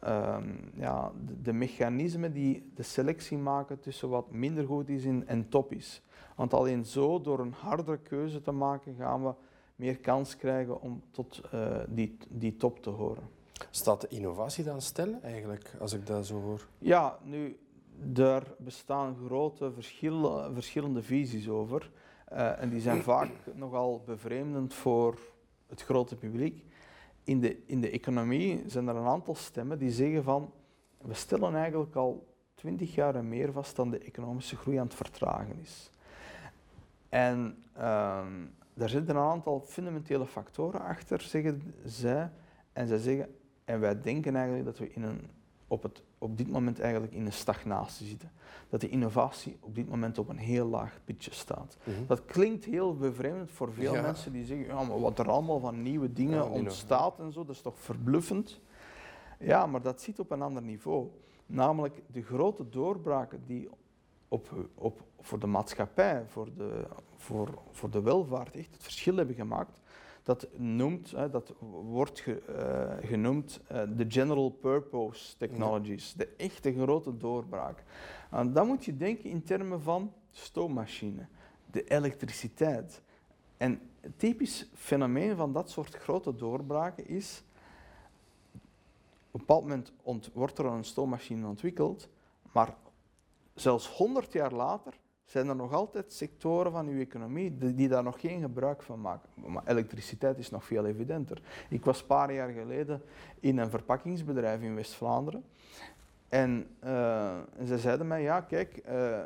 ehm, 0.02 0.50
ja, 0.74 1.12
de, 1.26 1.42
de, 1.42 1.54
mechanismen 1.54 2.34
die 2.34 2.72
de 2.76 2.84
selectie 2.84 3.38
maken 3.38 3.80
tussen 3.80 4.10
wat 4.10 4.32
minder 4.32 4.66
goed 4.66 4.90
is 4.90 5.06
en 5.06 5.50
top 5.50 5.74
is. 5.74 6.02
Want 6.36 6.54
alleen 6.54 6.86
zo, 6.86 7.22
door 7.22 7.40
een 7.40 7.54
hardere 7.54 7.98
keuze 7.98 8.42
te 8.42 8.52
maken, 8.52 8.96
gaan 8.96 9.24
we 9.24 9.34
meer 9.76 9.98
kans 9.98 10.36
krijgen 10.36 10.82
om 10.82 11.02
tot 11.12 11.42
uh, 11.54 11.78
die, 11.88 12.18
die 12.30 12.56
top 12.56 12.82
te 12.84 12.90
horen. 12.90 13.24
Staat 13.70 14.02
de 14.02 14.08
innovatie 14.08 14.64
dan 14.64 14.82
stil 14.82 15.20
eigenlijk, 15.22 15.76
als 15.80 15.94
ik 15.94 16.06
dat 16.06 16.26
zo 16.26 16.42
hoor? 16.42 16.68
Ja, 16.78 17.18
nu, 17.24 17.60
er 18.16 18.56
bestaan 18.58 19.16
grote 19.26 19.72
verschillen, 19.72 20.54
verschillende 20.54 21.02
visies 21.02 21.50
over. 21.50 21.92
Uh, 22.34 22.62
en 22.62 22.70
die 22.70 22.80
zijn 22.80 23.02
vaak 23.04 23.32
nogal 23.54 24.02
bevreemdend 24.06 24.74
voor 24.74 25.20
het 25.72 25.82
grote 25.82 26.16
publiek. 26.16 26.66
In 27.24 27.40
de, 27.40 27.66
in 27.66 27.82
de 27.82 27.90
economie 27.90 28.64
zijn 28.68 28.88
er 28.88 28.96
een 28.96 29.08
aantal 29.08 29.36
stemmen 29.36 29.80
die 29.80 29.92
zeggen 29.92 30.24
van 30.24 30.54
we 30.98 31.14
stellen 31.14 31.56
eigenlijk 31.56 31.96
al 31.96 32.28
twintig 32.56 32.96
jaar 32.96 33.16
en 33.16 33.30
meer 33.30 33.52
vast 33.52 33.76
dat 33.76 33.92
de 33.92 34.00
economische 34.00 34.56
groei 34.56 34.78
aan 34.78 34.86
het 34.86 34.96
vertragen 34.96 35.60
is. 35.62 35.92
En 37.10 37.64
daar 38.74 38.90
zitten 38.90 39.16
een 39.16 39.22
aantal 39.22 39.60
fundamentele 39.60 40.26
factoren 40.26 40.82
achter, 40.82 41.22
zeggen 41.22 41.74
zij. 41.86 42.32
En 42.74 42.88
zij 42.88 42.98
zeggen, 42.98 43.36
en 43.66 43.80
wij 43.80 44.02
denken 44.02 44.36
eigenlijk 44.36 44.66
dat 44.66 44.78
we 44.78 44.90
in 44.90 45.04
een, 45.04 45.30
op, 45.68 45.84
het, 45.84 46.04
op 46.22 46.38
dit 46.38 46.50
moment 46.52 46.80
eigenlijk 46.80 47.14
in 47.14 47.26
een 47.26 47.34
stagnatie 47.34 48.08
zitten. 48.08 48.32
Dat 48.70 48.82
de 48.82 48.90
innovatie 48.90 49.58
op 49.60 49.76
dit 49.76 49.90
moment 49.90 50.18
op 50.18 50.30
een 50.30 50.38
heel 50.38 50.68
laag 50.68 51.00
pitje 51.06 51.34
staat. 51.34 51.78
Mhm. 51.84 52.06
Dat 52.08 52.26
klinkt 52.26 52.66
heel 52.66 52.96
bevreemdend 52.96 53.52
voor 53.52 53.74
veel 53.74 53.94
mensen 53.94 54.32
die 54.32 54.46
zeggen, 54.46 54.66
ja, 54.66 54.84
maar 54.84 55.00
wat 55.00 55.20
er 55.20 55.30
allemaal 55.30 55.60
van 55.60 55.82
nieuwe 55.82 56.14
dingen 56.14 56.50
ontstaat 56.50 57.20
en 57.20 57.32
zo, 57.32 57.46
dat 57.46 57.56
is 57.56 57.62
toch 57.62 57.80
verbluffend. 57.80 58.60
Ja, 59.40 59.66
maar 59.66 59.82
dat 59.82 60.02
zit 60.02 60.20
op 60.20 60.32
een 60.32 60.42
ander 60.42 60.62
niveau. 60.62 61.08
Namelijk 61.46 62.02
de 62.08 62.22
grote 62.22 62.70
doorbraken 62.70 63.44
die 63.46 63.70
op, 64.28 64.68
op, 64.76 65.02
voor 65.20 65.40
de 65.40 65.48
maatschappij, 65.48 66.24
voor 66.28 66.48
de, 66.58 66.88
voor, 67.18 67.48
voor 67.72 67.90
de 67.90 68.02
welvaart 68.02 68.56
echt 68.56 68.74
het 68.74 68.84
verschil 68.84 69.16
hebben 69.16 69.36
gemaakt. 69.36 69.80
Dat, 70.24 70.48
noemt, 70.58 71.12
hè, 71.12 71.30
dat 71.30 71.54
wordt 71.92 72.20
ge, 72.20 72.42
uh, 72.50 73.08
genoemd 73.10 73.60
uh, 73.72 73.82
de 73.96 74.06
general 74.08 74.50
purpose 74.50 75.38
technologies, 75.38 76.14
de 76.14 76.28
echte 76.38 76.74
grote 76.74 77.18
doorbraak. 77.18 77.84
En 78.32 78.54
dan 78.54 78.68
moet 78.68 78.86
je 78.86 78.98
denken 78.98 79.30
in 79.30 79.44
termen 79.44 79.82
van 79.82 80.14
stoommachine, 80.32 81.28
de 81.72 81.84
elektriciteit. 81.84 83.02
En 83.58 83.80
een 84.02 84.14
typisch 84.18 84.70
fenomeen 84.74 85.36
van 85.36 85.54
dat 85.54 85.70
soort 85.70 85.96
grote 85.96 86.36
doorbraken 86.36 87.08
is, 87.08 87.44
op 89.32 89.40
een 89.40 89.46
bepaald 89.46 89.62
moment 89.62 89.92
wordt 90.34 90.58
er 90.58 90.66
een 90.66 90.84
stoommachine 90.84 91.48
ontwikkeld, 91.48 92.10
maar 92.52 92.76
zelfs 93.54 93.88
100 93.88 94.34
jaar 94.34 94.54
later 94.54 94.94
zijn 95.32 95.48
er 95.48 95.56
nog 95.56 95.74
altijd 95.74 96.14
sectoren 96.14 96.72
van 96.72 96.88
uw 96.88 97.00
economie 97.00 97.58
die, 97.58 97.88
daar 97.88 98.04
nog 98.04 98.20
geen 98.20 98.42
gebruik 98.42 98.82
van 98.82 99.02
maken. 99.02 99.30
Maar 99.46 99.64
elektriciteit 99.66 100.38
is 100.38 100.50
nog 100.50 100.66
veel 100.66 100.86
evidenter. 100.86 101.42
Ik 101.70 101.86
was 101.86 102.00
een 102.00 102.08
paar 102.08 102.34
jaar 102.34 102.50
geleden 102.50 103.02
in 103.40 103.58
een 103.58 103.70
verpakkingsbedrijf 103.70 104.62
in 104.62 104.76
West-Vlaanderen. 104.76 105.44
En, 106.30 106.68
uh, 106.84 107.38
ze 107.66 107.78
zeiden 107.78 108.08
mij, 108.08 108.22
ja 108.22 108.42
kijk, 108.42 108.82
uh, 108.90 109.20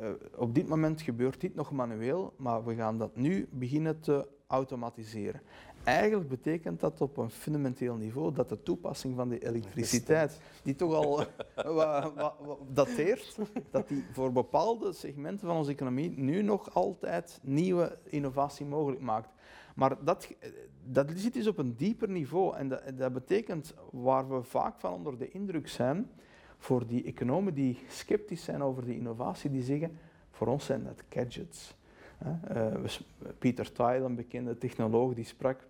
uh, 0.00 0.10
op 0.36 0.54
dit 0.54 0.68
moment 0.68 1.02
gebeurt 1.02 1.40
dit 1.40 1.54
nog 1.54 1.70
manueel, 1.70 2.34
maar 2.36 2.64
we 2.64 2.74
gaan 2.74 2.98
dat 2.98 3.16
nu 3.16 3.48
beginnen 3.50 4.00
te 4.00 4.26
automatiseren. 4.46 5.40
Eigenlijk 5.88 6.28
betekent 6.28 6.80
dat 6.80 7.00
op 7.00 7.16
een 7.16 7.30
fundamenteel 7.30 7.94
niveau 7.94 8.34
dat 8.34 8.48
de 8.48 8.62
toepassing 8.62 9.16
van 9.16 9.28
de 9.28 9.38
elektriciteit, 9.38 10.40
die 10.62 10.74
toch 10.74 10.94
al 10.94 11.24
dateert, 12.80 13.38
dat 13.70 13.88
die 13.88 14.04
voor 14.12 14.32
bepaalde 14.32 14.92
segmenten 14.92 15.46
van 15.46 15.56
onze 15.56 15.70
economie 15.70 16.18
nu 16.18 16.42
nog 16.42 16.74
altijd 16.74 17.38
nieuwe 17.42 17.98
innovatie 18.04 18.66
mogelijk 18.66 19.00
maakt. 19.00 19.28
Maar 19.74 20.04
dat, 20.04 20.34
dat 20.84 21.10
zit 21.14 21.32
dus 21.32 21.46
op 21.46 21.58
een 21.58 21.76
dieper 21.76 22.08
niveau 22.08 22.56
en 22.56 22.68
dat, 22.68 22.82
dat 22.94 23.12
betekent 23.12 23.74
waar 23.90 24.28
we 24.28 24.42
vaak 24.42 24.80
van 24.80 24.92
onder 24.92 25.18
de 25.18 25.30
indruk 25.30 25.68
zijn, 25.68 26.10
voor 26.58 26.86
die 26.86 27.04
economen 27.04 27.54
die 27.54 27.78
sceptisch 27.88 28.44
zijn 28.44 28.62
over 28.62 28.84
die 28.84 28.96
innovatie, 28.96 29.50
die 29.50 29.62
zeggen, 29.62 29.98
voor 30.30 30.46
ons 30.46 30.64
zijn 30.64 30.84
dat 30.84 31.02
gadgets. 31.08 31.76
Uh, 32.52 32.66
Peter 33.38 33.72
Thiel, 33.72 34.04
een 34.04 34.14
bekende 34.14 34.58
technoloog, 34.58 35.14
die 35.14 35.24
sprak 35.24 35.67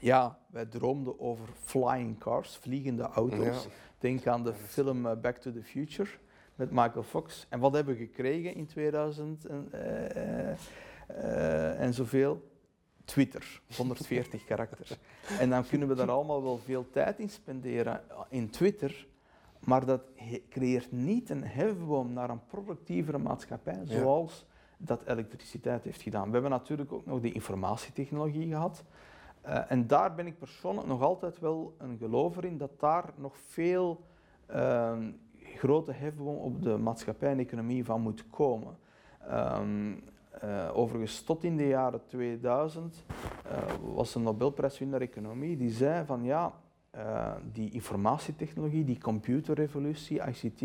ja, 0.00 0.38
wij 0.46 0.66
droomden 0.66 1.20
over 1.20 1.48
flying 1.54 2.18
cars, 2.18 2.56
vliegende 2.56 3.02
auto's. 3.02 3.68
Denk 3.98 4.26
aan 4.26 4.44
de 4.44 4.54
film 4.54 5.06
uh, 5.06 5.12
Back 5.20 5.36
to 5.36 5.52
the 5.52 5.62
Future 5.62 6.10
met 6.54 6.70
Michael 6.70 7.02
Fox. 7.02 7.46
En 7.48 7.60
wat 7.60 7.72
hebben 7.72 7.94
we 7.94 8.00
gekregen 8.00 8.54
in 8.54 8.66
2000 8.66 9.46
en, 9.46 9.68
uh, 9.74 9.80
uh, 11.10 11.80
en 11.80 11.94
zoveel? 11.94 12.50
Twitter, 13.04 13.60
140 13.76 14.44
karakters. 14.44 14.98
En 15.38 15.50
dan 15.50 15.66
kunnen 15.66 15.88
we 15.88 15.94
daar 15.94 16.10
allemaal 16.10 16.42
wel 16.42 16.58
veel 16.58 16.90
tijd 16.90 17.18
in 17.18 17.30
spenderen 17.30 18.00
in 18.28 18.50
Twitter, 18.50 19.06
maar 19.64 19.86
dat 19.86 20.02
creëert 20.48 20.92
niet 20.92 21.30
een 21.30 21.44
hefboom 21.44 22.12
naar 22.12 22.30
een 22.30 22.46
productievere 22.46 23.18
maatschappij, 23.18 23.80
zoals 23.84 24.44
dat 24.76 25.02
elektriciteit 25.06 25.84
heeft 25.84 26.02
gedaan. 26.02 26.26
We 26.26 26.32
hebben 26.32 26.50
natuurlijk 26.50 26.92
ook 26.92 27.06
nog 27.06 27.20
de 27.20 27.32
informatietechnologie 27.32 28.48
gehad. 28.48 28.84
Uh, 29.46 29.70
en 29.70 29.86
daar 29.86 30.14
ben 30.14 30.26
ik 30.26 30.38
persoonlijk 30.38 30.86
nog 30.86 31.02
altijd 31.02 31.38
wel 31.38 31.74
een 31.78 31.96
gelover 31.98 32.44
in 32.44 32.58
dat 32.58 32.80
daar 32.80 33.12
nog 33.16 33.36
veel 33.36 34.04
uh, 34.50 34.98
grote 35.38 35.92
hefboom 35.92 36.36
op 36.36 36.62
de 36.62 36.76
maatschappij 36.76 37.30
en 37.30 37.38
economie 37.38 37.84
van 37.84 38.00
moet 38.00 38.24
komen. 38.30 38.76
Um, 39.30 40.02
overigens, 40.72 41.22
tot 41.22 41.44
in 41.44 41.56
de 41.56 41.66
jaren 41.66 42.06
2000 42.06 43.04
eh, 43.44 43.58
was 43.94 44.14
een 44.14 44.22
Nobelprijswinnaar 44.22 45.00
economie 45.00 45.56
die 45.56 45.70
zei 45.70 46.06
van 46.06 46.24
ja, 46.24 46.60
die 47.52 47.70
informatietechnologie, 47.70 48.84
die 48.84 49.00
computerrevolutie, 49.00 50.20
ICT, 50.22 50.60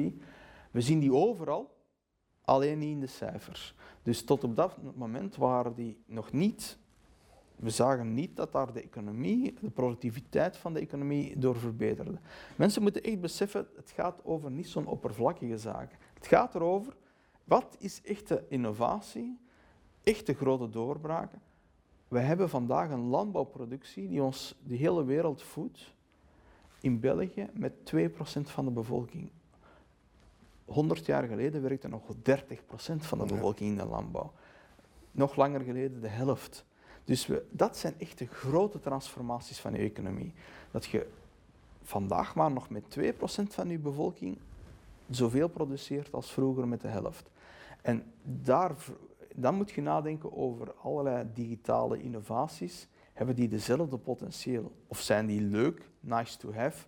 we 0.72 0.82
zien 0.82 1.00
die 1.00 1.14
overal, 1.14 1.76
alleen 2.42 2.80
niet 2.80 2.92
in 2.92 3.00
de 3.00 3.08
cijfers. 3.08 3.76
Dus 4.04 4.24
tot 4.24 4.44
op 4.44 4.56
dat 4.56 4.78
moment 4.96 5.36
waren 5.36 5.74
die 5.74 6.04
nog 6.06 6.32
niet 6.32 6.78
we 7.58 7.70
zagen 7.70 8.14
niet 8.14 8.36
dat 8.36 8.52
daar 8.52 8.74
de 8.74 8.82
economie, 8.82 9.54
de 9.62 9.70
productiviteit 9.70 10.58
van 10.58 10.74
de 10.74 10.80
economie 10.80 11.40
door 11.40 11.56
verbeterde. 11.56 12.20
Mensen 12.56 12.82
moeten 12.82 13.04
echt 13.04 13.22
beseffen, 13.22 13.68
het 13.76 13.92
gaat 13.92 14.26
over 14.26 14.52
niet 14.52 14.68
zo'n 14.68 14.88
oppervlakkige 14.88 15.58
zaken. 15.58 15.98
Het 16.14 16.28
gaat 16.28 16.56
erover, 16.56 16.96
wat 17.44 17.76
is 17.80 18.02
echte 18.02 18.46
innovatie, 18.50 19.40
echte 20.04 20.34
grote 20.34 20.70
doorbraken. 20.70 21.42
We 22.08 22.20
hebben 22.20 22.50
vandaag 22.50 22.92
een 22.92 23.08
landbouwproductie 23.08 24.08
die 24.08 24.24
ons 24.24 24.56
de 24.64 24.76
hele 24.76 25.04
wereld 25.04 25.44
voedt, 25.44 25.96
in 26.82 27.00
België 27.00 27.50
met 27.54 27.74
2% 27.96 28.10
van 28.42 28.66
de 28.66 28.72
bevolking. 28.72 29.32
100 30.66 31.06
jaar 31.06 31.28
geleden 31.28 31.62
werkte 31.62 31.88
nog 31.88 32.02
30% 32.06 32.12
van 32.98 33.18
de 33.18 33.26
bevolking 33.26 33.70
in 33.70 33.78
de 33.78 33.86
landbouw. 33.86 34.34
Nog 35.12 35.36
langer 35.36 35.62
geleden 35.62 36.02
de 36.02 36.08
helft. 36.08 36.66
Dus 37.08 37.28
we, 37.28 37.46
dat 37.50 37.78
zijn 37.78 37.94
echt 37.98 38.18
de 38.18 38.26
grote 38.26 38.80
transformaties 38.80 39.60
van 39.60 39.74
je 39.74 39.78
economie. 39.78 40.34
Dat 40.72 40.86
je 40.86 41.08
vandaag 41.82 42.36
maar 42.36 42.52
nog 42.52 42.70
met 42.70 42.98
2% 43.00 43.04
van 43.48 43.70
je 43.70 43.78
bevolking 43.78 44.38
zoveel 45.10 45.48
produceert 45.48 46.14
als 46.14 46.32
vroeger 46.32 46.68
met 46.68 46.82
de 46.82 46.88
helft. 46.88 47.30
En 47.82 48.04
daar, 48.24 48.76
dan 49.36 49.56
moet 49.56 49.72
je 49.72 49.82
nadenken 49.82 50.38
over 50.38 50.74
allerlei 50.74 51.28
digitale 51.34 52.02
innovaties. 52.02 52.88
Hebben 53.14 53.36
die 53.36 53.48
dezelfde 53.48 53.98
potentieel? 53.98 54.72
Of 54.88 55.00
zijn 55.00 55.26
die 55.26 55.42
leuk, 55.42 55.90
nice 56.00 56.38
to 56.38 56.54
have, 56.54 56.86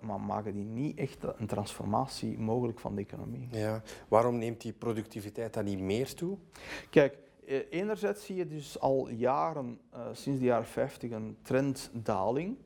maar 0.00 0.20
maken 0.20 0.52
die 0.52 0.64
niet 0.64 0.98
echt 0.98 1.18
een 1.36 1.46
transformatie 1.46 2.38
mogelijk 2.38 2.80
van 2.80 2.94
de 2.94 3.00
economie? 3.00 3.48
Ja. 3.50 3.82
Waarom 4.08 4.38
neemt 4.38 4.60
die 4.60 4.72
productiviteit 4.72 5.54
dan 5.54 5.64
niet 5.64 5.80
meer 5.80 6.14
toe? 6.14 6.38
Kijk, 6.90 7.16
enerzijds 7.70 8.24
zie 8.24 8.36
je 8.36 8.46
dus 8.46 8.80
al 8.80 9.08
jaren, 9.08 9.78
uh, 9.94 10.00
sinds 10.12 10.40
de 10.40 10.46
jaren 10.46 10.66
50, 10.66 11.10
een 11.10 11.36
trenddaling. 11.42 12.56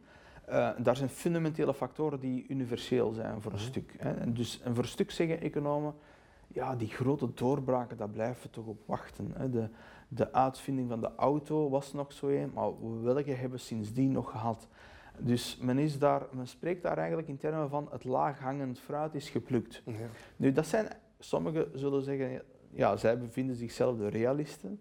Uh, 0.49 0.71
daar 0.79 0.97
zijn 0.97 1.09
fundamentele 1.09 1.75
factoren 1.75 2.21
die 2.21 2.47
universeel 2.49 3.13
zijn 3.13 3.41
voor 3.43 3.53
een 3.53 3.59
mhm. 3.59 3.67
stuk. 3.67 3.95
Hè. 3.99 4.13
En, 4.13 4.35
dus, 4.35 4.61
en 4.61 4.75
voor 4.75 4.83
een 4.83 4.91
stuk 4.91 5.11
zeggen 5.11 5.41
economen, 5.41 5.95
ja, 6.47 6.77
die 6.77 6.89
grote 6.89 7.35
doorbraken, 7.35 7.97
daar 7.97 8.11
blijven 8.11 8.43
we 8.43 8.51
toch 8.51 8.67
op 8.67 8.81
wachten. 8.87 9.33
Hè. 9.35 9.51
De, 9.51 9.69
de 10.09 10.33
uitvinding 10.33 10.89
van 10.89 11.01
de 11.01 11.11
auto 11.17 11.69
was 11.69 11.93
nog 11.93 12.13
zo 12.13 12.27
een, 12.29 12.51
maar 12.55 13.03
welke 13.03 13.31
hebben 13.31 13.59
we 13.59 13.65
sindsdien 13.65 14.13
nog 14.13 14.31
gehad? 14.31 14.69
Dus 15.19 15.59
men, 15.61 15.79
is 15.79 15.99
daar, 15.99 16.27
men 16.33 16.47
spreekt 16.47 16.83
daar 16.83 16.99
eigenlijk 16.99 17.29
in 17.29 17.37
termen 17.37 17.69
van 17.69 17.89
het 17.91 18.05
laaghangend 18.05 18.79
fruit 18.79 19.15
is 19.15 19.31
geplukt. 19.31 19.83
Nu, 20.37 20.53
dat 20.53 20.67
zijn, 20.67 20.89
sommigen 21.19 21.71
zullen 21.75 22.03
zeggen, 22.03 22.43
ja, 22.71 22.97
zij 22.97 23.19
bevinden 23.19 23.57
zichzelf 23.57 23.97
de 23.97 24.09
realisten. 24.09 24.81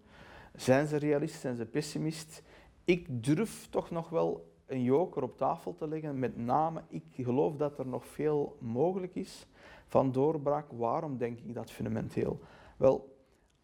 Zijn 0.54 0.86
ze 0.86 0.96
realist, 0.96 1.40
zijn 1.40 1.56
ze 1.56 1.66
pessimist? 1.66 2.42
ik 2.88 3.24
durf 3.24 3.66
toch 3.70 3.90
nog 3.90 4.08
wel 4.08 4.52
een 4.66 4.82
joker 4.82 5.22
op 5.22 5.36
tafel 5.36 5.74
te 5.74 5.88
leggen. 5.88 6.18
Met 6.18 6.36
name, 6.36 6.82
ik 6.88 7.04
geloof 7.12 7.56
dat 7.56 7.78
er 7.78 7.86
nog 7.86 8.06
veel 8.06 8.56
mogelijk 8.60 9.14
is 9.14 9.46
van 9.86 10.12
doorbraak. 10.12 10.66
Waarom 10.70 11.16
denk 11.16 11.38
ik 11.38 11.54
dat 11.54 11.70
fundamenteel? 11.70 12.40
Wel, 12.76 13.16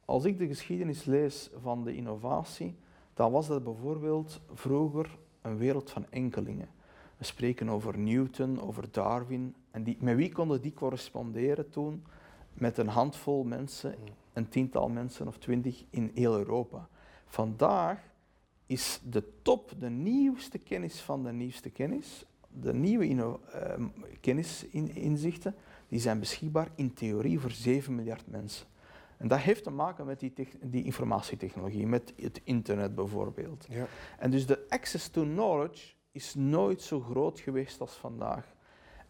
als 0.05 0.25
ik 0.25 0.39
de 0.39 0.47
geschiedenis 0.47 1.05
lees 1.05 1.51
van 1.63 1.85
de 1.85 1.95
innovatie, 1.95 2.77
dan 3.15 3.33
was 3.33 3.47
dat 3.47 3.65
bijvoorbeeld 3.65 4.41
vroeger 4.53 5.19
een 5.43 5.57
wereld 5.57 5.91
van 5.91 6.07
enkelingen. 6.11 6.69
We 7.17 7.25
spreken 7.25 7.69
over 7.69 7.99
Newton, 7.99 8.61
over 8.61 8.85
Darwin. 8.91 9.55
En 9.71 9.83
die, 9.83 9.97
met 10.01 10.17
wie 10.17 10.33
konden 10.33 10.61
die 10.61 10.73
corresponderen 10.73 11.71
toen? 11.71 12.05
Met 12.55 12.79
een 12.79 12.89
handvol 12.89 13.45
mensen, 13.45 13.95
een 14.33 14.49
tiental 14.49 14.89
mensen 14.89 15.27
of 15.27 15.39
twintig 15.39 15.85
in 15.91 16.11
heel 16.15 16.39
Europa. 16.39 16.89
Vandaag 17.27 18.13
is 18.67 19.01
de 19.05 19.25
top, 19.43 19.73
de 19.79 19.91
nieuwste 19.91 20.59
kennis 20.59 21.01
van 21.01 21.23
de 21.23 21.33
nieuwste 21.33 21.71
kennis, 21.71 22.25
de 22.49 22.75
nieuwe 22.75 23.09
uh, 23.09 23.39
kennisinzichten, 24.21 25.55
die 25.89 26.01
zijn 26.01 26.19
beschikbaar 26.19 26.69
in 26.75 26.93
theorie 26.93 27.41
voor 27.41 27.51
7 27.51 27.95
miljard 27.95 28.27
mensen. 28.27 28.67
En 29.17 29.29
dat 29.29 29.39
heeft 29.39 29.65
te 29.65 29.71
maken 29.71 30.07
met 30.07 30.21
die, 30.21 30.33
die 30.61 30.85
informatietechnologie, 30.85 31.87
met 31.87 32.13
het 32.17 32.41
internet 32.45 32.95
bijvoorbeeld. 32.95 33.67
Ja. 33.69 33.87
En 34.19 34.31
dus 34.31 34.47
de 34.47 34.65
access 34.69 35.09
to 35.09 35.23
knowledge 35.23 35.95
is 36.13 36.35
nooit 36.35 36.83
zo 36.83 37.01
groot 37.01 37.41
geweest 37.41 37.81
als 37.81 37.93
vandaag. 37.93 38.54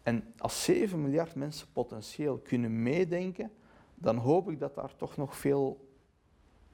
En 0.05 0.35
als 0.38 0.64
7 0.64 1.03
miljard 1.03 1.35
mensen 1.35 1.67
potentieel 1.73 2.38
kunnen 2.38 2.83
meedenken, 2.83 3.51
dan 3.95 4.17
hoop 4.17 4.51
ik 4.51 4.59
dat 4.59 4.75
daar 4.75 4.97
toch 4.97 5.17
nog 5.17 5.37
veel 5.37 5.88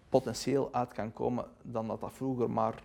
potentieel 0.09 0.73
uit 0.73 0.93
kan 0.93 1.13
komen 1.13 1.47
dan 1.63 1.87
dat 1.87 2.01
dat 2.01 2.13
vroeger 2.13 2.51
maar 2.51 2.83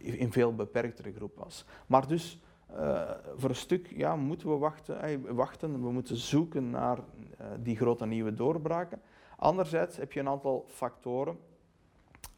in 0.00 0.32
veel 0.32 0.54
beperktere 0.54 1.12
groep 1.12 1.36
was. 1.36 1.64
Maar 1.86 2.08
dus 2.08 2.38
uh, 2.70 3.10
voor 3.36 3.48
een 3.48 3.56
stuk 3.56 3.92
ja, 3.96 4.16
moeten 4.16 4.48
we 4.48 4.56
wachten, 4.56 5.34
wachten, 5.34 5.82
we 5.82 5.92
moeten 5.92 6.16
zoeken 6.16 6.70
naar 6.70 6.98
uh, 6.98 7.46
die 7.62 7.76
grote 7.76 8.06
nieuwe 8.06 8.34
doorbraken. 8.34 9.00
Anderzijds 9.36 9.96
heb 9.96 10.12
je 10.12 10.20
een 10.20 10.28
aantal 10.28 10.64
factoren. 10.68 11.38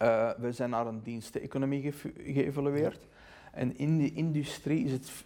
Uh, 0.03 0.31
we 0.31 0.53
zijn 0.53 0.71
naar 0.71 0.87
een 0.87 1.03
diensteconomie 1.03 1.93
ge 1.93 2.13
geëvalueerd. 2.17 3.07
En 3.53 3.79
in 3.79 3.99
de 3.99 4.13
industrie 4.13 4.85
is 4.85 4.93
het, 4.93 5.25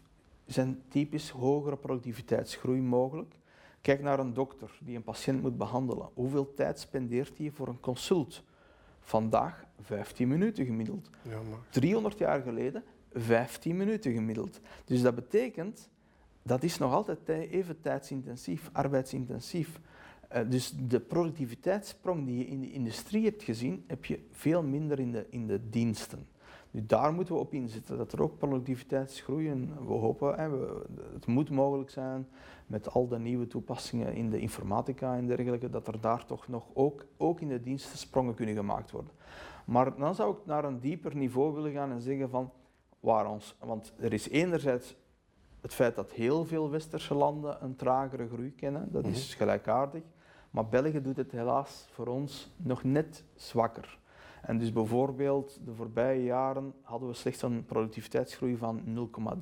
zijn 0.49 0.83
typisch 0.89 1.31
hogere 1.31 1.77
productiviteitsgroei 1.77 2.81
mogelijk. 2.81 3.35
Kijk 3.81 4.03
naar 4.03 4.19
een 4.19 4.35
dokter 4.35 4.79
die 4.81 4.97
een 4.97 5.03
patiënt 5.03 5.43
moet 5.43 5.57
behandelen. 5.57 6.09
Hoeveel 6.15 6.55
tijd 6.55 6.79
spendeert 6.79 7.39
hij 7.39 7.51
voor 7.51 7.69
een 7.69 7.81
consult? 7.81 8.43
Vandaag 9.01 9.65
15 9.81 10.29
minuten 10.29 10.65
gemiddeld. 10.65 11.11
Ja, 11.23 11.41
maar... 11.51 11.59
300 11.71 12.19
jaar 12.19 12.43
geleden 12.43 12.83
15 13.13 13.77
minuten 13.77 14.13
gemiddeld. 14.13 14.61
Dus 14.85 15.03
dat 15.03 15.15
betekent, 15.15 15.91
dat 16.43 16.63
is 16.63 16.79
nog 16.79 16.93
altijd 16.93 17.29
even 17.29 17.81
tijdsintensief, 17.81 18.71
arbeidsintensief. 18.73 19.81
Uh, 20.33 20.41
dus 20.49 20.75
de 20.89 21.01
productiviteitssprong 21.01 22.27
die 22.27 22.39
je 22.39 22.47
in 22.47 22.61
de 22.61 22.73
industrie 22.73 23.25
hebt 23.25 23.43
gezien, 23.43 23.85
heb 23.87 24.05
je 24.05 24.21
veel 24.31 24.63
minder 24.63 24.99
in 24.99 25.13
de, 25.13 25.27
in 25.31 25.47
de 25.47 25.69
diensten. 25.69 26.27
Nu, 26.71 26.87
daar 26.87 27.13
moeten 27.13 27.35
we 27.35 27.41
op 27.41 27.53
inzetten, 27.53 27.97
dat 27.97 28.13
er 28.13 28.23
ook 28.23 28.39
productiviteitsgroei 28.39 29.69
we 29.87 29.93
hopen, 29.93 30.35
hè, 30.35 30.49
we, 30.49 30.85
het 31.13 31.27
moet 31.27 31.51
mogelijk 31.51 31.91
zijn 31.91 32.29
met 32.67 32.91
al 32.91 33.09
de 33.09 33.19
nieuwe 33.19 33.47
toepassingen 33.47 34.15
in 34.15 34.31
de 34.31 34.41
informatica 34.41 35.17
en 35.17 35.27
dergelijke, 35.27 35.71
dat 35.71 35.87
er 35.87 36.01
daar 36.01 36.27
toch 36.27 36.49
nog 36.49 36.65
ook, 36.75 37.07
ook 37.17 37.41
in 37.41 37.49
de 37.49 37.61
diensten 37.61 37.99
sprongen 37.99 38.35
kunnen 38.35 38.55
gemaakt 38.55 38.91
worden. 38.91 39.13
Maar 39.65 39.97
dan 39.97 40.15
zou 40.15 40.37
ik 40.37 40.47
naar 40.47 40.65
een 40.65 40.81
dieper 40.81 41.17
niveau 41.17 41.55
willen 41.55 41.73
gaan 41.73 41.91
en 41.91 42.01
zeggen 42.01 42.31
van, 42.31 42.51
waar 43.01 43.31
ons, 43.31 43.57
want 43.61 43.93
er 43.99 44.13
is 44.13 44.29
enerzijds 44.29 44.97
het 45.61 45.75
feit 45.75 45.95
dat 45.95 46.13
heel 46.13 46.45
veel 46.45 46.71
westerse 46.71 47.15
landen 47.15 47.65
een 47.65 47.77
tragere 47.77 48.29
groei 48.29 48.55
kennen, 48.55 48.93
dat 48.93 49.07
is 49.07 49.29
mhm. 49.29 49.39
gelijkaardig, 49.39 50.03
maar 50.51 50.69
België 50.69 51.01
doet 51.01 51.17
het 51.17 51.33
helaas 51.33 51.87
voor 51.91 52.07
ons 52.07 52.51
nog 52.57 52.85
net 52.85 53.25
zwakker. 53.35 53.99
En 54.43 54.59
dus 54.59 54.73
bijvoorbeeld 54.73 55.61
de 55.65 55.75
voorbije 55.75 56.23
jaren 56.23 56.75
hadden 56.83 57.09
we 57.09 57.15
slechts 57.15 57.43
een 57.43 57.65
productiviteitsgroei 57.65 58.57
van 58.57 58.83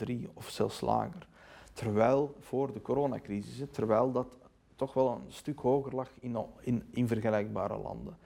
0,3 0.09 0.14
of 0.35 0.48
zelfs 0.48 0.80
lager. 0.80 1.28
Terwijl 1.72 2.35
voor 2.40 2.72
de 2.72 2.82
coronacrisis, 2.82 3.62
terwijl 3.70 4.12
dat 4.12 4.38
toch 4.76 4.94
wel 4.94 5.11
een 5.12 5.32
stuk 5.32 5.59
hoger 5.59 5.94
lag 5.94 6.11
in, 6.20 6.82
in, 6.90 7.09
vergelijkbare 7.09 7.78
landen. 7.78 8.16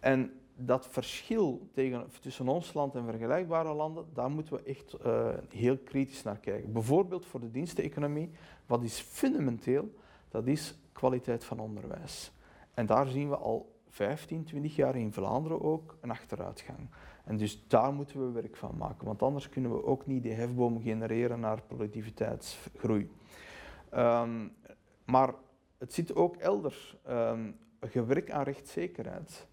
En 0.00 0.32
dat 0.56 0.86
verschil 0.86 1.68
tegen, 1.72 2.06
tussen 2.20 2.48
ons 2.48 2.74
land 2.74 2.94
en 2.94 3.04
vergelijkbare 3.04 3.74
landen, 3.74 4.06
daar 4.12 4.30
moeten 4.30 4.54
we 4.54 4.62
echt 4.62 4.96
uh, 5.06 5.28
heel 5.48 5.78
kritisch 5.78 6.22
naar 6.22 6.38
kijken. 6.38 6.72
Bijvoorbeeld 6.72 7.26
voor 7.26 7.40
de 7.40 7.50
diensteconomie, 7.50 8.30
wat 8.66 8.82
is 8.82 9.00
fundamenteel, 9.00 9.94
dat 10.28 10.46
is 10.46 10.78
kwaliteit 10.92 11.44
van 11.44 11.60
onderwijs. 11.60 12.32
En 12.74 12.86
daar 12.86 13.06
zien 13.06 13.28
we 13.28 13.36
al 13.36 13.69
15, 13.90 14.44
20 14.44 14.76
jaar 14.76 14.96
in 14.96 15.12
Vlaanderen 15.12 15.62
ook 15.62 15.98
een 16.00 16.10
achteruitgang. 16.10 16.88
En 17.24 17.36
dus 17.36 17.64
daar 17.68 17.92
moeten 17.92 18.26
we 18.26 18.40
werk 18.40 18.56
van 18.56 18.76
maken, 18.76 19.06
want 19.06 19.22
anders 19.22 19.48
kunnen 19.48 19.70
we 19.70 19.84
ook 19.84 20.06
niet 20.06 20.22
die 20.22 20.32
hefboom 20.32 20.82
genereren 20.82 21.40
naar 21.40 21.62
productiviteitsgroei. 21.62 23.10
Um, 23.94 24.52
maar 25.04 25.34
het 25.78 25.92
zit 25.92 26.14
ook 26.14 26.36
elders. 26.36 26.96
Um, 27.08 27.56
gewerk 27.80 28.30
aan 28.30 28.42
rechtszekerheid. 28.42 29.46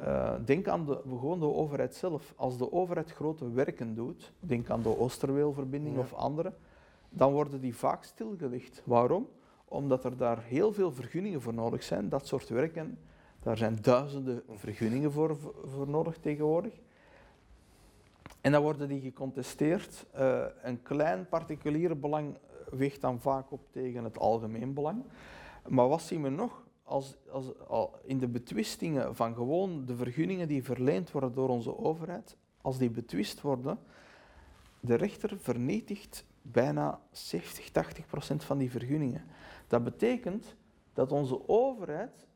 Uh, 0.00 0.34
denk 0.44 0.68
aan 0.68 0.86
de, 0.86 1.00
gewoon 1.08 1.40
de 1.40 1.46
overheid 1.46 1.94
zelf. 1.94 2.32
Als 2.36 2.58
de 2.58 2.72
overheid 2.72 3.12
grote 3.12 3.50
werken 3.50 3.94
doet, 3.94 4.32
denk 4.40 4.70
aan 4.70 4.82
de 4.82 4.98
Oosterweelverbinding 4.98 5.98
of 5.98 6.12
andere, 6.12 6.52
dan 7.08 7.32
worden 7.32 7.60
die 7.60 7.76
vaak 7.76 8.04
stilgelegd. 8.04 8.82
Waarom? 8.84 9.28
Omdat 9.64 10.04
er 10.04 10.16
daar 10.16 10.42
heel 10.42 10.72
veel 10.72 10.92
vergunningen 10.92 11.40
voor 11.40 11.54
nodig 11.54 11.82
zijn. 11.82 12.08
Dat 12.08 12.26
soort 12.26 12.48
werken 12.48 12.98
daar 13.42 13.56
zijn 13.56 13.78
duizenden 13.80 14.42
vergunningen 14.48 15.12
voor, 15.12 15.36
voor 15.64 15.88
nodig 15.88 16.18
tegenwoordig. 16.18 16.80
En 18.40 18.52
dan 18.52 18.62
worden 18.62 18.88
die 18.88 19.00
gecontesteerd. 19.00 20.06
Uh, 20.18 20.44
een 20.62 20.82
klein 20.82 21.28
particuliere 21.28 21.94
belang 21.94 22.36
weegt 22.70 23.00
dan 23.00 23.20
vaak 23.20 23.50
op 23.50 23.60
tegen 23.70 24.04
het 24.04 24.18
algemeen 24.18 24.74
belang. 24.74 25.04
Maar 25.68 25.88
wat 25.88 26.02
zien 26.02 26.22
we 26.22 26.28
nog? 26.28 26.62
Als, 26.82 27.16
als, 27.30 27.58
al 27.68 27.98
in 28.04 28.18
de 28.18 28.28
betwistingen 28.28 29.16
van 29.16 29.34
gewoon 29.34 29.86
de 29.86 29.96
vergunningen 29.96 30.48
die 30.48 30.64
verleend 30.64 31.10
worden 31.10 31.34
door 31.34 31.48
onze 31.48 31.78
overheid, 31.78 32.36
als 32.60 32.78
die 32.78 32.90
betwist 32.90 33.40
worden, 33.40 33.78
de 34.80 34.94
rechter 34.94 35.38
vernietigt 35.38 36.24
bijna 36.42 37.00
70, 37.10 37.70
80 37.70 38.06
procent 38.06 38.44
van 38.44 38.58
die 38.58 38.70
vergunningen. 38.70 39.24
Dat 39.66 39.84
betekent 39.84 40.56
dat 40.92 41.12
onze 41.12 41.48
overheid 41.48 42.26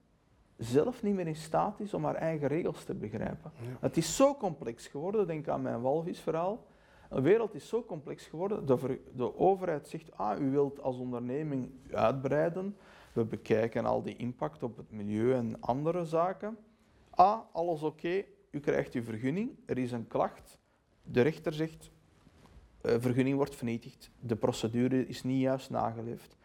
zelf 0.57 1.03
niet 1.03 1.15
meer 1.15 1.27
in 1.27 1.37
staat 1.37 1.81
is 1.81 1.95
om 1.95 2.05
haar 2.05 2.15
eigen 2.15 2.49
regels 2.49 2.85
te 2.85 2.95
begrijpen. 2.95 3.53
Het 3.81 3.97
is 3.97 4.17
zo 4.17 4.35
complex 4.35 4.87
geworden, 4.87 5.27
denk 5.27 5.49
aan 5.49 5.63
mijn 5.63 5.81
walvisverhaal. 5.81 6.67
Een 7.09 7.23
wereld 7.23 7.55
is 7.55 7.69
zo 7.69 7.85
complex 7.85 8.27
geworden, 8.27 8.67
de, 8.67 9.01
de 9.15 9.37
overheid 9.39 9.89
zegt, 9.89 10.17
ah, 10.17 10.41
u 10.41 10.51
wilt 10.51 10.81
als 10.81 10.97
onderneming 10.97 11.71
uitbreiden, 11.91 12.77
we 13.13 13.25
bekijken 13.25 13.87
al 13.87 14.03
die 14.03 14.17
impact 14.17 14.63
op 14.63 14.77
het 14.77 14.91
milieu 14.91 15.35
en 15.35 15.61
andere 15.61 16.05
zaken. 16.05 16.57
Ah, 17.11 17.39
alles 17.53 17.83
oké, 17.83 18.25
u 18.51 18.61
krijgt 18.61 18.95
uw 18.95 19.03
vergunning, 19.03 19.51
er 19.67 19.79
is 19.79 19.93
een 19.93 20.07
klacht, 20.07 20.59
de 21.03 21.21
rechter 21.21 21.53
zegt, 21.53 21.91
uh, 22.83 22.95
vergunning 22.99 23.37
wordt 23.37 23.57
vernietigd, 23.57 24.11
de 24.21 24.37
procedure 24.37 25.07
is 25.07 25.23
niet 25.23 25.41
juist 25.41 25.71
nageleefd. 25.71 26.37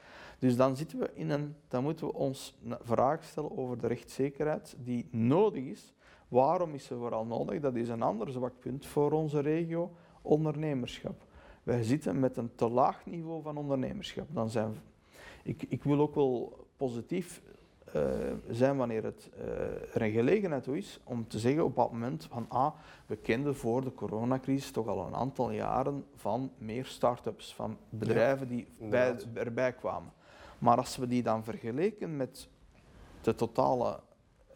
Dus 0.42 0.56
dan 0.56 0.76
zitten 0.76 1.00
we 1.00 1.10
in 1.14 1.30
een, 1.30 1.56
dan 1.68 1.84
moeten 1.84 2.06
we 2.06 2.14
ons 2.14 2.58
vraag 2.82 3.24
stellen 3.24 3.58
over 3.58 3.80
de 3.80 3.88
rechtszekerheid 3.88 4.76
die 4.80 5.08
nodig 5.12 5.64
is. 5.64 5.94
Waarom 6.28 6.74
is 6.74 6.86
ze 6.86 6.96
vooral 6.96 7.26
nodig? 7.26 7.60
Dat 7.60 7.76
is 7.76 7.90
een 7.90 8.02
ander 8.02 8.32
zwak 8.32 8.54
punt 8.60 8.86
voor 8.86 9.12
onze 9.12 9.40
regio, 9.40 9.92
ondernemerschap. 10.22 11.26
Wij 11.64 11.84
zitten 11.84 12.20
met 12.20 12.38
een 12.38 12.56
te 12.56 12.70
laag 12.70 13.06
niveau 13.06 13.42
van 13.42 13.58
ondernemerschap. 13.58 14.28
Dan 14.34 14.50
zijn, 14.50 14.74
ik, 15.44 15.64
ik 15.70 15.84
wil 15.84 16.00
ook 16.00 16.16
wel 16.16 16.66
positief 16.78 17.42
uh, 17.96 18.04
zijn 18.50 18.78
wanneer 18.78 19.04
het, 19.04 19.30
uh, 19.38 19.96
er 19.96 20.02
een 20.02 20.12
gelegenheid 20.12 20.64
toe 20.64 20.78
is 20.78 21.00
om 21.04 21.28
te 21.28 21.40
zeggen 21.40 21.64
op 21.64 21.76
dat 21.76 21.92
moment 21.92 22.28
van 22.30 22.46
ah, 22.50 22.74
we 23.06 23.16
kenden 23.16 23.56
voor 23.56 23.84
de 23.84 23.94
coronacrisis 23.94 24.72
toch 24.72 24.88
al 24.88 25.08
een 25.08 25.16
aantal 25.16 25.52
jaren 25.52 26.06
van 26.16 26.52
meer 26.58 26.86
start-ups, 26.86 27.54
van 27.54 27.78
bedrijven 27.90 28.48
die 28.48 28.68
bij, 28.80 29.16
erbij 29.34 29.74
kwamen. 29.74 30.12
Maar 30.62 30.78
als 30.78 30.98
we 30.98 31.08
die 31.08 31.24
dan 31.24 31.44
vergeleken 31.44 32.18
met 32.18 32.50
de 33.22 33.36
totale 33.36 34.00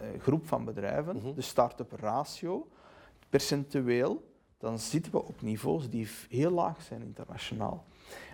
uh, 0.01 0.21
groep 0.21 0.47
van 0.47 0.65
bedrijven, 0.65 1.15
mhm. 1.15 1.33
de 1.33 1.41
start-up 1.41 1.91
ratio, 1.91 2.67
percentueel, 3.29 4.33
dan 4.57 4.79
zitten 4.79 5.11
we 5.11 5.23
op 5.23 5.41
niveaus 5.41 5.89
die 5.89 6.07
heel 6.29 6.51
laag 6.51 6.81
zijn 6.81 7.01
internationaal. 7.01 7.85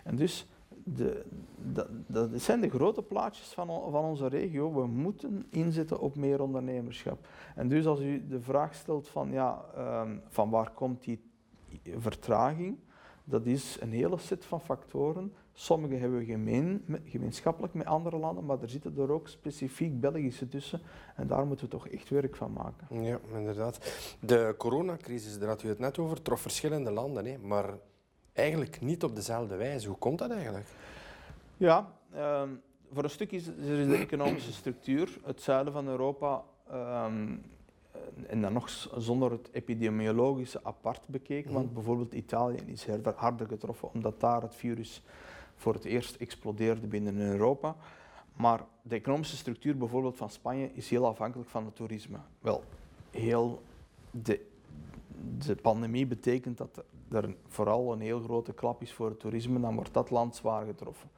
En 0.03 0.15
dus 0.15 0.47
de, 0.83 1.25
dat, 1.57 1.87
dat 2.07 2.41
zijn 2.41 2.61
de 2.61 2.69
grote 2.69 3.01
plaatjes 3.01 3.47
van, 3.47 3.67
van 3.67 4.03
onze 4.03 4.27
regio. 4.27 4.73
We 4.73 4.87
moeten 4.87 5.45
inzetten 5.49 5.99
op 5.99 6.15
meer 6.15 6.41
ondernemerschap. 6.41 7.27
En 7.55 7.67
dus 7.67 7.85
als 7.85 7.99
u 7.99 8.27
de 8.27 8.41
vraag 8.41 8.75
stelt 8.75 9.07
van, 9.07 9.31
ja, 9.31 9.65
um, 9.77 10.21
van 10.27 10.49
waar 10.49 10.71
komt 10.71 11.03
die 11.03 11.21
vertraging, 11.97 12.77
dat 13.23 13.45
is 13.45 13.77
een 13.79 13.91
hele 13.91 14.17
set 14.17 14.45
van 14.45 14.61
factoren. 14.61 15.33
Sommige 15.53 15.95
hebben 15.95 16.19
we 16.19 16.25
gemeen, 16.25 16.85
gemeenschappelijk 17.03 17.73
met 17.73 17.85
andere 17.85 18.17
landen, 18.17 18.45
maar 18.45 18.61
er 18.61 18.69
zitten 18.69 18.97
er 18.97 19.11
ook 19.11 19.27
specifiek 19.27 19.99
Belgische 19.99 20.47
tussen. 20.47 20.81
En 21.15 21.27
daar 21.27 21.45
moeten 21.45 21.65
we 21.65 21.71
toch 21.71 21.87
echt 21.87 22.09
werk 22.09 22.35
van 22.35 22.53
maken. 22.53 23.03
Ja, 23.03 23.19
inderdaad. 23.33 23.93
De 24.19 24.55
coronacrisis, 24.57 25.39
daar 25.39 25.49
had 25.49 25.63
u 25.63 25.67
het 25.67 25.79
net 25.79 25.97
over, 25.97 26.21
trof 26.21 26.41
verschillende 26.41 26.91
landen, 26.91 27.25
hè, 27.25 27.37
maar 27.37 27.77
eigenlijk 28.33 28.81
niet 28.81 29.03
op 29.03 29.15
dezelfde 29.15 29.55
wijze. 29.55 29.87
Hoe 29.87 29.97
komt 29.97 30.19
dat 30.19 30.31
eigenlijk? 30.31 30.67
Ja, 31.57 31.91
ehm, 32.13 32.49
voor 32.93 33.03
een 33.03 33.09
stuk 33.09 33.31
is 33.31 33.47
er 33.47 33.87
de 33.87 33.97
economische 33.97 34.53
structuur. 34.53 35.19
Het 35.23 35.41
zuiden 35.41 35.73
van 35.73 35.87
Europa 35.87 36.43
ehm, 36.69 37.35
en 38.27 38.41
dan 38.41 38.53
nog 38.53 38.69
zonder 38.97 39.31
het 39.31 39.49
epidemiologische 39.51 40.59
apart 40.63 41.07
bekeken, 41.07 41.53
want 41.53 41.65
mhm. 41.65 41.73
bijvoorbeeld 41.73 42.13
Italië 42.13 42.59
is 42.65 42.87
harder 43.15 43.47
getroffen 43.47 43.93
omdat 43.93 44.19
daar 44.19 44.41
het 44.41 44.55
virus 44.55 45.03
voor 45.61 45.73
het 45.73 45.85
eerst 45.85 46.15
explodeerde 46.15 46.87
binnen 46.87 47.17
Europa. 47.17 47.75
Maar 48.35 48.65
de 48.81 48.95
economische 48.95 49.35
structuur 49.37 49.77
bijvoorbeeld 49.77 50.17
van 50.17 50.29
Spanje 50.29 50.71
is 50.73 50.89
heel 50.89 51.05
afhankelijk 51.05 51.49
van 51.49 51.65
het 51.65 51.75
toerisme. 51.75 52.17
Wel, 52.39 52.63
heel 53.11 53.61
de, 54.11 54.45
de 55.45 55.55
pandemie 55.55 56.07
betekent 56.07 56.57
dat 56.57 56.83
er 57.11 57.35
vooral 57.47 57.93
een 57.93 58.01
heel 58.01 58.19
grote 58.19 58.53
klap 58.53 58.81
is 58.81 58.93
voor 58.93 59.09
het 59.09 59.19
toerisme, 59.19 59.59
dan 59.59 59.75
wordt 59.75 59.93
dat 59.93 60.09
land 60.09 60.35
zwaar 60.35 60.65
getroffen. 60.65 61.09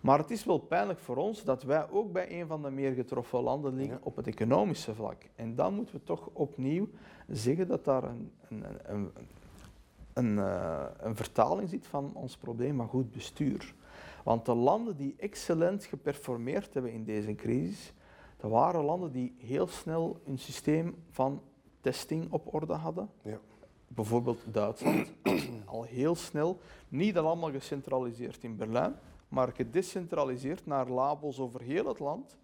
Maar 0.00 0.18
het 0.18 0.30
is 0.30 0.44
wel 0.44 0.58
pijnlijk 0.58 0.98
voor 0.98 1.16
ons 1.16 1.44
dat 1.44 1.62
wij 1.62 1.90
ook 1.90 2.12
bij 2.12 2.40
een 2.40 2.46
van 2.46 2.62
de 2.62 2.70
meer 2.70 2.92
getroffen 2.92 3.40
landen 3.40 3.74
liggen 3.74 3.98
op 4.02 4.16
het 4.16 4.26
economische 4.26 4.94
vlak. 4.94 5.22
En 5.34 5.54
dan 5.54 5.74
moeten 5.74 5.94
we 5.94 6.02
toch 6.02 6.28
opnieuw 6.32 6.88
zeggen 7.28 7.68
dat 7.68 7.84
daar 7.84 8.04
een, 8.04 8.32
een, 8.48 8.64
een, 8.84 9.10
een, 10.12 10.36
een 11.06 11.16
vertaling 11.16 11.68
zit 11.68 11.86
van 11.86 12.10
ons 12.14 12.36
probleem 12.36 12.76
van 12.76 12.88
goed 12.88 13.10
bestuur. 13.10 13.74
Want 14.24 14.46
de 14.46 14.54
landen 14.54 14.96
die 14.96 15.14
excellent 15.18 15.84
geperformeerd 15.84 16.74
hebben 16.74 16.92
in 16.92 17.04
deze 17.04 17.34
crisis, 17.34 17.92
dat 18.36 18.50
waren 18.50 18.84
landen 18.84 19.12
die 19.12 19.34
heel 19.38 19.66
snel 19.66 20.20
een 20.24 20.38
systeem 20.38 20.94
van 21.10 21.42
testing 21.80 22.32
op 22.32 22.54
orde 22.54 22.74
hadden. 22.74 23.10
Ja. 23.22 23.38
Bijvoorbeeld 23.88 24.40
Duitsland, 24.46 25.12
al 25.64 25.82
heel 25.82 26.14
snel, 26.14 26.58
niet 26.88 27.18
allemaal 27.18 27.50
gecentraliseerd 27.50 28.44
in 28.44 28.56
Berlijn, 28.56 28.94
maar 29.28 29.52
gedecentraliseerd 29.52 30.66
naar 30.66 30.88
labels 30.88 31.38
over 31.38 31.60
heel 31.60 31.86
het 31.86 31.98
land. 31.98 32.36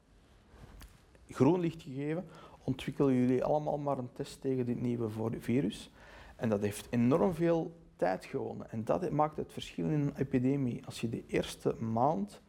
Groen 1.29 1.61
licht 1.61 1.83
gegeven, 1.83 2.25
ontwikkelen 2.65 3.15
jullie 3.15 3.45
allemaal 3.45 3.79
maar 3.79 3.99
een 3.99 4.13
test 4.13 4.41
tegen 4.41 4.67
dit 4.67 4.81
nieuwe 4.81 5.09
virus. 5.39 5.91
En 6.37 6.49
dat 6.49 6.61
heeft 6.61 6.87
enorm 6.91 7.35
veel 7.35 7.73
tijd 7.97 8.25
gewonnen. 8.25 8.71
En 8.71 8.85
dat 8.85 9.11
maakt 9.11 9.37
het 9.37 9.53
verschil 9.53 9.85
in 9.85 10.01
een 10.01 10.17
epidemie. 10.17 10.87
Als 10.87 11.01
je 11.01 11.09
de 11.09 11.25
eerste 11.27 11.75
maand 11.75 12.41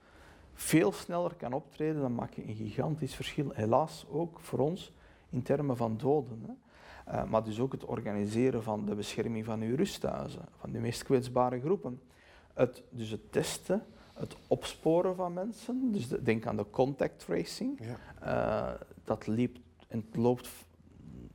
veel 0.53 0.91
sneller 0.91 1.35
kan 1.35 1.53
optreden, 1.53 2.01
dan 2.01 2.15
maak 2.15 2.33
je 2.33 2.47
een 2.47 2.55
gigantisch 2.55 3.15
verschil. 3.15 3.49
Helaas 3.53 4.05
ook 4.09 4.39
voor 4.39 4.59
ons 4.59 4.93
in 5.29 5.41
termen 5.41 5.77
van 5.77 5.97
doden. 5.97 6.43
Hè. 6.45 6.53
Uh, 7.13 7.23
maar 7.23 7.43
dus 7.43 7.59
ook 7.59 7.71
het 7.71 7.85
organiseren 7.85 8.63
van 8.63 8.85
de 8.85 8.95
bescherming 8.95 9.45
van 9.45 9.61
uw 9.61 9.75
rusthuizen, 9.75 10.45
van 10.57 10.71
de 10.71 10.79
meest 10.79 11.03
kwetsbare 11.03 11.59
groepen. 11.59 12.01
Het, 12.53 12.83
dus 12.89 13.09
het 13.09 13.31
testen, 13.31 13.85
het 14.13 14.35
opsporen 14.47 15.15
van 15.15 15.33
mensen. 15.33 15.91
Dus 15.91 16.07
denk 16.07 16.45
aan 16.45 16.57
de 16.57 16.69
contact 16.69 17.19
tracing. 17.19 17.79
Ja. 17.79 18.73
Uh, 18.73 18.79
dat 19.03 19.27
liep 19.27 19.57
en 19.87 20.03
het 20.05 20.15
loopt 20.15 20.49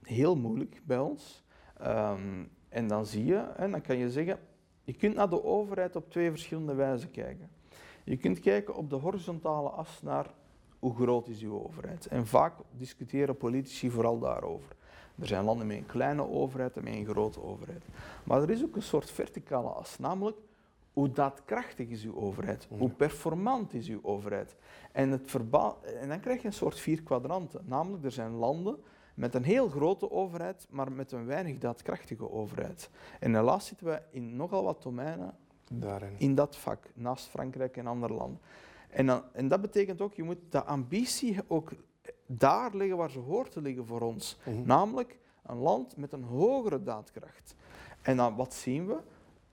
heel 0.03 0.37
moeilijk 0.37 0.83
bij 0.85 0.98
ons. 0.98 1.44
Um, 1.87 2.51
en 2.72 2.88
dan 2.88 3.06
zie 3.06 3.24
je, 3.24 3.37
en 3.37 3.70
dan 3.70 3.80
kan 3.80 3.96
je 3.96 4.11
zeggen, 4.11 4.38
je 4.85 4.92
kunt 4.92 5.14
naar 5.14 5.28
de 5.28 5.44
overheid 5.44 5.96
op 5.96 6.11
twee 6.11 6.30
verschillende 6.30 6.74
wijzen 6.74 7.11
kijken. 7.11 7.50
Je 8.04 8.16
kunt 8.16 8.40
kijken 8.40 8.74
op 8.74 8.90
de 8.90 8.96
horizontale 8.96 9.68
as 9.68 10.02
naar 10.02 10.26
hoe 10.78 10.94
groot 10.94 11.28
is 11.28 11.42
uw 11.42 11.64
overheid. 11.64 12.06
En 12.06 12.26
vaak 12.26 12.54
discussiëren 12.70 13.37
politici 13.37 13.90
vooral 13.90 14.18
daarover. 14.18 14.76
Er 15.18 15.26
zijn 15.26 15.44
landen 15.44 15.66
met 15.66 15.76
een 15.76 15.87
kleine 15.87 16.28
overheid 16.28 16.76
en 16.76 16.85
met 16.85 16.92
een 16.92 17.06
grote 17.06 17.42
overheid. 17.42 17.85
Maar 18.24 18.42
er 18.42 18.50
is 18.50 18.62
ook 18.62 18.76
een 18.76 18.82
soort 18.82 19.11
verticale 19.11 19.68
as, 19.68 19.98
namelijk 19.98 20.37
hoe 20.92 21.11
daadkrachtig 21.11 21.88
is 21.88 22.04
uw 22.04 22.16
overheid? 22.16 22.66
Hoe 22.78 22.90
performant 22.90 23.74
is 23.74 23.88
uw 23.88 24.00
overheid? 24.02 24.56
En, 24.92 25.11
het 25.11 25.37
en 26.00 26.08
dan 26.08 26.20
krijg 26.20 26.40
je 26.40 26.46
een 26.46 26.52
soort 26.52 26.80
vier 26.80 27.02
kwadranten. 27.02 27.61
Namelijk, 27.64 28.04
er 28.04 28.12
zijn 28.12 28.32
landen 28.32 28.76
met 29.14 29.35
een 29.35 29.44
heel 29.44 29.68
grote 29.68 30.11
overheid, 30.11 30.66
maar 30.70 30.92
met 30.92 31.12
een 31.12 31.27
weinig 31.27 31.59
daadkrachtige 31.59 32.31
overheid. 32.31 32.90
En 33.20 33.35
helaas 33.35 33.66
zitten 33.66 33.87
we 33.87 34.03
in 34.11 34.37
nogal 34.37 34.64
wat 34.64 34.83
domeinen 34.83 35.35
Daarin. 35.68 36.14
in 36.18 36.35
dat 36.35 36.57
vak, 36.57 36.90
naast 36.94 37.27
Frankrijk 37.27 37.77
en 37.77 37.87
andere 37.87 38.14
landen. 38.14 38.40
En, 38.90 39.07
dan, 39.07 39.22
en 39.33 39.48
dat 39.48 39.61
betekent 39.61 40.01
ook, 40.01 40.14
je 40.14 40.22
moet 40.22 40.38
de 40.48 40.64
ambitie 40.64 41.38
ook 41.46 41.70
daar 42.27 42.75
liggen 42.75 42.96
waar 42.96 43.11
ze 43.11 43.18
hoort 43.18 43.51
te 43.51 43.61
liggen 43.61 43.87
voor 43.87 44.01
ons. 44.01 44.38
Mhm. 44.44 44.62
Namelijk 44.66 45.18
een 45.46 45.57
land 45.59 45.96
met 45.96 46.12
een 46.12 46.22
hogere 46.22 46.83
daadkracht. 46.83 47.55
En 48.03 48.16
dan 48.16 48.35
wat 48.35 48.55
zien 48.55 48.87
we? 48.87 48.96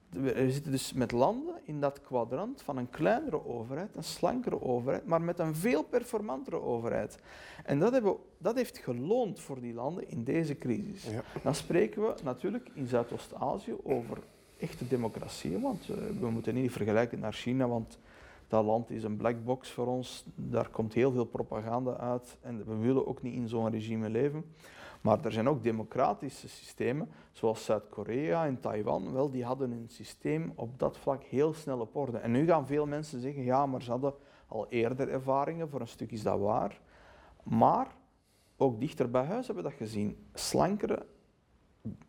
We 0.10 0.52
zitten 0.52 0.72
dus 0.72 0.93
met 0.93 1.12
landen 1.12 1.56
in 1.63 1.80
dat 1.80 2.02
kwadrant 2.02 2.62
van 2.62 2.78
een 2.78 2.89
kleinere 2.89 3.45
overheid, 3.45 3.95
een 3.95 4.04
slankere 4.04 4.62
overheid, 4.62 5.06
maar 5.06 5.22
met 5.22 5.39
een 5.39 5.56
veel 5.56 5.84
performantere 5.84 6.62
overheid. 6.62 7.17
En 7.65 7.80
dat, 7.80 7.91
hebben, 7.91 8.15
dat 8.38 8.56
heeft 8.56 8.78
geloond 8.78 9.39
voor 9.39 9.60
die 9.62 9.74
landen 9.74 10.10
in 10.10 10.24
deze 10.24 10.58
crisis. 10.58 11.08
Dan 11.43 11.56
spreken 11.56 12.02
we 12.02 12.13
natuurlijk 12.24 12.69
in 12.74 12.88
Zuidoost-Azië 12.88 13.76
over 13.84 14.17
echte 14.58 14.88
democratieën, 14.88 15.62
want 15.62 15.89
uh, 15.89 15.95
we 16.19 16.30
moeten 16.30 16.54
niet 16.54 16.72
vergelijken 16.72 17.19
naar 17.19 17.34
China, 17.34 17.67
want 17.67 18.00
dat 18.48 18.65
land 18.65 18.89
is 18.89 19.04
een 19.04 19.17
black 19.17 19.43
box 19.43 19.69
voor 19.69 19.88
ons. 19.88 20.26
Daar 20.36 20.69
komt 20.69 20.93
heel 20.93 21.12
veel 21.12 21.26
propaganda 21.26 21.98
uit 21.98 22.38
en 22.41 22.65
we 22.65 22.76
willen 22.76 23.08
ook 23.08 23.22
niet 23.22 23.34
in 23.34 23.48
zo'n 23.48 23.69
regime 23.69 24.10
leven. 24.10 24.43
Maar 25.01 25.25
er 25.25 25.31
zijn 25.31 25.49
ook 25.49 25.63
democratische 25.63 26.49
systemen, 26.49 27.09
zoals 27.31 27.65
Zuid-Korea 27.65 28.45
en 28.45 28.59
Taiwan. 28.59 29.13
Wel, 29.13 29.29
die 29.29 29.43
hadden 29.43 29.71
een 29.71 29.89
systeem 29.89 30.51
op 30.55 30.79
dat 30.79 30.97
vlak 30.97 31.23
heel 31.23 31.53
snel 31.53 31.79
op 31.79 31.95
orde. 31.95 32.17
En 32.17 32.31
nu 32.31 32.45
gaan 32.45 32.67
veel 32.67 32.85
mensen 32.85 33.21
zeggen, 33.21 33.43
ja, 33.43 33.65
maar 33.65 33.81
ze 33.81 33.91
hadden 33.91 34.13
al 34.47 34.67
eerder 34.69 35.09
ervaringen, 35.09 35.69
voor 35.69 35.81
een 35.81 35.88
stuk 35.88 36.12
is 36.12 36.23
dat 36.23 36.39
waar. 36.39 36.79
Maar 37.43 37.88
ook 38.57 38.79
dichter 38.79 39.09
bij 39.09 39.23
huis 39.23 39.45
hebben 39.45 39.63
we 39.63 39.69
dat 39.69 39.79
gezien. 39.79 40.27
Slankere 40.33 41.05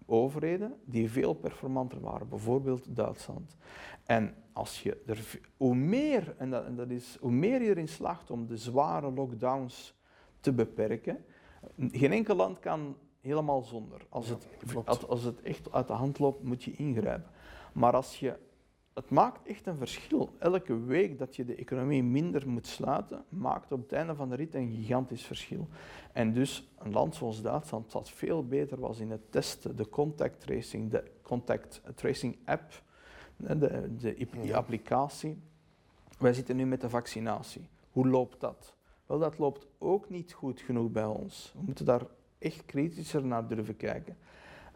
overheden 0.06 0.74
die 0.84 1.10
veel 1.10 1.34
performanter 1.34 2.00
waren, 2.00 2.28
bijvoorbeeld 2.28 2.96
Duitsland. 2.96 3.56
En 4.04 4.34
als 4.52 4.82
je 4.82 5.02
er, 5.06 5.40
hoe, 5.56 5.74
meer, 5.74 6.34
en 6.38 6.50
dat, 6.76 6.90
is, 6.90 7.16
hoe 7.20 7.30
meer 7.30 7.62
je 7.62 7.68
erin 7.68 7.88
slaagt 7.88 8.30
om 8.30 8.46
de 8.46 8.56
zware 8.56 9.12
lockdowns 9.12 9.94
te 10.40 10.52
beperken, 10.52 11.24
geen 11.76 12.12
enkel 12.12 12.36
land 12.36 12.58
kan 12.58 12.96
helemaal 13.20 13.62
zonder. 13.62 14.06
Als, 14.08 14.28
het, 14.28 14.46
als, 15.08 15.22
het 15.22 15.42
echt 15.42 15.72
uit 15.72 15.86
de 15.86 15.92
hand 15.92 16.18
loopt, 16.18 16.42
moet 16.42 16.62
je 16.62 16.72
ingrijpen. 16.72 17.30
Maar 17.72 17.92
als 17.92 18.20
je, 18.20 18.36
het 18.94 19.10
maakt 19.10 19.46
echt 19.46 19.66
een 19.66 19.76
verschil. 19.76 20.30
Elke 20.38 20.84
week 20.84 21.18
dat 21.18 21.36
je 21.36 21.44
de 21.44 21.54
economie 21.54 22.02
minder 22.02 22.48
moet 22.48 22.66
sluiten, 22.66 23.24
maakt 23.28 23.72
op 23.72 23.82
het 23.82 23.92
einde 23.92 24.14
van 24.14 24.28
de 24.28 24.36
rit 24.36 24.54
een 24.54 24.74
gigantisch 24.74 25.24
verschil. 25.24 25.68
En 26.12 26.32
dus 26.32 26.68
een 26.78 26.92
land 26.92 27.14
zoals 27.14 27.42
Duitsland, 27.42 27.92
dat 27.92 28.10
veel 28.10 28.46
beter 28.46 28.80
was 28.80 28.98
in 28.98 29.10
het 29.10 29.32
testen, 29.32 29.76
de 29.76 29.88
contact 29.88 30.40
tracing, 30.40 30.90
de 30.90 31.10
contact 31.22 31.82
tracing 31.94 32.36
app, 32.44 32.82
de, 33.36 33.96
de, 33.98 34.26
die 34.40 34.56
applicatie. 34.56 35.38
Wij 36.18 36.32
zitten 36.32 36.56
nu 36.56 36.66
met 36.66 36.80
de 36.80 36.88
vaccinatie. 36.88 37.68
Hoe 37.90 38.08
loopt 38.08 38.40
dat? 38.40 38.74
Dat 39.18 39.38
loopt 39.38 39.66
ook 39.78 40.10
niet 40.10 40.32
goed 40.32 40.60
genoeg 40.60 40.90
bij 40.90 41.04
ons. 41.04 41.52
We 41.56 41.62
moeten 41.64 41.84
daar 41.84 42.06
echt 42.38 42.64
kritischer 42.64 43.24
naar 43.24 43.48
durven 43.48 43.76
kijken. 43.76 44.16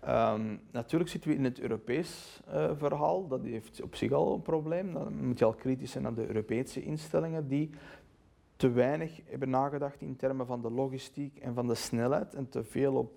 Um, 0.09 0.61
natuurlijk 0.71 1.11
zitten 1.11 1.31
we 1.31 1.37
in 1.37 1.45
het 1.45 1.61
Europees 1.61 2.41
uh, 2.49 2.71
verhaal, 2.77 3.29
dat 3.29 3.43
heeft 3.43 3.83
op 3.83 3.95
zich 3.95 4.13
al 4.13 4.35
een 4.35 4.43
probleem. 4.43 4.93
Dan 4.93 5.27
moet 5.27 5.39
je 5.39 5.45
al 5.45 5.55
kritisch 5.55 5.91
zijn 5.91 6.03
naar 6.03 6.15
de 6.15 6.27
Europese 6.27 6.83
instellingen 6.83 7.49
die 7.49 7.71
te 8.57 8.71
weinig 8.71 9.21
hebben 9.25 9.51
nagedacht 9.51 10.01
in 10.01 10.17
termen 10.17 10.47
van 10.47 10.61
de 10.63 10.71
logistiek 10.71 11.39
en 11.39 11.55
van 11.55 11.67
de 11.67 11.75
snelheid 11.75 12.35
en 12.35 12.49
te 12.49 12.65
veel 12.65 12.95
op 12.95 13.13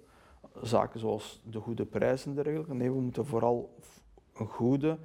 zaken 0.62 1.00
zoals 1.00 1.42
de 1.44 1.60
goede 1.60 1.86
prijzen 1.86 2.30
en 2.30 2.44
dergelijke. 2.44 2.74
Nee, 2.74 2.92
we 2.92 3.02
moeten 3.02 3.26
vooral 3.26 3.76
een 4.34 4.48
goede 4.48 4.98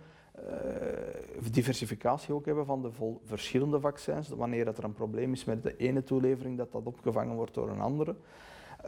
diversificatie 1.53 2.35
ook 2.35 2.47
hebben 2.47 2.67
van 2.67 2.83
de 2.83 2.91
verschillende 3.25 3.81
vaccins. 3.81 4.29
Wanneer 4.29 4.65
dat 4.65 4.79
er 4.79 4.85
een 4.85 4.93
probleem 4.93 5.33
is 5.33 5.45
met 5.45 5.63
de 5.63 5.77
ene 5.77 6.03
toelevering, 6.03 6.59
dat 6.59 6.73
dat 6.73 6.87
opgevangen 6.87 7.37
wordt 7.37 7.55
door 7.55 7.69
een 7.69 7.81
andere. 7.81 8.17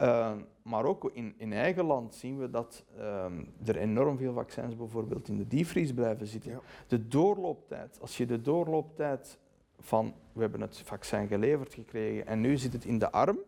Uh, 0.01 0.31
maar 0.61 0.85
ook 0.85 1.09
in, 1.13 1.33
in 1.37 1.53
eigen 1.53 1.85
land 1.85 2.15
zien 2.15 2.37
we 2.37 2.49
dat 2.49 2.83
uh, 2.97 3.25
er 3.65 3.77
enorm 3.77 4.17
veel 4.17 4.33
vaccins 4.33 4.75
bijvoorbeeld 4.75 5.27
in 5.27 5.37
de 5.37 5.47
diepvries 5.47 5.93
blijven 5.93 6.27
zitten. 6.27 6.59
De 6.87 7.07
doorlooptijd, 7.07 7.97
als 8.01 8.17
je 8.17 8.25
de 8.25 8.41
doorlooptijd 8.41 9.37
van 9.79 10.13
we 10.33 10.41
hebben 10.41 10.61
het 10.61 10.81
vaccin 10.85 11.27
geleverd 11.27 11.73
gekregen 11.73 12.27
en 12.27 12.41
nu 12.41 12.57
zit 12.57 12.73
het 12.73 12.85
in 12.85 12.99
de 12.99 13.11
arm, 13.11 13.39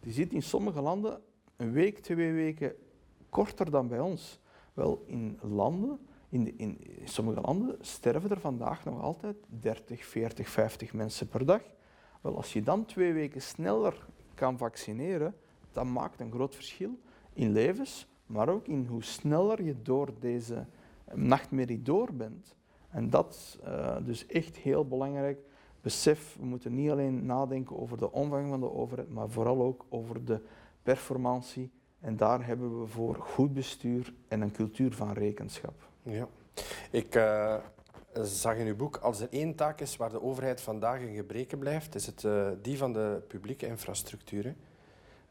die 0.00 0.12
zit 0.12 0.32
in 0.32 0.42
sommige 0.42 0.80
landen 0.80 1.20
een 1.56 1.72
week, 1.72 1.98
twee 1.98 2.32
weken 2.32 2.74
korter 3.28 3.70
dan 3.70 3.88
bij 3.88 4.00
ons. 4.00 4.40
Wel, 4.74 5.04
in 5.06 5.38
landen 5.42 5.98
In, 6.36 6.58
in, 6.58 6.78
sommige 7.04 7.40
landen 7.40 7.76
sterven 7.80 8.30
er 8.30 8.40
vandaag 8.40 8.84
nog 8.84 9.02
altijd 9.02 9.36
30, 9.48 10.04
40, 10.04 10.48
50 10.48 10.92
mensen 10.92 11.28
per 11.28 11.46
dag. 11.46 11.62
Wel, 12.20 12.36
als 12.36 12.52
je 12.52 12.62
dan 12.62 12.84
twee 12.84 13.12
weken 13.12 13.42
sneller 13.42 14.06
kan 14.34 14.58
vaccineren, 14.58 15.34
dat 15.72 15.84
maakt 15.84 16.20
een 16.20 16.32
groot 16.32 16.54
verschil 16.54 16.98
in 17.32 17.52
levens, 17.52 18.06
maar 18.26 18.48
ook 18.48 18.66
in 18.66 18.86
hoe 18.86 19.02
sneller 19.02 19.62
je 19.62 19.82
door 19.82 20.10
deze 20.20 20.66
nachtmerrie 21.14 21.82
door 21.82 22.12
bent. 22.12 22.54
En 22.90 23.10
dat 23.10 23.34
is 23.34 23.58
uh, 23.64 23.96
dus 24.04 24.26
echt 24.26 24.56
heel 24.56 24.86
belangrijk. 24.86 25.38
Besef, 25.80 26.36
we 26.38 26.46
moeten 26.46 26.74
niet 26.74 26.90
alleen 26.90 27.26
nadenken 27.26 27.78
over 27.78 27.98
de 27.98 28.12
omvang 28.12 28.48
van 28.48 28.60
de 28.60 28.72
overheid, 28.72 29.10
maar 29.10 29.28
vooral 29.28 29.62
ook 29.62 29.84
over 29.88 30.24
de 30.24 30.40
performantie. 30.82 31.70
En 32.00 32.16
daar 32.16 32.46
hebben 32.46 32.80
we 32.80 32.86
voor 32.86 33.14
goed 33.14 33.54
bestuur 33.54 34.14
en 34.28 34.40
een 34.40 34.52
cultuur 34.52 34.92
van 34.92 35.12
rekenschap. 35.12 35.94
Ja. 36.06 36.28
Ik 36.90 37.14
uh, 37.14 37.56
zag 38.22 38.56
in 38.56 38.66
uw 38.66 38.76
boek, 38.76 38.96
als 38.96 39.20
er 39.20 39.28
één 39.30 39.54
taak 39.54 39.80
is 39.80 39.96
waar 39.96 40.10
de 40.10 40.22
overheid 40.22 40.60
vandaag 40.60 41.00
in 41.00 41.14
gebreken 41.14 41.58
blijft, 41.58 41.94
is 41.94 42.06
het 42.06 42.22
uh, 42.22 42.48
die 42.62 42.78
van 42.78 42.92
de 42.92 43.22
publieke 43.28 43.66
infrastructuren. 43.66 44.56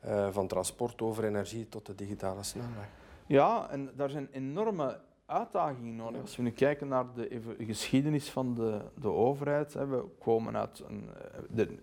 Uh, 0.05 0.28
van 0.32 0.47
transport 0.47 1.01
over 1.01 1.23
energie 1.23 1.69
tot 1.69 1.86
de 1.86 1.95
digitale 1.95 2.43
snelweg. 2.43 2.88
Ja, 3.26 3.69
en 3.69 3.91
daar 3.95 4.09
zijn 4.09 4.28
enorme 4.32 4.99
uitdagingen 5.26 5.95
nodig. 5.95 6.21
Als 6.21 6.36
we 6.36 6.43
nu 6.43 6.51
kijken 6.51 6.88
naar 6.88 7.05
de 7.13 7.55
geschiedenis 7.57 8.30
van 8.30 8.53
de, 8.53 8.82
de 8.95 9.09
overheid, 9.09 9.73
we 9.73 10.05
komen 10.19 10.57
uit 10.57 10.84
een, 10.88 11.09
de, 11.49 11.80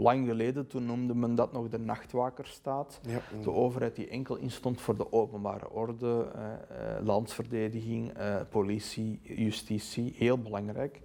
Lang 0.00 0.26
geleden, 0.26 0.66
toen 0.66 0.86
noemde 0.86 1.14
men 1.14 1.34
dat 1.34 1.52
nog 1.52 1.68
de 1.68 1.78
nachtwakerstaat. 1.78 3.00
Ja, 3.02 3.20
de 3.42 3.50
overheid 3.50 3.96
die 3.96 4.08
enkel 4.08 4.36
instond 4.36 4.80
voor 4.80 4.96
de 4.96 5.12
openbare 5.12 5.70
orde, 5.70 6.30
eh, 6.34 6.52
eh, 6.52 7.04
landsverdediging, 7.04 8.12
eh, 8.12 8.40
politie, 8.50 9.20
justitie. 9.22 10.14
Heel 10.16 10.38
belangrijk. 10.38 11.00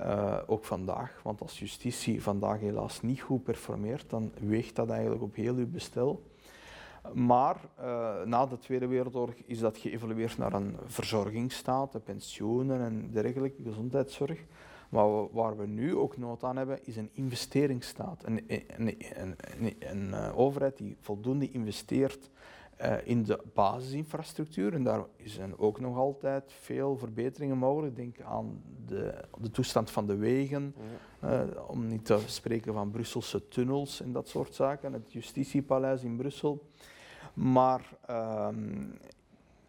Uh, 0.00 0.38
ook 0.46 0.64
vandaag, 0.64 1.20
want 1.22 1.40
als 1.40 1.58
justitie 1.58 2.22
vandaag 2.22 2.60
helaas 2.60 3.02
niet 3.02 3.20
goed 3.20 3.42
performeert, 3.42 4.10
dan 4.10 4.32
weegt 4.40 4.76
dat 4.76 4.90
eigenlijk 4.90 5.22
op 5.22 5.34
heel 5.34 5.54
uw 5.54 5.70
bestel. 5.70 6.22
Maar 7.12 7.56
uh, 7.80 8.22
na 8.24 8.46
de 8.46 8.58
Tweede 8.58 8.86
Wereldoorlog 8.86 9.34
is 9.46 9.58
dat 9.58 9.78
geëvolueerd 9.78 10.38
naar 10.38 10.52
een 10.52 10.76
verzorgingsstaat, 10.86 11.92
de 11.92 11.98
pensioenen 11.98 12.80
en 12.80 13.10
dergelijke, 13.10 13.62
gezondheidszorg. 13.62 14.44
Maar 14.92 15.32
waar 15.32 15.56
we 15.56 15.66
nu 15.66 15.96
ook 15.96 16.16
nood 16.16 16.44
aan 16.44 16.56
hebben, 16.56 16.86
is 16.86 16.96
een 16.96 17.10
investeringsstaat. 17.12 18.22
Een, 18.24 18.44
een, 18.46 18.96
een, 18.98 19.36
een 19.78 20.08
uh, 20.08 20.38
overheid 20.38 20.76
die 20.76 20.96
voldoende 21.00 21.50
investeert 21.50 22.30
uh, 22.80 22.94
in 23.04 23.22
de 23.22 23.40
basisinfrastructuur. 23.54 24.74
En 24.74 24.84
daar 24.84 25.04
zijn 25.24 25.58
ook 25.58 25.80
nog 25.80 25.96
altijd 25.96 26.52
veel 26.52 26.96
verbeteringen 26.96 27.58
mogelijk. 27.58 27.96
Denk 27.96 28.20
aan 28.20 28.62
de, 28.86 29.24
de 29.40 29.50
toestand 29.50 29.90
van 29.90 30.06
de 30.06 30.16
wegen, 30.16 30.74
uh, 31.24 31.40
om 31.66 31.86
niet 31.86 32.04
te 32.04 32.18
spreken 32.26 32.72
van 32.72 32.90
Brusselse 32.90 33.48
tunnels 33.48 34.00
en 34.00 34.12
dat 34.12 34.28
soort 34.28 34.54
zaken. 34.54 34.92
Het 34.92 35.12
justitiepaleis 35.12 36.02
in 36.02 36.16
Brussel. 36.16 36.66
Maar 37.34 37.96
ehm, 38.06 38.84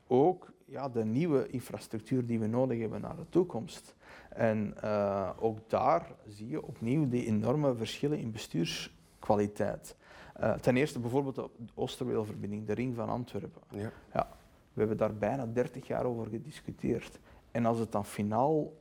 ook 0.07 0.51
ja, 0.65 0.89
de 0.89 1.05
nieuwe 1.05 1.47
infrastructuur 1.47 2.25
die 2.25 2.39
we 2.39 2.47
nodig 2.47 2.79
hebben 2.79 3.01
naar 3.01 3.15
de 3.15 3.29
toekomst. 3.29 3.95
En 4.35 4.75
uh, 4.83 5.29
ook 5.39 5.57
daar 5.69 6.11
zie 6.27 6.47
je 6.47 6.63
opnieuw 6.63 7.09
die 7.09 7.25
enorme 7.25 7.75
verschillen 7.75 8.19
in 8.19 8.31
bestuurskwaliteit. 8.31 9.95
Uh, 10.39 10.53
ten 10.53 10.77
eerste 10.77 10.99
bijvoorbeeld 10.99 11.35
de 11.35 11.49
Oosterweelverbinding, 11.73 12.65
de 12.65 12.73
ring 12.73 12.95
van 12.95 13.09
Antwerpen. 13.09 13.61
Ja. 13.69 13.91
Ja, 14.13 14.27
we 14.73 14.79
hebben 14.79 14.97
daar 14.97 15.15
bijna 15.15 15.45
30 15.45 15.87
jaar 15.87 16.05
over 16.05 16.27
gediscuteerd. 16.27 17.19
En 17.51 17.65
als 17.65 17.79
het 17.79 17.91
dan 17.91 18.05
finaal 18.05 18.73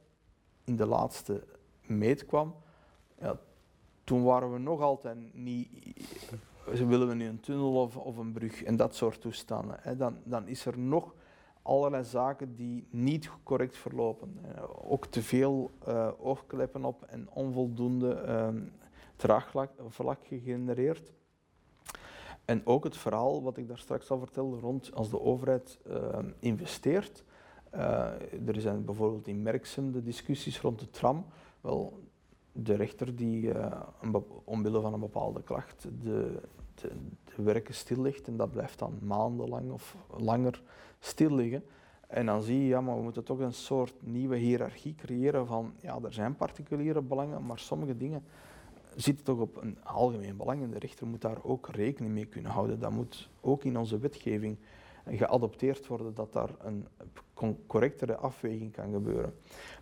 in 0.64 0.76
de 0.76 0.86
laatste 0.86 1.44
meet 1.86 2.26
kwam, 2.26 2.54
ja, 3.18 3.38
toen 4.04 4.24
waren 4.24 4.52
we 4.52 4.58
nog 4.58 4.80
altijd 4.80 5.34
niet. 5.34 5.68
Willen 6.64 7.08
we 7.08 7.14
nu 7.14 7.26
een 7.26 7.40
tunnel 7.40 7.82
of, 7.82 7.96
of 7.96 8.16
een 8.16 8.32
brug 8.32 8.62
en 8.62 8.76
dat 8.76 8.94
soort 8.94 9.20
toestanden. 9.20 9.76
Hè, 9.80 9.96
dan, 9.96 10.16
dan 10.24 10.48
is 10.48 10.66
er 10.66 10.78
nog 10.78 11.14
allerlei 11.62 12.04
zaken 12.04 12.54
die 12.54 12.86
niet 12.90 13.30
correct 13.42 13.76
verlopen. 13.76 14.38
Uh, 14.44 14.62
ook 14.90 15.06
te 15.06 15.22
veel 15.22 15.70
uh, 15.88 16.08
oogkleppen 16.18 16.84
op 16.84 17.02
en 17.02 17.28
onvoldoende 17.30 18.24
uh, 18.26 18.62
draagvlak 19.16 20.18
gegenereerd. 20.22 21.12
En 22.44 22.66
ook 22.66 22.84
het 22.84 22.96
verhaal 22.96 23.42
wat 23.42 23.56
ik 23.56 23.68
daar 23.68 23.78
straks 23.78 24.10
al 24.10 24.18
vertelde 24.18 24.58
rond 24.58 24.94
als 24.94 25.10
de 25.10 25.20
overheid 25.20 25.78
ehm, 25.88 26.30
investeert. 26.38 27.24
Eh, 27.70 28.10
er 28.46 28.60
zijn 28.60 28.84
bijvoorbeeld 28.84 29.26
in 29.26 29.42
Merksem 29.42 29.92
de 29.92 30.02
discussies 30.02 30.60
rond 30.60 30.78
de 30.78 30.90
tram. 30.90 31.26
Wel, 31.60 32.00
de 32.52 32.74
rechter 32.74 33.16
die 33.16 33.52
omwille 34.44 34.80
van 34.80 34.92
een 34.92 35.00
bepaalde 35.00 35.42
klacht 35.42 35.82
de, 36.02 36.40
de, 36.74 36.90
de 37.36 37.42
werken 37.42 37.74
stillegt 37.74 38.28
en 38.28 38.36
dat 38.36 38.50
blijft 38.50 38.78
dan 38.78 38.98
maandenlang 39.02 39.70
of 39.70 39.96
langer 40.16 40.62
stil 41.04 41.34
liggen. 41.34 41.64
En 42.08 42.26
dan 42.26 42.42
zie 42.42 42.60
je, 42.60 42.66
ja, 42.66 42.80
maar 42.80 42.96
we 42.96 43.02
moeten 43.02 43.24
toch 43.24 43.38
een 43.38 43.52
soort 43.52 43.94
nieuwe 44.00 44.36
hiërarchie 44.36 44.94
creëren 44.94 45.46
van, 45.46 45.74
ja, 45.80 45.98
er 46.02 46.12
zijn 46.12 46.36
particuliere 46.36 47.02
belangen, 47.02 47.46
maar 47.46 47.58
sommige 47.58 47.96
dingen 47.96 48.24
zitten 48.94 49.24
toch 49.24 49.38
op 49.38 49.56
een 49.56 49.84
algemeen 49.84 50.36
belang 50.36 50.62
en 50.62 50.70
de 50.70 50.78
rechter 50.78 51.06
moet 51.06 51.20
daar 51.20 51.44
ook 51.44 51.68
rekening 51.68 52.14
mee 52.14 52.24
kunnen 52.24 52.50
houden. 52.50 52.78
Dat 52.78 52.90
moet 52.90 53.28
ook 53.40 53.64
in 53.64 53.78
onze 53.78 53.98
wetgeving 53.98 54.58
geadopteerd 55.06 55.86
worden, 55.86 56.14
dat 56.14 56.32
daar 56.32 56.50
een 56.60 56.86
correctere 57.66 58.16
afweging 58.16 58.72
kan 58.72 58.92
gebeuren. 58.92 59.34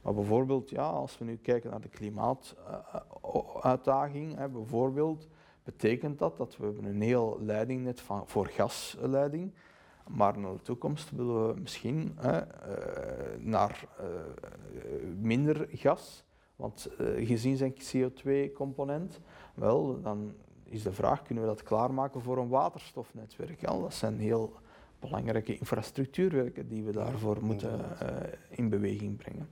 Maar 0.02 0.14
bijvoorbeeld, 0.14 0.70
ja, 0.70 0.88
als 0.88 1.18
we 1.18 1.24
nu 1.24 1.36
kijken 1.36 1.70
naar 1.70 1.80
de 1.80 1.88
klimaatuitdaging, 1.88 4.52
bijvoorbeeld, 4.52 5.28
betekent 5.64 6.18
dat 6.18 6.36
dat 6.36 6.56
we 6.56 6.74
een 6.82 7.02
heel 7.02 7.38
leidingnet 7.40 8.00
van, 8.00 8.22
voor 8.26 8.46
gasleiding 8.46 9.52
maar 10.08 10.38
naar 10.38 10.52
de 10.52 10.62
toekomst 10.62 11.10
willen 11.10 11.48
we 11.48 11.60
misschien 11.60 12.16
uh, 12.24 12.36
naar 13.38 13.84
uh, 14.00 14.06
minder 15.20 15.68
gas. 15.72 16.24
Want 16.56 16.90
uh, 17.00 17.26
gezien 17.26 17.56
zijn 17.56 17.74
CO2-component, 17.74 19.20
wel, 19.54 20.00
dan 20.02 20.34
is 20.64 20.82
de 20.82 20.92
vraag, 20.92 21.22
kunnen 21.22 21.44
we 21.44 21.50
dat 21.50 21.62
klaarmaken 21.62 22.22
voor 22.22 22.38
een 22.38 22.48
waterstofnetwerk? 22.48 23.60
Ja, 23.60 23.78
dat 23.78 23.94
zijn 23.94 24.18
heel 24.18 24.52
belangrijke 24.98 25.58
infrastructuurwerken 25.58 26.68
die 26.68 26.84
we 26.84 26.92
daarvoor 26.92 27.44
moeten 27.44 27.80
in 28.48 28.68
beweging 28.68 29.16
brengen. 29.16 29.48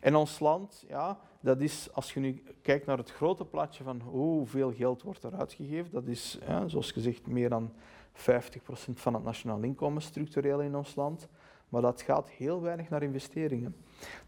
En 0.00 0.14
ons 0.14 0.38
land, 0.38 0.84
ja, 0.88 1.18
dat 1.40 1.60
is, 1.60 1.88
als 1.92 2.12
je 2.12 2.20
nu 2.20 2.42
kijkt 2.62 2.86
naar 2.86 2.98
het 2.98 3.10
grote 3.10 3.44
plaatje 3.44 3.84
van 3.84 4.00
hoeveel 4.00 4.72
geld 4.72 5.02
wordt 5.02 5.22
er 5.22 5.34
uitgegeven, 5.34 5.90
dat 5.90 6.06
is, 6.06 6.38
ja, 6.46 6.68
zoals 6.68 6.92
gezegd, 6.92 7.26
meer 7.26 7.48
dan 7.48 7.72
50% 8.18 8.20
van 8.94 9.14
het 9.14 9.24
nationaal 9.24 9.62
inkomen 9.62 10.02
structureel 10.02 10.60
in 10.60 10.76
ons 10.76 10.94
land. 10.94 11.28
Maar 11.68 11.82
dat 11.82 12.02
gaat 12.02 12.28
heel 12.28 12.62
weinig 12.62 12.88
naar 12.88 13.02
investeringen. 13.02 13.76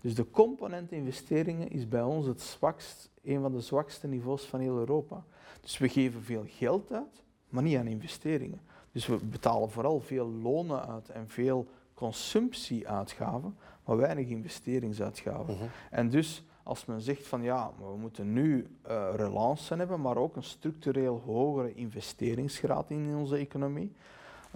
Dus 0.00 0.14
de 0.14 0.30
component 0.30 0.92
investeringen 0.92 1.70
is 1.70 1.88
bij 1.88 2.02
ons 2.02 2.26
het 2.26 2.40
zwakst, 2.40 3.10
een 3.22 3.40
van 3.40 3.52
de 3.52 3.60
zwakste 3.60 4.06
niveaus 4.06 4.44
van 4.44 4.60
heel 4.60 4.78
Europa. 4.78 5.24
Dus 5.60 5.78
we 5.78 5.88
geven 5.88 6.22
veel 6.22 6.44
geld 6.46 6.92
uit, 6.92 7.22
maar 7.48 7.62
niet 7.62 7.76
aan 7.76 7.86
investeringen. 7.86 8.60
Dus 8.92 9.06
we 9.06 9.16
betalen 9.16 9.70
vooral 9.70 10.00
veel 10.00 10.26
lonen 10.26 10.88
uit 10.88 11.08
en 11.08 11.28
veel 11.28 11.66
consumptieuitgaven, 11.94 13.56
maar 13.84 13.96
weinig 13.96 14.28
investeringsuitgaven. 14.28 15.54
Mhm. 15.54 15.64
En 15.90 16.08
dus 16.08 16.44
als 16.70 16.84
men 16.84 17.00
zegt 17.00 17.26
van 17.26 17.42
ja, 17.42 17.72
we 17.78 17.96
moeten 17.96 18.32
nu 18.32 18.66
uh, 18.88 19.08
relance 19.16 19.74
hebben, 19.74 20.00
maar 20.00 20.16
ook 20.16 20.36
een 20.36 20.42
structureel 20.42 21.22
hogere 21.24 21.74
investeringsgraad 21.74 22.90
in 22.90 23.16
onze 23.16 23.36
economie, 23.36 23.92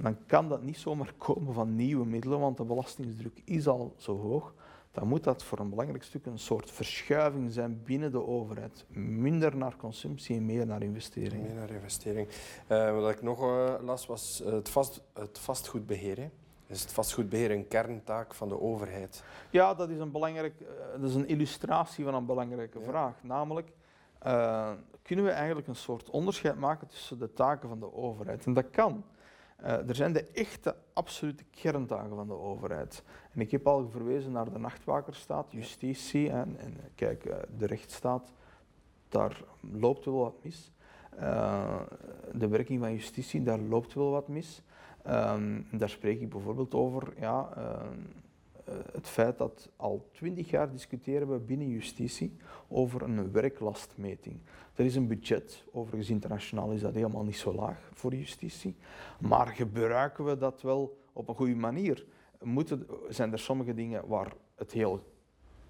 dan 0.03 0.17
kan 0.27 0.49
dat 0.49 0.63
niet 0.63 0.79
zomaar 0.79 1.13
komen 1.19 1.55
van 1.55 1.77
nieuwe 1.77 2.07
middelen, 2.07 2.41
want 2.41 2.57
de 2.57 2.65
belastingsdruk 2.65 3.43
is 3.45 3.67
al 3.67 3.95
zo 3.97 4.19
hoog. 4.21 4.55
Dan 4.93 5.09
moet 5.09 5.25
dat 5.25 5.43
voor 5.43 5.59
een 5.59 5.71
belangrijk 5.71 6.03
stuk 6.03 6.27
een 6.27 6.39
soort 6.39 6.71
verschuiving 6.71 7.53
zijn 7.53 7.83
binnen 7.85 8.11
de 8.11 8.27
overheid. 8.27 8.85
Minder 8.99 9.57
naar 9.57 9.77
consumptie 9.77 10.37
en 10.37 10.47
meer 10.47 10.67
naar 10.67 10.83
investering. 10.83 11.43
Meer 11.43 11.55
naar 11.55 11.71
investering. 11.71 12.29
Uh, 12.69 13.01
wat 13.01 13.11
ik 13.11 13.23
nog 13.23 13.43
uh, 13.43 13.75
las 13.81 14.07
was 14.07 14.43
het, 14.45 14.69
vast, 14.69 15.03
het 15.15 15.39
vastgoedbeheer. 15.39 16.31
Is 16.67 16.81
het 16.81 16.93
vastgoedbeheer 16.93 17.51
een 17.51 17.69
kerntaak 17.69 18.35
van 18.35 18.49
de 18.49 18.61
overheid? 18.61 19.25
Ja, 19.51 19.75
dat 19.75 19.91
is 19.91 19.99
een, 19.99 20.11
belangrijk, 20.11 20.61
uh, 20.61 20.69
dat 21.01 21.11
is 21.11 21.15
een 21.15 21.29
illustratie 21.29 22.05
van 22.05 22.15
een 22.15 22.27
belangrijke 22.27 22.81
vraag. 22.81 23.23
Namelijk, 23.23 23.73
uh, 24.27 24.71
kunnen 25.03 25.25
we 25.25 25.31
eigenlijk 25.31 25.67
een 25.67 25.77
soort 25.77 26.11
onderscheid 26.11 26.59
maken 26.59 26.89
tussen 26.89 27.19
de 27.19 27.33
taken 27.33 27.69
van 27.69 27.81
de 27.81 27.95
overheid? 27.95 28.47
En 28.47 28.53
dat 28.53 28.71
kan. 28.71 29.05
Uh, 29.63 29.89
er 29.89 29.95
zijn 29.95 30.13
de 30.13 30.25
echte, 30.25 30.77
absolute 30.93 31.45
kerntaken 31.51 32.17
van 32.17 32.27
de 32.27 32.39
overheid. 32.39 33.03
En 33.33 33.41
ik 33.41 33.51
heb 33.51 33.67
al 33.67 33.89
verwezen 33.91 34.33
naar 34.33 34.53
de 34.53 34.59
nachtwakerstaat, 34.59 35.53
justitie 35.53 36.31
en, 36.31 36.57
en 36.59 36.77
kijk, 36.95 37.23
de 37.59 37.67
rechtsstaat. 37.67 38.33
Daar 39.09 39.43
loopt 39.61 40.05
wel 40.05 40.19
wat 40.19 40.35
mis. 40.43 40.73
de 42.33 42.49
werking 42.49 42.81
van 42.81 42.93
justitie, 42.93 43.43
daar 43.43 43.59
loopt 43.59 43.95
wel 43.95 44.11
wat 44.11 44.29
mis. 44.29 44.63
Um, 45.11 45.67
daar 45.73 45.89
spreek 45.89 46.21
ik 46.21 46.31
bijvoorbeeld 46.31 46.75
over 46.75 47.13
ja, 47.19 47.49
uh, 47.59 47.65
eh, 48.65 48.75
het 48.93 49.09
feit 49.09 49.39
dat 49.39 49.71
al 49.77 50.09
twintig 50.13 50.51
jaar 50.51 50.71
discussiëren 50.71 51.31
we 51.31 51.39
binnen 51.39 51.69
justitie 51.69 52.37
over 52.69 53.03
een 53.03 53.33
werklastmeting. 53.33 54.39
Er 54.75 54.85
is 54.85 54.95
een 54.95 55.07
budget, 55.07 55.65
overigens 55.73 56.11
internationaal 56.11 56.73
is 56.73 56.81
dat 56.81 56.95
helemaal 56.95 57.25
niet 57.25 57.37
zo 57.37 57.55
laag 57.55 57.91
voor 57.93 58.15
justitie, 58.15 58.77
maar 59.21 59.47
gebruiken 59.47 60.25
we 60.25 60.39
dat 60.39 60.63
wel 60.63 60.99
op 61.13 61.29
een 61.29 61.35
goede 61.35 61.55
manier? 61.55 62.07
Moeten, 62.43 62.87
zijn 63.09 63.33
er 63.33 63.39
sommige 63.39 63.75
dingen 63.75 64.07
waar 64.07 64.33
het 64.55 64.73
heel 64.73 65.13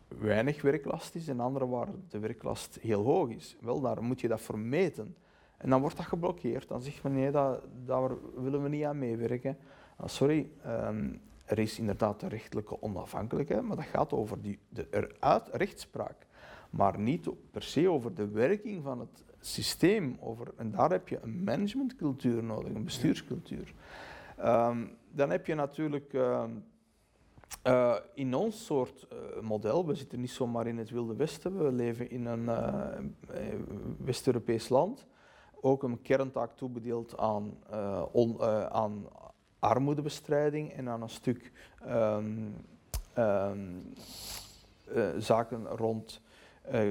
weinig 0.09 0.63
werklast 0.63 1.15
is 1.15 1.29
en 1.29 1.41
andere 1.41 1.69
waar 1.69 1.89
de 2.09 2.19
werklast 2.19 2.79
heel 2.81 3.05
hoog 3.05 3.31
is? 3.31 3.57
Wel, 3.61 3.81
daar 3.81 4.03
moet 4.03 4.21
je 4.21 4.29
dat 4.29 4.41
vermeten. 4.41 5.17
En 5.65 5.71
dan 5.71 5.81
wordt 5.81 5.97
dat 5.97 6.07
geblokkeerd. 6.07 6.69
Dan 6.69 6.83
zegt 6.83 7.03
men 7.03 7.13
nee, 7.13 7.31
dat, 7.31 7.63
daar 7.85 8.11
willen 8.35 8.63
we 8.63 8.69
niet 8.69 8.85
aan 8.85 8.99
meewerken. 8.99 9.57
Ah, 9.97 10.09
sorry, 10.09 10.51
ehm, 10.63 11.13
er 11.45 11.59
is 11.59 11.79
inderdaad 11.79 12.21
de 12.21 12.29
rechtelijke 12.29 12.83
onafhankelijkheid, 12.83 13.63
maar 13.63 13.77
dat 13.77 13.85
gaat 13.85 14.13
over 14.13 14.43
die, 14.43 14.59
de 14.69 14.87
eruit 14.91 15.49
rechtspraak. 15.53 16.27
Maar 16.71 16.99
niet 16.99 17.29
per 17.51 17.63
se 17.63 17.91
over 17.91 18.15
de 18.15 18.29
werking 18.29 18.83
van 18.83 19.01
het 19.01 19.25
systeem. 19.41 20.17
Over, 20.21 20.53
en 20.57 20.71
daar 20.71 20.91
heb 20.91 21.09
je 21.09 21.19
een 21.23 21.45
managementcultuur 21.45 22.43
nodig, 22.43 22.75
een 22.75 22.85
bestuurscultuur. 22.85 23.75
Um, 24.45 24.97
dan 25.11 25.31
heb 25.31 25.47
je 25.47 25.55
natuurlijk 25.55 26.13
uh, 26.13 26.45
uh, 27.67 27.97
in 28.15 28.35
ons 28.35 28.65
soort 28.65 29.07
uh, 29.13 29.43
model, 29.43 29.87
we 29.87 29.95
zitten 29.95 30.21
niet 30.21 30.31
zomaar 30.31 30.67
in 30.67 30.79
het 30.79 30.91
Wilde 30.91 31.17
Westen, 31.17 31.65
we 31.65 31.73
leven 31.73 32.11
in 32.11 32.27
een 32.27 32.45
uh, 32.45 32.87
West-Europees 33.99 34.69
land, 34.69 35.07
ook 35.65 35.83
een 35.83 36.03
kerntaak 36.03 36.57
toebedeeld 36.57 37.19
aan, 37.19 37.59
on, 38.13 38.43
aan 38.71 39.07
armoedebestrijding 39.59 40.73
en 40.73 40.89
aan 40.89 41.03
een 41.03 41.09
stuk 41.09 41.53
um, 41.89 42.55
um, 43.19 43.93
zaken 45.19 45.67
rond 45.67 46.21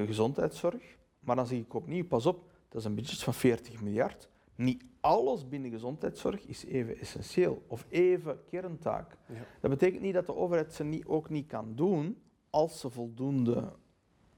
gezondheidszorg. 0.05 0.97
Maar 1.19 1.35
dan 1.35 1.47
zeg 1.47 1.59
ik 1.59 1.73
opnieuw, 1.73 2.05
pas 2.05 2.25
op, 2.25 2.51
dat 2.69 2.81
is 2.81 2.87
een 2.87 2.95
budget 2.95 3.23
van 3.23 3.33
40 3.33 3.81
miljard. 3.81 4.29
Niet 4.55 4.83
alles 4.99 5.47
binnen 5.47 5.71
gezondheidszorg 5.71 6.45
is 6.45 6.65
even 6.65 6.99
essentieel 6.99 7.63
of 7.67 7.85
even 7.89 8.39
kerntaak. 8.49 9.17
Ja. 9.27 9.35
Dat 9.59 9.71
betekent 9.71 10.01
niet 10.01 10.13
dat 10.13 10.25
de 10.25 10.35
overheid 10.35 10.73
ze 10.73 10.83
niet, 10.83 11.05
ook 11.05 11.29
niet 11.29 11.47
kan 11.47 11.75
doen 11.75 12.21
als 12.49 12.79
ze 12.79 12.89
voldoende 12.89 13.73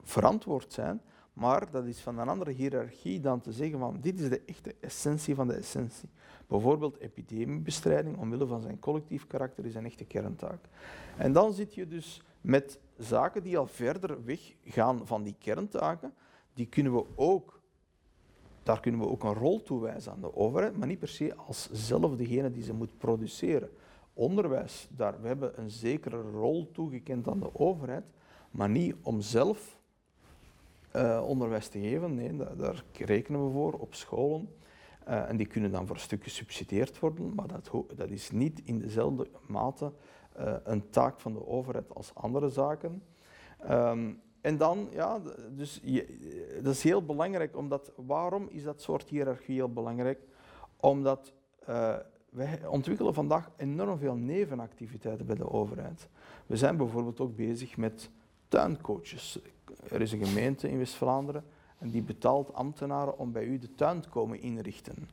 verantwoord 0.01 0.73
zijn, 0.73 1.01
maar 1.36 1.71
dat 1.71 1.86
is 1.86 1.99
van 1.99 2.19
een 2.19 2.29
andere 2.29 2.51
hiërarchie 2.51 3.19
dan 3.19 3.41
te 3.41 3.51
zeggen 3.51 3.79
van 3.79 3.97
dit 4.01 4.19
is 4.19 4.29
de 4.29 4.41
echte 4.45 4.75
essentie 4.79 5.36
van 5.36 5.47
de 5.47 5.53
essentie. 5.53 6.09
Bijvoorbeeld 6.47 6.99
epidemiebestrijding, 6.99 8.17
omwille 8.17 8.45
van 8.45 8.61
zijn 8.61 8.79
collectief 8.79 9.27
karakter, 9.27 9.65
is 9.65 9.75
een 9.75 9.86
echte 9.86 10.05
kerntaak. 10.05 10.59
En 11.17 11.33
dan 11.33 11.53
zit 11.53 11.73
je 11.73 11.88
dus 11.88 12.21
met 12.41 12.79
zaken 12.97 13.43
die 13.43 13.57
al 13.57 13.67
verder 13.67 14.23
weggaan 14.23 15.07
van 15.07 15.23
die 15.23 15.36
kerntaken, 15.39 16.13
die 16.53 16.65
kunnen 16.65 16.93
we 16.93 17.05
ook 17.15 17.55
daar 18.63 18.79
kunnen 18.79 19.01
we 19.01 19.07
ook 19.07 19.23
een 19.23 19.33
rol 19.33 19.63
toewijzen 19.63 20.11
aan 20.11 20.21
de 20.21 20.36
overheid, 20.36 20.77
maar 20.77 20.88
niet 20.88 20.99
per 20.99 21.07
se 21.07 21.36
als 21.36 21.69
zelf 21.71 22.15
degene 22.15 22.51
die 22.51 22.63
ze 22.63 22.73
moet 22.73 22.97
produceren. 22.97 23.69
Onderwijs, 24.13 24.88
daar, 24.91 25.21
we 25.21 25.27
hebben 25.27 25.59
een 25.59 25.69
zekere 25.69 26.21
rol 26.21 26.71
toegekend 26.71 27.27
aan 27.27 27.39
de 27.39 27.55
overheid, 27.55 28.03
maar 28.51 28.69
niet 28.69 28.95
om 29.01 29.21
zelf 29.21 29.79
uh, 30.95 31.23
onderwijs 31.27 31.67
te 31.67 31.79
geven. 31.79 32.15
Nee, 32.15 32.37
daar, 32.57 32.83
rekenen 32.93 33.45
we 33.45 33.51
voor 33.51 33.73
op 33.73 33.93
scholen. 33.93 34.49
Uh, 35.07 35.29
en 35.29 35.37
die 35.37 35.47
kunnen 35.47 35.71
dan 35.71 35.87
voor 35.87 35.95
een 35.95 36.01
stuk 36.01 36.23
gesubsidieerd 36.23 36.99
worden, 36.99 37.35
maar 37.35 37.47
dat, 37.47 37.71
dat 37.95 38.09
is 38.09 38.31
niet 38.31 38.61
in 38.63 38.79
dezelfde 38.79 39.27
mate 39.47 39.91
uh, 40.39 40.55
een 40.63 40.89
taak 40.89 41.19
van 41.19 41.33
de 41.33 41.47
overheid 41.47 41.95
als 41.95 42.15
andere 42.15 42.49
zaken. 42.49 43.03
Um, 43.71 44.21
en 44.41 44.57
dan, 44.57 44.87
ja, 44.91 45.21
dus 45.51 45.79
je, 45.83 46.59
dat 46.63 46.73
is 46.73 46.83
heel 46.83 47.05
belangrijk, 47.05 47.57
omdat, 47.57 47.91
waarom 47.95 48.47
is 48.49 48.63
dat 48.63 48.81
soort 48.81 49.09
hiërarchie 49.09 49.55
heel 49.55 49.73
belangrijk? 49.73 50.19
Omdat 50.79 51.33
wij 52.29 52.65
ontwikkelen 52.67 53.13
vandaag 53.13 53.51
enorm 53.57 53.97
veel 53.97 54.15
nevenactiviteiten 54.15 55.25
bij 55.25 55.35
de 55.35 55.51
overheid. 55.51 56.09
We 56.45 56.57
zijn 56.57 56.77
bijvoorbeeld 56.77 57.19
ook 57.19 57.35
bezig 57.35 57.77
met 57.77 58.09
tuincoaches. 58.47 59.39
Er 59.89 60.01
is 60.01 60.11
een 60.11 60.25
gemeente 60.25 60.69
in 60.69 60.77
West-Vlaanderen 60.77 61.43
en 61.77 61.89
die 61.89 62.01
betaalt 62.01 62.53
ambtenaren 62.53 63.17
om 63.17 63.31
bij 63.31 63.45
u 63.45 63.59
de 63.59 63.75
tuin 63.75 64.01
te 64.01 64.09
komen 64.09 64.41
inrichten. 64.41 65.09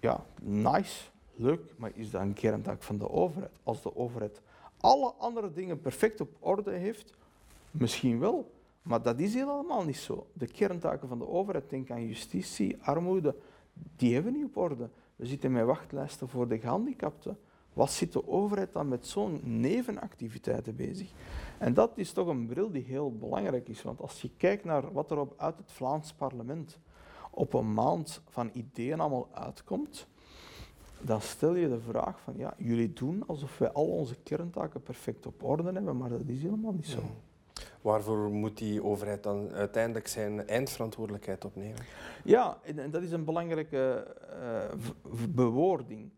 Ja, 0.00 0.24
nice, 0.42 1.04
leuk, 1.34 1.74
maar 1.76 1.90
is 1.94 2.10
dat 2.10 2.20
een 2.20 2.32
kerntaak 2.32 2.82
van 2.82 2.98
de 2.98 3.10
overheid? 3.10 3.52
Als 3.62 3.82
de 3.82 3.96
overheid 3.96 4.40
alle 4.80 5.12
andere 5.18 5.52
dingen 5.52 5.80
perfect 5.80 6.20
op 6.20 6.36
orde 6.40 6.70
heeft, 6.70 7.14
Misschien 7.78 8.18
wel, 8.18 8.50
maar 8.82 9.02
dat 9.02 9.18
is 9.18 9.34
helemaal 9.34 9.84
niet 9.84 9.96
zo. 9.96 10.26
De 10.32 10.46
kerntaken 10.46 11.08
van 11.08 11.18
de 11.18 11.28
overheid, 11.28 11.70
denk 11.70 11.90
aan 11.90 12.06
justitie, 12.06 12.76
armoede, 12.82 13.34
die 13.96 14.14
hebben 14.14 14.32
we 14.32 14.38
niet 14.38 14.46
op 14.46 14.56
orde. 14.56 14.88
We 15.16 15.26
zitten 15.26 15.52
met 15.52 15.64
wachtlijsten 15.64 16.28
voor 16.28 16.48
de 16.48 16.58
gehandicapten. 16.58 17.38
Wat 17.74 17.90
zit 17.90 18.12
de 18.12 18.28
overheid 18.28 18.72
dan 18.72 18.88
met 18.88 19.06
zo'n 19.06 19.40
nevenactiviteiten 19.42 20.76
bezig? 20.76 21.10
En 21.58 21.74
dat 21.74 21.92
is 21.94 22.12
toch 22.12 22.26
een 22.26 22.46
bril 22.46 22.70
die 22.70 22.84
heel 22.84 23.12
belangrijk 23.12 23.68
is. 23.68 23.82
Want 23.82 24.00
als 24.00 24.22
je 24.22 24.30
kijkt 24.36 24.64
naar 24.64 24.92
wat 24.92 25.10
er 25.10 25.18
op, 25.18 25.34
uit 25.36 25.58
het 25.58 25.72
Vlaams 25.72 26.12
parlement 26.12 26.78
op 27.30 27.54
een 27.54 27.74
maand 27.74 28.22
van 28.28 28.50
ideeën 28.52 29.00
allemaal 29.00 29.28
uitkomt, 29.32 30.06
dan 31.00 31.20
stel 31.20 31.54
je 31.54 31.68
de 31.68 31.80
vraag 31.80 32.20
van, 32.20 32.34
ja, 32.36 32.54
jullie 32.58 32.92
doen 32.92 33.22
alsof 33.26 33.58
wij 33.58 33.72
al 33.72 33.86
onze 33.86 34.16
kerntaken 34.22 34.82
perfect 34.82 35.26
op 35.26 35.42
orde 35.42 35.72
hebben, 35.72 35.96
maar 35.96 36.08
dat 36.08 36.20
is 36.26 36.42
helemaal 36.42 36.72
niet 36.72 36.86
zo. 36.86 37.00
Waarvoor 37.80 38.30
moet 38.30 38.58
die 38.58 38.84
overheid 38.84 39.22
dan 39.22 39.52
uiteindelijk 39.52 40.08
zijn 40.08 40.46
eindverantwoordelijkheid 40.46 41.44
opnemen? 41.44 41.84
Ja, 42.24 42.58
en, 42.62 42.90
dat 42.90 43.02
is 43.02 43.12
een 43.12 43.24
belangrijke 43.24 44.14
uh, 44.42 45.24
bewoording. 45.28 46.10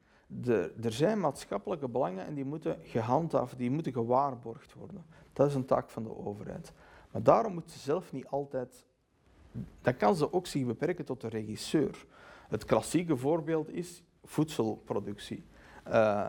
Er 0.82 0.92
zijn 0.92 1.20
maatschappelijke 1.20 1.88
belangen 1.88 2.26
en 2.26 2.34
die 2.34 2.44
moeten 2.44 2.78
gehandhaafd, 2.82 3.58
die 3.58 3.70
moeten 3.70 3.92
gewaarborgd 3.92 4.74
worden. 4.74 5.04
Dat 5.32 5.46
is 5.48 5.54
een 5.54 5.64
taak 5.64 5.90
van 5.90 6.02
de 6.02 6.16
overheid. 6.16 6.72
Maar 7.10 7.22
daarom 7.22 7.52
moet 7.54 7.70
ze 7.70 7.78
zelf 7.78 8.12
niet 8.12 8.26
altijd. 8.26 8.84
Dan 9.82 9.96
kan 9.96 10.16
ze 10.16 10.32
ook 10.32 10.46
zich 10.46 10.66
beperken 10.66 11.04
tot 11.04 11.20
de 11.20 11.28
regisseur. 11.28 12.06
Het 12.48 12.64
klassieke 12.64 13.16
voorbeeld 13.16 13.70
is 13.70 14.02
voedselproductie. 14.24 15.44
Uh, 15.88 16.26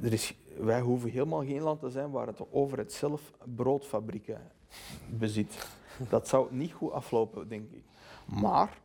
er 0.00 0.12
is 0.12 0.34
wij 0.60 0.80
hoeven 0.80 1.10
helemaal 1.10 1.44
geen 1.44 1.62
land 1.62 1.80
te 1.80 1.90
zijn 1.90 2.10
waar 2.10 2.26
het 2.26 2.36
de 2.36 2.52
overheid 2.52 2.92
zelf 2.92 3.32
broodfabrieken 3.56 4.40
bezit. 5.08 5.68
Dat 6.08 6.28
zou 6.28 6.54
niet 6.54 6.72
goed 6.72 6.92
aflopen, 6.92 7.48
denk 7.48 7.70
ik. 7.70 7.84
Maar 8.24 8.80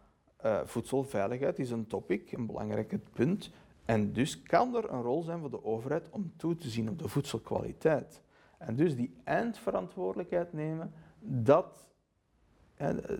uh, 0.46 0.60
voedselveiligheid 0.64 1.60
is 1.60 1.72
een 1.72 1.88
topic, 1.88 2.32
een 2.32 2.46
belangrijk 2.46 2.98
punt. 3.14 3.52
En 3.86 4.14
dus 4.14 4.41
kan 4.41 4.76
er 4.76 4.91
een 4.91 5.02
rol 5.02 5.22
zijn 5.22 5.39
voor 5.39 5.50
de 5.50 5.66
overheid 5.66 6.10
om 6.10 6.34
toe 6.38 6.56
te 6.56 6.70
zien 6.70 6.89
op 6.89 7.00
de 7.00 7.08
voedselkwaliteit. 7.08 8.22
En 8.58 8.76
dus 8.76 8.96
die 8.96 9.16
eindverantwoordelijkheid 9.24 10.54
nemen, 10.54 10.93
dat, 11.20 11.88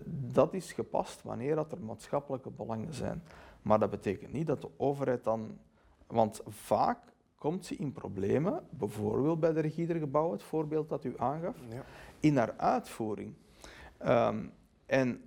dat 0.06 0.54
is 0.54 0.72
gepast 0.72 1.22
wanneer 1.22 1.54
dat 1.54 1.72
er 1.72 1.80
maatschappelijke 1.80 2.50
belangen 2.50 2.94
zijn. 2.94 3.22
Maar 3.62 3.78
dat 3.78 3.90
betekent 3.90 4.32
niet 4.32 4.46
dat 4.46 4.60
de 4.60 4.70
overheid 4.76 5.24
dan. 5.24 5.58
Want 6.06 6.40
vaak 6.46 6.98
komt 7.38 7.64
ze 7.64 7.76
in 7.76 7.92
problemen, 7.92 8.66
bijvoorbeeld 8.70 9.40
bij 9.40 9.52
de 9.52 9.60
regiedergebouwen, 9.60 10.32
het 10.32 10.42
voorbeeld 10.42 10.88
dat 10.88 11.04
u 11.04 11.14
aangaf, 11.18 11.56
ja. 11.68 11.84
in 12.20 12.36
haar 12.36 12.54
uitvoering. 12.56 13.34
Um, 14.06 14.52
en, 14.86 15.24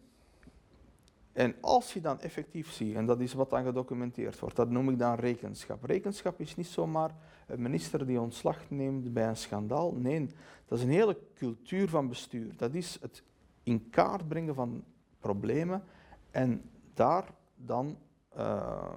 en 1.40 1.56
als 1.62 1.94
je 1.94 2.02
dan 2.02 2.20
effectief 2.20 2.72
ziet, 2.72 2.96
en 2.96 3.06
dat 3.06 3.20
is 3.20 3.34
wat 3.34 3.50
dan 3.50 3.64
gedocumenteerd 3.64 4.40
wordt, 4.40 4.56
dat 4.56 4.70
noem 4.70 4.90
ik 4.90 5.00
dan 5.00 5.16
rekenschap. 5.16 5.84
Rekenschap 5.84 6.40
is 6.40 6.56
niet 6.56 6.68
zomaar 6.68 7.16
een 7.48 7.62
minister 7.62 8.06
die 8.06 8.20
ontslag 8.20 8.70
neemt 8.70 9.14
bij 9.14 9.28
een 9.28 9.38
schandaal. 9.38 9.94
Nee, 9.94 10.30
dat 10.66 10.78
is 10.78 10.84
een 10.84 10.92
hele 10.92 11.18
cultuur 11.36 11.90
van 11.90 12.08
bestuur. 12.08 12.56
Dat 12.56 12.74
is 12.74 12.98
het 13.02 13.24
in 13.64 13.90
kaart 13.90 14.28
brengen 14.28 14.56
van 14.56 14.84
problemen 15.20 15.84
en 16.32 16.70
daar 16.94 17.26
dan 17.56 17.98
uh, 18.38 18.96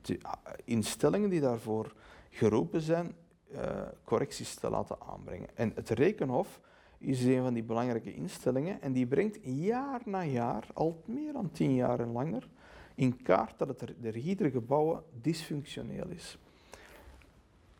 de 0.00 0.18
instellingen 0.64 1.30
die 1.30 1.40
daarvoor 1.40 1.94
geroepen 2.30 2.80
zijn 2.80 3.14
uh, 3.52 3.60
correcties 4.04 4.54
te 4.54 4.70
laten 4.70 4.96
aanbrengen. 5.00 5.48
En 5.54 5.72
het 5.74 5.90
Rekenhof 5.90 6.60
is 6.98 7.24
een 7.24 7.42
van 7.42 7.54
die 7.54 7.62
belangrijke 7.62 8.14
instellingen 8.14 8.82
en 8.82 8.92
die 8.92 9.06
brengt 9.06 9.38
jaar 9.42 10.00
na 10.04 10.24
jaar, 10.24 10.66
al 10.74 11.02
meer 11.06 11.32
dan 11.32 11.50
tien 11.50 11.74
jaar 11.74 12.00
en 12.00 12.12
langer, 12.12 12.48
in 12.94 13.22
kaart 13.22 13.58
dat 13.58 13.68
het 13.68 13.94
de 14.00 14.50
gebouwen 14.50 15.02
dysfunctioneel 15.20 16.08
is. 16.08 16.38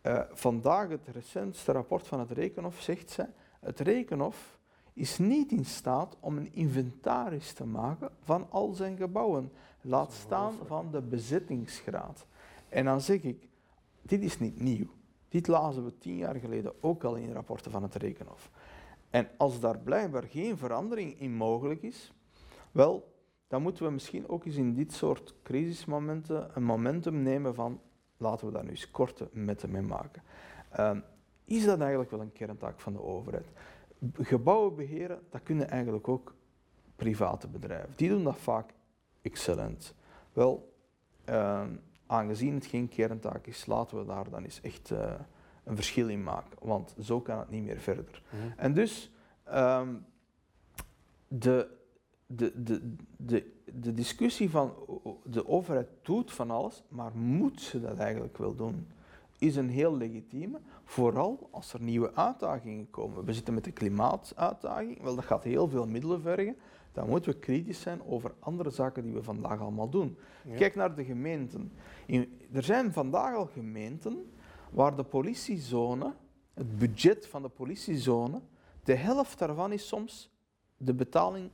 Uh, 0.03 0.21
vandaag 0.31 0.89
het 0.89 1.09
recentste 1.13 1.73
rapport 1.73 2.07
van 2.07 2.21
het 2.21 2.31
Rekenhof 2.31 2.81
zegt 2.81 3.11
ze, 3.11 3.27
het 3.61 3.81
Rekenhof 3.81 4.59
is 4.93 5.19
niet 5.19 5.53
in 5.53 5.65
staat 5.65 6.17
om 6.21 6.37
een 6.37 6.53
inventaris 6.53 7.53
te 7.53 7.65
maken 7.65 8.11
van 8.23 8.47
al 8.51 8.73
zijn 8.73 8.97
gebouwen, 8.97 9.53
laat 9.81 10.13
staan 10.13 10.55
van 10.67 10.91
de 10.91 11.03
bezettingsgraad. 11.03 12.27
En 12.69 12.85
dan 12.85 13.01
zeg 13.01 13.23
ik, 13.23 13.49
dit 14.03 14.23
is 14.23 14.39
niet 14.39 14.61
nieuw. 14.61 14.87
Dit 15.29 15.47
lazen 15.47 15.85
we 15.85 15.99
tien 15.99 16.17
jaar 16.17 16.35
geleden 16.35 16.73
ook 16.81 17.05
al 17.05 17.15
in 17.15 17.33
rapporten 17.33 17.71
van 17.71 17.83
het 17.83 17.95
Rekenhof. 17.95 18.51
En 19.15 19.29
als 19.37 19.61
daar 19.61 19.79
blijkbaar 19.79 20.23
geen 20.23 20.59
verandering 20.59 21.21
in 21.21 21.35
mogelijk 21.35 21.83
is, 21.83 22.13
wel, 22.73 23.15
dan 23.47 23.63
moeten 23.63 23.85
we 23.85 23.91
misschien 23.91 24.29
ook 24.29 24.45
eens 24.45 24.57
in 24.57 24.75
dit 24.75 24.93
soort 24.93 25.35
crisismomenten 25.43 26.51
een 26.55 26.65
momentum 26.65 27.23
nemen 27.23 27.55
van 27.55 27.81
laten 28.17 28.47
we 28.47 28.53
daar 28.53 28.65
nu 28.65 28.71
eens 28.71 28.91
korte 28.91 29.29
metten 29.33 29.71
mee 29.71 29.83
maken. 29.83 30.23
Ehm, 30.71 31.01
is 31.45 31.65
dat 31.65 31.81
eigenlijk 31.81 32.11
wel 32.11 32.21
een 32.21 32.33
kerntaak 32.33 32.81
van 32.81 32.93
de 32.93 33.03
overheid? 33.03 33.47
Gebouwen 34.15 34.75
beheren, 34.75 35.21
dat 35.31 35.43
kunnen 35.43 35.69
eigenlijk 35.69 36.09
ook 36.09 36.35
private 36.97 37.49
bedrijven. 37.49 37.93
Die 37.97 38.09
doen 38.09 38.25
dat 38.25 38.39
vaak 38.39 38.75
excellent. 39.23 39.95
Wel, 40.33 40.75
ehm, 41.25 41.77
aangezien 42.07 42.55
het 42.55 42.67
geen 42.67 42.89
kerntaak 42.89 43.47
is, 43.47 43.67
laten 43.67 43.99
we 43.99 44.05
daar 44.05 44.31
dan 44.31 44.45
eens 44.45 44.61
echt 44.61 44.91
uh, 44.91 45.15
een 45.65 45.77
verschil 45.77 46.09
in 46.09 46.23
maken. 46.23 46.59
Want 46.61 46.95
zo 47.01 47.21
kan 47.21 47.39
het 47.39 47.51
niet 47.51 47.65
meer 47.65 47.81
verder. 47.81 48.23
Mhm. 48.31 48.43
En 48.57 48.75
dus 48.75 49.11
um, 49.55 50.05
de, 51.29 51.69
de, 52.27 52.63
de, 52.63 52.95
de, 53.17 53.53
de 53.73 53.95
discussie 53.95 54.51
van 54.51 54.75
de 55.25 55.49
overheid 55.49 55.89
doet 56.03 56.33
van 56.33 56.51
alles, 56.51 56.83
maar 56.89 57.17
moet 57.17 57.61
ze 57.61 57.81
dat 57.81 57.99
eigenlijk 57.99 58.39
wel 58.39 58.55
doen, 58.55 58.87
is 59.39 59.57
een 59.57 59.69
heel 59.69 59.97
legitieme. 59.97 60.61
Vooral 60.85 61.49
als 61.51 61.73
er 61.73 61.81
nieuwe 61.81 62.15
uitdagingen 62.15 62.91
komen. 62.91 63.25
We 63.25 63.33
zitten 63.33 63.55
met 63.55 63.65
de 63.65 63.73
klimaatuitdaging, 63.73 65.03
wel 65.03 65.15
dat 65.15 65.25
gaat 65.25 65.45
heel 65.45 65.69
veel 65.69 65.87
middelen 65.87 66.21
vergen. 66.21 66.57
Dan 66.93 67.09
moeten 67.09 67.33
we 67.33 67.39
kritisch 67.39 67.81
zijn 67.81 68.01
over 68.07 68.35
andere 68.39 68.71
zaken 68.71 69.03
die 69.03 69.13
we 69.13 69.23
vandaag 69.23 69.61
allemaal 69.61 69.89
doen. 69.89 70.17
Kijk 70.57 70.75
naar 70.75 70.95
de 70.95 71.05
gemeenten. 71.05 71.73
er 72.53 72.63
zijn 72.63 72.93
vandaag 72.93 73.35
al 73.35 73.47
gemeenten 73.47 74.33
waar 74.75 74.97
de 74.97 75.05
politiezone, 75.05 76.15
het 76.55 76.79
budget 76.79 77.27
van 77.27 77.43
de 77.43 77.49
politiezone, 77.49 78.41
de 78.85 78.95
helft 78.95 79.39
daarvan 79.39 79.73
is 79.73 79.87
soms 79.87 80.31
de 80.77 80.95
betaling 80.95 81.51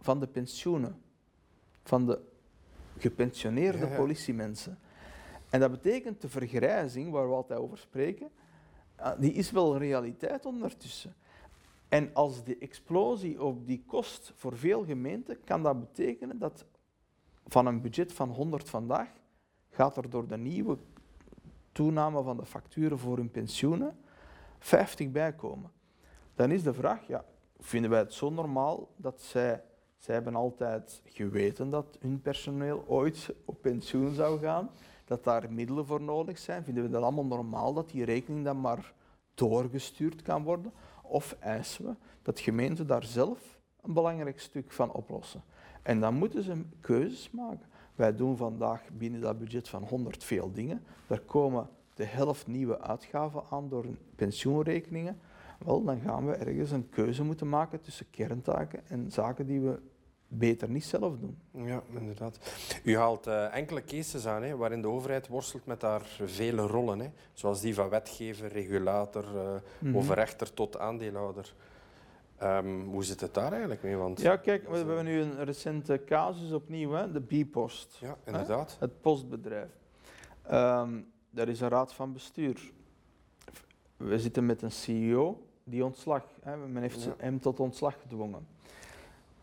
van 0.00 0.20
de 0.20 0.26
pensioenen. 0.26 1.02
Van 1.82 2.06
de 2.06 2.20
gepensioneerde 2.98 3.86
politiemensen. 3.86 4.78
En 5.50 5.60
dat 5.60 5.70
betekent 5.70 6.20
de 6.20 6.28
vergrijzing, 6.28 7.10
waar 7.10 7.28
we 7.28 7.34
altijd 7.34 7.60
over 7.60 7.78
spreken, 7.78 8.30
ah, 8.96 9.20
die 9.20 9.32
is 9.32 9.50
wel 9.50 9.78
realiteit 9.78 10.46
ondertussen. 10.46 11.14
En 11.88 12.10
als 12.14 12.44
die 12.44 12.58
explosie 12.58 13.42
op 13.42 13.66
die 13.66 13.82
kost 13.86 14.32
voor 14.36 14.56
veel 14.56 14.84
gemeenten, 14.84 15.44
kan 15.44 15.62
dat 15.62 15.80
betekenen 15.80 16.38
dat 16.38 16.64
van 17.46 17.66
een 17.66 17.80
budget 17.80 18.12
van 18.12 18.28
100 18.28 18.68
vandaag, 18.68 19.08
gaat 19.70 19.96
er 19.96 20.10
door 20.10 20.26
de 20.26 20.36
nieuwe 20.36 20.78
toename 21.72 22.22
van 22.22 22.36
de 22.36 22.46
facturen 22.46 22.98
voor 22.98 23.16
hun 23.16 23.30
pensioenen 23.30 23.96
50 24.58 25.10
bijkomen. 25.10 25.70
Dan 26.34 26.50
is 26.50 26.62
de 26.62 26.74
vraag, 26.74 27.06
ja, 27.06 27.24
vinden 27.58 27.90
wij 27.90 27.98
het 27.98 28.12
zo 28.12 28.30
normaal 28.30 28.88
dat 28.96 29.20
zij, 29.20 29.62
zij 29.98 30.14
hebben 30.14 30.34
altijd 30.34 31.02
geweten 31.04 31.70
dat 31.70 31.96
hun 32.00 32.20
personeel 32.20 32.84
ooit 32.86 33.34
op 33.44 33.62
pensioen 33.62 34.14
zou 34.14 34.40
gaan, 34.40 34.70
dat 35.04 35.24
daar 35.24 35.52
middelen 35.52 35.86
voor 35.86 36.00
nodig 36.00 36.38
zijn? 36.38 36.64
Vinden 36.64 36.84
we 36.84 36.90
dat 36.90 37.02
allemaal 37.02 37.24
normaal 37.24 37.72
dat 37.72 37.90
die 37.90 38.04
rekening 38.04 38.44
dan 38.44 38.60
maar 38.60 38.92
doorgestuurd 39.34 40.22
kan 40.22 40.42
worden? 40.42 40.72
Of 41.02 41.36
eisen 41.40 41.84
we 41.84 41.94
dat 42.22 42.40
gemeenten 42.40 42.86
daar 42.86 43.04
zelf 43.04 43.58
een 43.82 43.92
belangrijk 43.92 44.40
stuk 44.40 44.72
van 44.72 44.92
oplossen? 44.92 45.42
En 45.82 46.00
dan 46.00 46.14
moeten 46.14 46.42
ze 46.42 46.62
keuzes 46.80 47.30
maken. 47.30 47.66
Wij 47.94 48.16
doen 48.16 48.36
vandaag 48.36 48.82
binnen 48.92 49.20
dat 49.20 49.38
budget 49.38 49.68
van 49.68 49.82
100 49.82 50.24
veel 50.24 50.52
dingen. 50.52 50.84
Daar 51.06 51.20
komen 51.20 51.68
de 51.94 52.04
helft 52.04 52.46
nieuwe 52.46 52.80
uitgaven 52.80 53.42
aan 53.50 53.68
door 53.68 53.86
pensioenrekeningen. 54.16 55.18
Wel, 55.64 55.84
dan 55.84 56.00
gaan 56.00 56.26
we 56.26 56.32
ergens 56.32 56.70
een 56.70 56.88
keuze 56.88 57.24
moeten 57.24 57.48
maken 57.48 57.80
tussen 57.80 58.06
kerntaken 58.10 58.80
en 58.88 59.10
zaken 59.10 59.46
die 59.46 59.60
we 59.60 59.78
beter 60.38 60.68
niet 60.70 60.84
zelf 60.84 61.18
doen. 61.18 61.38
Ja, 61.66 61.82
inderdaad. 61.98 62.38
U 62.84 62.96
haalt 62.96 63.26
uh, 63.26 63.54
enkele 63.54 63.84
cases 63.84 64.26
aan 64.26 64.42
hè, 64.42 64.56
waarin 64.56 64.82
de 64.82 64.88
overheid 64.88 65.28
worstelt 65.28 65.66
met 65.66 65.82
haar 65.82 66.02
vele 66.24 66.62
rollen. 66.66 67.00
Hè, 67.00 67.10
zoals 67.32 67.60
die 67.60 67.74
van 67.74 67.88
wetgever, 67.88 68.48
regulator, 68.48 69.24
uh, 69.34 69.54
mm 69.78 69.96
overrechter 69.96 70.54
tot 70.54 70.78
aandeelhouder. 70.78 71.54
Um, 72.42 72.88
hoe 72.88 73.04
zit 73.04 73.20
het 73.20 73.34
daar 73.34 73.50
eigenlijk 73.50 73.82
mee? 73.82 73.96
Want 73.96 74.20
ja, 74.20 74.36
kijk, 74.36 74.68
we, 74.68 74.76
hebben 74.76 75.04
nu 75.04 75.20
een 75.20 75.44
recente 75.44 76.02
casus 76.06 76.52
opnieuw, 76.52 76.90
hè, 76.90 77.12
de 77.12 77.20
B-post. 77.20 77.96
Ja, 78.00 78.16
inderdaad. 78.24 78.70
Hè? 78.70 78.86
Het 78.86 79.00
postbedrijf. 79.00 79.70
Um, 80.52 81.12
daar 81.30 81.48
is 81.48 81.60
een 81.60 81.68
raad 81.68 81.94
van 81.94 82.12
bestuur. 82.12 82.72
We 83.96 84.18
zitten 84.18 84.46
met 84.46 84.62
een 84.62 84.72
CEO 84.72 85.46
die 85.64 85.84
ontslag, 85.84 86.24
hè, 86.40 86.56
men 86.56 86.82
heeft 86.82 87.08
hem 87.16 87.40
tot 87.40 87.60
ontslag 87.60 88.00
gedwongen. 88.00 88.46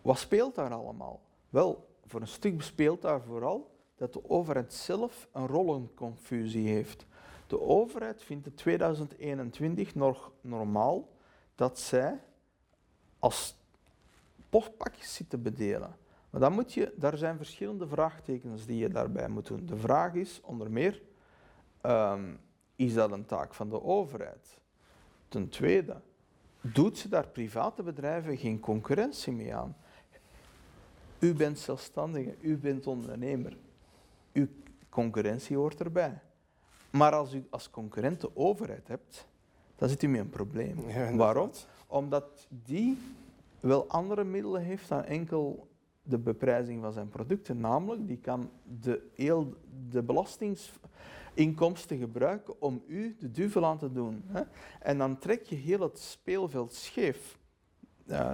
Wat 0.02 0.18
speelt 0.18 0.56
daar 0.56 0.74
allemaal? 0.74 1.22
Wel, 1.50 1.88
voor 2.06 2.22
een 2.22 2.28
stuk 2.28 2.62
speelt 2.62 3.02
daar 3.02 3.22
vooral 3.22 3.78
dat 3.96 4.14
de 4.14 4.30
overheid 4.30 4.74
zelf 4.74 5.28
een 5.32 5.48
rollenconfusie 5.48 6.68
heeft. 6.68 7.06
De 7.48 7.62
overheid 7.62 8.24
vindt 8.24 8.46
in 8.46 8.54
2021 8.54 9.96
nog 9.96 10.32
normaal 10.42 11.10
dat 11.56 11.80
zij 11.80 12.20
als 13.20 13.58
postpakjes 14.50 15.14
zitten 15.14 15.42
bedelen. 15.42 15.96
Maar 16.30 16.42
dan 16.42 16.54
moet 16.54 16.74
je, 16.74 16.94
daar 16.96 17.18
zijn 17.18 17.38
verschillende 17.38 17.88
vraagtekens 17.88 18.66
die 18.66 18.78
je 18.78 18.90
daarbij 18.90 19.28
moet 19.28 19.48
doen. 19.48 19.66
De 19.66 19.78
vraag 19.78 20.14
is 20.14 20.42
onder 20.42 20.72
meer, 20.72 21.02
um, 21.82 22.40
is 22.76 22.94
dat 22.94 23.12
een 23.12 23.26
taak 23.26 23.54
van 23.54 23.70
de 23.70 23.84
overheid? 23.84 24.60
Ten 25.28 25.50
tweede, 25.50 26.02
doet 26.62 26.98
ze 26.98 27.10
daar 27.10 27.28
private 27.28 27.84
bedrijven 27.84 28.38
geen 28.38 28.60
concurrentie 28.60 29.34
mee 29.34 29.56
aan? 29.56 29.78
U 31.20 31.34
bent 31.34 31.60
zelfstandige, 31.60 32.36
u 32.42 32.58
bent 32.58 32.88
ondernemer. 32.88 33.58
Uw 34.34 34.48
concurrentie 34.90 35.58
hoort 35.58 35.80
erbij. 35.80 36.22
Maar 36.90 37.14
als 37.14 37.34
u 37.34 37.48
als 37.50 37.70
concurrent 37.70 38.22
de 38.22 38.36
overheid 38.36 38.88
hebt, 38.88 39.28
dan 39.76 39.90
zit 39.90 40.04
u 40.04 40.08
met 40.08 40.20
een 40.20 40.30
probleem. 40.30 40.78
Waarom? 41.18 41.52
Omdat 41.92 42.48
die 42.66 42.98
wel 43.60 43.88
andere 43.88 44.24
middelen 44.24 44.62
heeft 44.62 44.90
dan 44.90 45.04
enkel 45.04 45.68
de 46.04 46.18
beprijzing 46.18 46.82
van 46.82 46.92
zijn 46.92 47.10
producten. 47.10 47.60
Namelijk, 47.60 48.08
die 48.08 48.18
kan 48.18 48.50
de, 48.80 49.10
heel, 49.14 49.54
de 49.90 50.04
belastinginkomsten 50.04 51.98
gebruiken 51.98 52.62
om 52.62 52.84
u 52.88 53.16
de 53.20 53.32
duvel 53.32 53.66
aan 53.66 53.78
te 53.78 53.92
doen. 53.92 54.24
Hè? 54.26 54.42
En 54.80 54.98
dan 54.98 55.18
trek 55.18 55.44
je 55.44 55.56
heel 55.56 55.80
het 55.80 56.00
speelveld 56.00 56.74
scheef. 56.74 57.38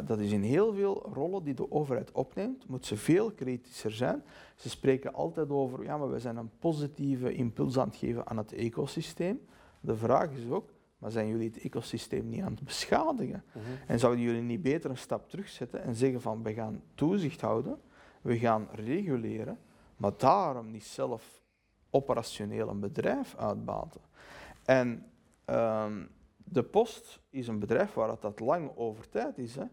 Dat 0.05 0.19
is 0.19 0.31
in 0.31 0.41
heel 0.41 0.73
veel 0.73 1.09
rollen 1.13 1.43
die 1.43 1.53
de 1.53 1.71
overheid 1.71 2.11
opneemt, 2.11 2.67
moet 2.67 2.85
ze 2.85 2.97
veel 2.97 3.31
kritischer 3.31 3.91
zijn. 3.91 4.23
Ze 4.55 4.69
spreken 4.69 5.13
altijd 5.13 5.49
over, 5.49 5.83
ja, 5.83 5.97
maar 5.97 6.11
we 6.11 6.19
zijn 6.19 6.37
een 6.37 6.51
positieve 6.59 7.33
impuls 7.33 7.77
aan 7.77 7.87
het 7.87 7.97
geven 7.97 8.27
aan 8.27 8.37
het 8.37 8.53
ecosysteem. 8.53 9.41
De 9.79 9.95
vraag 9.95 10.31
is 10.31 10.49
ook, 10.49 10.69
maar 11.05 11.13
zijn 11.13 11.27
jullie 11.27 11.47
het 11.47 11.61
ecosysteem 11.61 12.29
niet 12.29 12.41
aan 12.41 12.51
het 12.51 12.63
beschadigen? 12.63 13.43
Mhm. 13.51 13.65
En 13.87 13.99
zouden 13.99 14.23
jullie 14.23 14.41
niet 14.41 14.61
beter 14.61 14.89
een 14.89 14.97
stap 14.97 15.29
terugzetten 15.29 15.83
en 15.83 15.95
zeggen 15.95 16.21
van, 16.21 16.43
we 16.43 16.53
gaan 16.53 16.81
toezicht 16.95 17.41
houden, 17.41 17.79
we 18.21 18.37
gaan 18.37 18.67
reguleren, 18.71 19.59
maar 19.97 20.11
daarom 20.17 20.71
niet 20.71 20.83
zelf 20.83 21.41
operationeel 21.89 22.69
een 22.69 22.79
bedrijf 22.79 23.35
uitbaten? 23.35 24.01
En 24.63 25.05
um, 25.45 26.09
de 26.37 26.63
Post 26.63 27.19
is 27.29 27.47
een 27.47 27.59
bedrijf 27.59 27.93
waar 27.93 28.09
het 28.09 28.21
dat 28.21 28.39
lang 28.39 28.71
over 28.75 29.09
tijd 29.09 29.37
is. 29.37 29.55
Hè. 29.55 29.65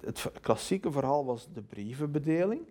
Het 0.00 0.30
klassieke 0.40 0.92
verhaal 0.92 1.24
was 1.24 1.48
de 1.52 1.62
brievenbedeling. 1.62 2.66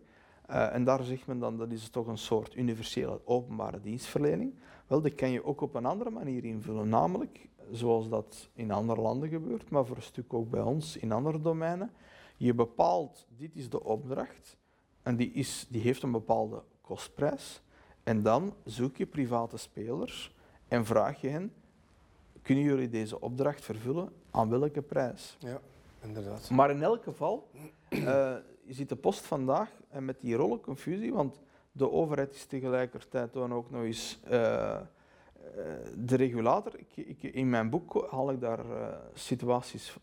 Uh, 0.51 0.73
en 0.73 0.83
daar 0.83 1.03
zegt 1.03 1.27
men 1.27 1.39
dan 1.39 1.57
dat 1.57 1.71
is 1.71 1.89
toch 1.89 2.07
een 2.07 2.17
soort 2.17 2.55
universele 2.55 3.21
openbare 3.25 3.81
dienstverlening. 3.81 4.53
Wel, 4.87 5.01
dat 5.01 5.15
kan 5.15 5.31
je 5.31 5.45
ook 5.45 5.61
op 5.61 5.75
een 5.75 5.85
andere 5.85 6.09
manier 6.09 6.45
invullen, 6.45 6.89
namelijk 6.89 7.49
zoals 7.71 8.09
dat 8.09 8.49
in 8.53 8.71
andere 8.71 9.01
landen 9.01 9.29
gebeurt, 9.29 9.69
maar 9.69 9.85
voor 9.85 9.95
een 9.95 10.01
stuk 10.01 10.33
ook 10.33 10.49
bij 10.49 10.61
ons 10.61 10.97
in 10.97 11.11
andere 11.11 11.41
domeinen. 11.41 11.91
Je 12.37 12.53
bepaalt, 12.53 13.27
dit 13.37 13.55
is 13.55 13.69
de 13.69 13.83
opdracht 13.83 14.57
en 15.01 15.15
die, 15.15 15.31
is, 15.31 15.67
die 15.69 15.81
heeft 15.81 16.03
een 16.03 16.11
bepaalde 16.11 16.63
kostprijs. 16.81 17.61
En 18.03 18.21
dan 18.21 18.53
zoek 18.63 18.97
je 18.97 19.05
private 19.05 19.57
spelers 19.57 20.35
en 20.67 20.85
vraag 20.85 21.21
je 21.21 21.27
hen, 21.27 21.53
kunnen 22.41 22.63
jullie 22.63 22.89
deze 22.89 23.21
opdracht 23.21 23.63
vervullen? 23.63 24.11
Aan 24.31 24.49
welke 24.49 24.81
prijs? 24.81 25.37
Ja, 25.39 25.59
inderdaad. 26.01 26.49
Maar 26.49 26.71
in 26.71 26.83
elk 26.83 27.03
geval, 27.03 27.49
uh, 27.89 27.99
je 28.63 28.73
ziet 28.73 28.89
de 28.89 28.95
post 28.95 29.25
vandaag 29.25 29.80
en 29.91 30.05
met 30.05 30.21
die 30.21 30.35
rollenconfusie, 30.35 31.13
want 31.13 31.39
de 31.71 31.91
overheid 31.91 32.35
is 32.35 32.45
tegelijkertijd 32.45 33.33
dan 33.33 33.53
ook 33.53 33.69
nog 33.71 33.83
eens 33.83 34.19
uh, 34.25 34.79
de 35.97 36.15
regulator. 36.15 36.79
Ik, 36.79 36.95
ik, 36.95 37.23
in 37.23 37.49
mijn 37.49 37.69
boek 37.69 38.07
haal 38.09 38.31
ik 38.31 38.39
daar 38.39 38.65
uh, 38.65 38.87
situaties, 39.13 39.97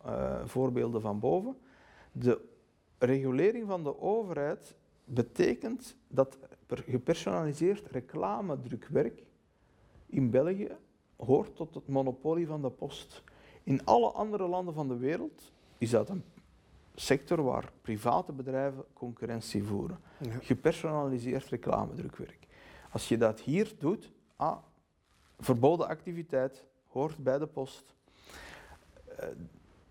voorbeelden 0.45 1.01
van 1.01 1.19
boven. 1.19 1.57
De 2.11 2.41
regulering 2.97 3.67
van 3.67 3.83
de 3.83 3.99
overheid 4.01 4.75
betekent 5.03 5.95
dat 6.07 6.37
gepersonaliseerd 6.67 7.91
reclamedrukwerk 7.91 9.23
in 10.05 10.29
België 10.29 10.77
hoort 11.15 11.55
tot 11.55 11.75
het 11.75 11.87
monopolie 11.87 12.47
van 12.47 12.61
de 12.61 12.69
post. 12.69 13.23
In 13.63 13.85
alle 13.85 14.11
andere 14.11 14.47
landen 14.47 14.73
van 14.73 14.87
de 14.87 14.97
wereld 14.97 15.51
is 15.77 15.89
dat 15.89 16.09
een 16.09 16.23
sector 16.99 17.43
waar 17.43 17.71
private 17.81 18.31
bedrijven 18.31 18.83
concurrentie 18.93 19.63
voeren. 19.63 19.99
Ja. 20.17 20.31
Gepersonaliseerd 20.41 21.45
reclamedrukwerk. 21.45 22.47
Als 22.91 23.07
je 23.07 23.17
dat 23.17 23.39
hier 23.39 23.73
doet, 23.77 24.11
ah, 24.35 24.57
verboden 25.39 25.87
activiteit, 25.87 26.65
hoort 26.87 27.17
bij 27.17 27.37
de 27.37 27.47
post. 27.47 27.95
Eh, 29.17 29.27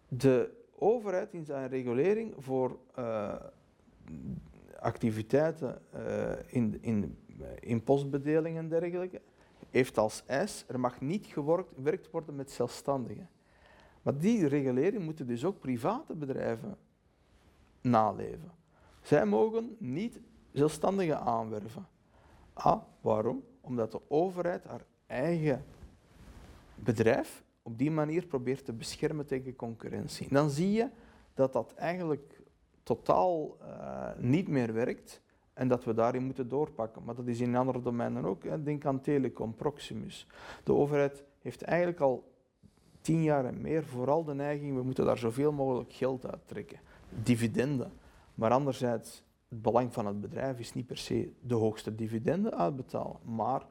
De 0.09 0.50
overheid 0.74 1.32
in 1.32 1.44
zijn 1.44 1.68
regulering 1.68 2.34
voor 2.38 2.78
eh, 2.94 3.34
activiteiten 4.78 5.82
eh, 5.90 6.32
in, 6.46 6.78
in, 6.80 7.18
in 7.61 7.84
postbedelingen 7.84 8.62
en 8.62 8.68
dergelijke, 8.68 9.20
heeft 9.70 9.98
als 9.98 10.22
eis, 10.26 10.64
er 10.68 10.80
mag 10.80 11.00
niet 11.00 11.26
gewerkt 11.26 12.11
worden 12.11 12.34
met 12.34 12.50
zelfstandigen. 12.50 13.28
Maar 14.02 14.18
die 14.18 14.46
regulering 14.46 15.04
moeten 15.04 15.26
dus 15.26 15.44
ook 15.44 15.61
private 15.61 16.14
bedrijven 16.14 16.76
naleven. 17.81 18.53
Zij 19.03 19.26
mogen 19.26 19.76
niet 19.79 20.20
zelfstandigen 20.53 21.20
aanwerven. 21.20 21.87
Ah, 22.53 22.83
waarom? 23.01 23.45
Omdat 23.61 23.93
de 23.93 24.01
overheid 24.09 24.64
haar 24.64 24.85
eigen 25.07 25.64
bedrijf 26.74 27.45
op 27.62 27.79
die 27.79 27.91
manier 27.91 28.26
probeert 28.26 28.64
te 28.64 28.72
beschermen 28.72 29.26
tegen 29.26 29.57
concurrentie. 29.57 30.29
En 30.29 30.35
dan 30.35 30.51
zie 30.51 30.72
je 30.72 30.89
dat 31.35 31.53
dat 31.53 31.74
eigenlijk 31.74 32.41
totaal 32.83 33.57
eh, 33.61 34.09
niet 34.16 34.49
meer 34.49 34.72
werkt 34.72 35.22
en 35.53 35.68
dat 35.68 35.85
we 35.85 35.95
daarin 35.95 36.24
moeten 36.24 36.49
doorpakken. 36.49 37.05
Maar 37.05 37.14
dat 37.14 37.26
is 37.26 37.41
in 37.41 37.57
andere 37.57 37.81
domeinen 37.81 38.24
ook. 38.24 38.45
Hè. 38.45 38.62
Denk 38.62 38.87
aan 38.87 39.01
telecom, 39.01 39.55
Proximus. 39.55 40.26
De 40.64 40.72
overheid 40.72 41.24
heeft 41.39 41.62
eigenlijk 41.62 42.01
al 42.01 42.28
tien 43.09 43.22
jaar 43.22 43.44
en 43.44 43.61
meer 43.61 43.84
vooral 43.84 44.24
de 44.24 44.34
neiging, 44.34 44.74
we 44.74 44.82
moeten 44.82 45.04
daar 45.04 45.18
zoveel 45.18 45.52
mogelijk 45.52 45.92
geld 45.92 46.26
uit 46.26 46.46
trekken. 46.46 46.80
Dividenden. 47.22 47.92
Maar 48.34 48.50
anderzijds, 48.50 49.22
het 49.48 49.62
belang 49.62 49.92
van 49.92 50.06
het 50.06 50.20
bedrijf 50.20 50.59
is 50.59 50.74
niet 50.74 50.86
per 50.86 50.96
se 50.96 51.32
de 51.40 51.54
hoogste 51.54 51.94
dividenden 51.94 52.54
uitbetalen, 52.54 53.16
maar 53.24 53.66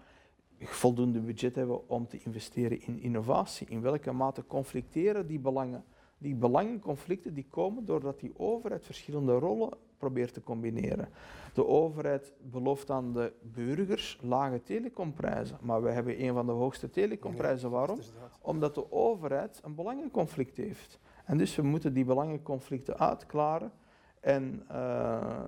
voldoende 0.60 1.20
budget 1.20 1.56
hebben 1.56 1.90
om 1.90 2.08
te 2.08 2.20
investeren 2.24 2.82
in 2.82 3.02
innovatie. 3.02 3.68
In 3.70 3.82
welke 3.82 4.12
mate 4.12 4.46
conflicteren 4.46 5.28
die 5.28 5.40
belangen? 5.40 5.84
Die 6.18 6.36
belangenconflicten 6.36 7.34
die 7.34 7.48
komen 7.50 7.86
doordat 7.86 8.20
die 8.20 8.40
overheid 8.40 8.86
verschillende 8.86 9.34
rollen 9.34 9.78
probeert 9.98 10.34
te 10.34 10.44
combineren. 10.44 11.10
De 11.54 11.68
overheid 11.68 12.34
belooft 12.42 12.92
aan 12.92 13.14
de 13.14 13.34
burgers 13.42 14.20
lage 14.22 14.62
telecomprijzen, 14.62 15.58
maar 15.62 15.84
we 15.84 15.90
hebben 15.90 16.24
een 16.24 16.34
van 16.34 16.46
de 16.46 16.52
hoogste 16.52 16.90
telecomprijzen. 16.90 17.70
Waarom? 17.70 18.00
Omdat 18.42 18.76
de 18.76 18.92
overheid 18.92 19.60
een 19.64 19.76
belangenconflict 19.76 20.58
heeft. 20.58 21.00
En 21.26 21.38
dus 21.38 21.56
we 21.56 21.62
moeten 21.62 21.94
die 21.94 22.06
belangenconflicten 22.06 23.00
uitklaren. 23.00 23.72
En, 24.20 24.64
eh, 24.68 25.40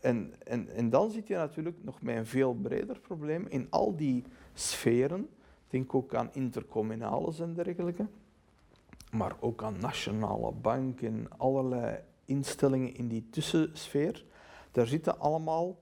en, 0.00 0.34
en, 0.44 0.68
en 0.68 0.90
dan 0.90 1.10
zit 1.10 1.26
je 1.26 1.34
natuurlijk 1.34 1.76
nog 1.82 2.02
met 2.02 2.16
een 2.16 2.26
veel 2.26 2.54
breder 2.54 3.00
probleem 3.00 3.46
in 3.48 3.66
al 3.70 3.96
die 3.96 4.24
sferen. 4.54 5.28
Denk 5.68 5.94
ook 5.94 6.14
aan 6.14 6.30
intercommunales 6.32 7.40
en 7.40 7.54
dergelijke. 7.54 8.06
Maar 9.10 9.36
ook 9.40 9.62
aan 9.62 9.76
nationale 9.80 10.52
banken 10.52 11.08
en 11.08 11.38
allerlei 11.38 11.98
instellingen 12.30 12.94
in 12.94 13.08
die 13.08 13.28
tussensfeer. 13.30 14.24
Daar 14.72 14.86
zitten 14.86 15.18
allemaal 15.18 15.78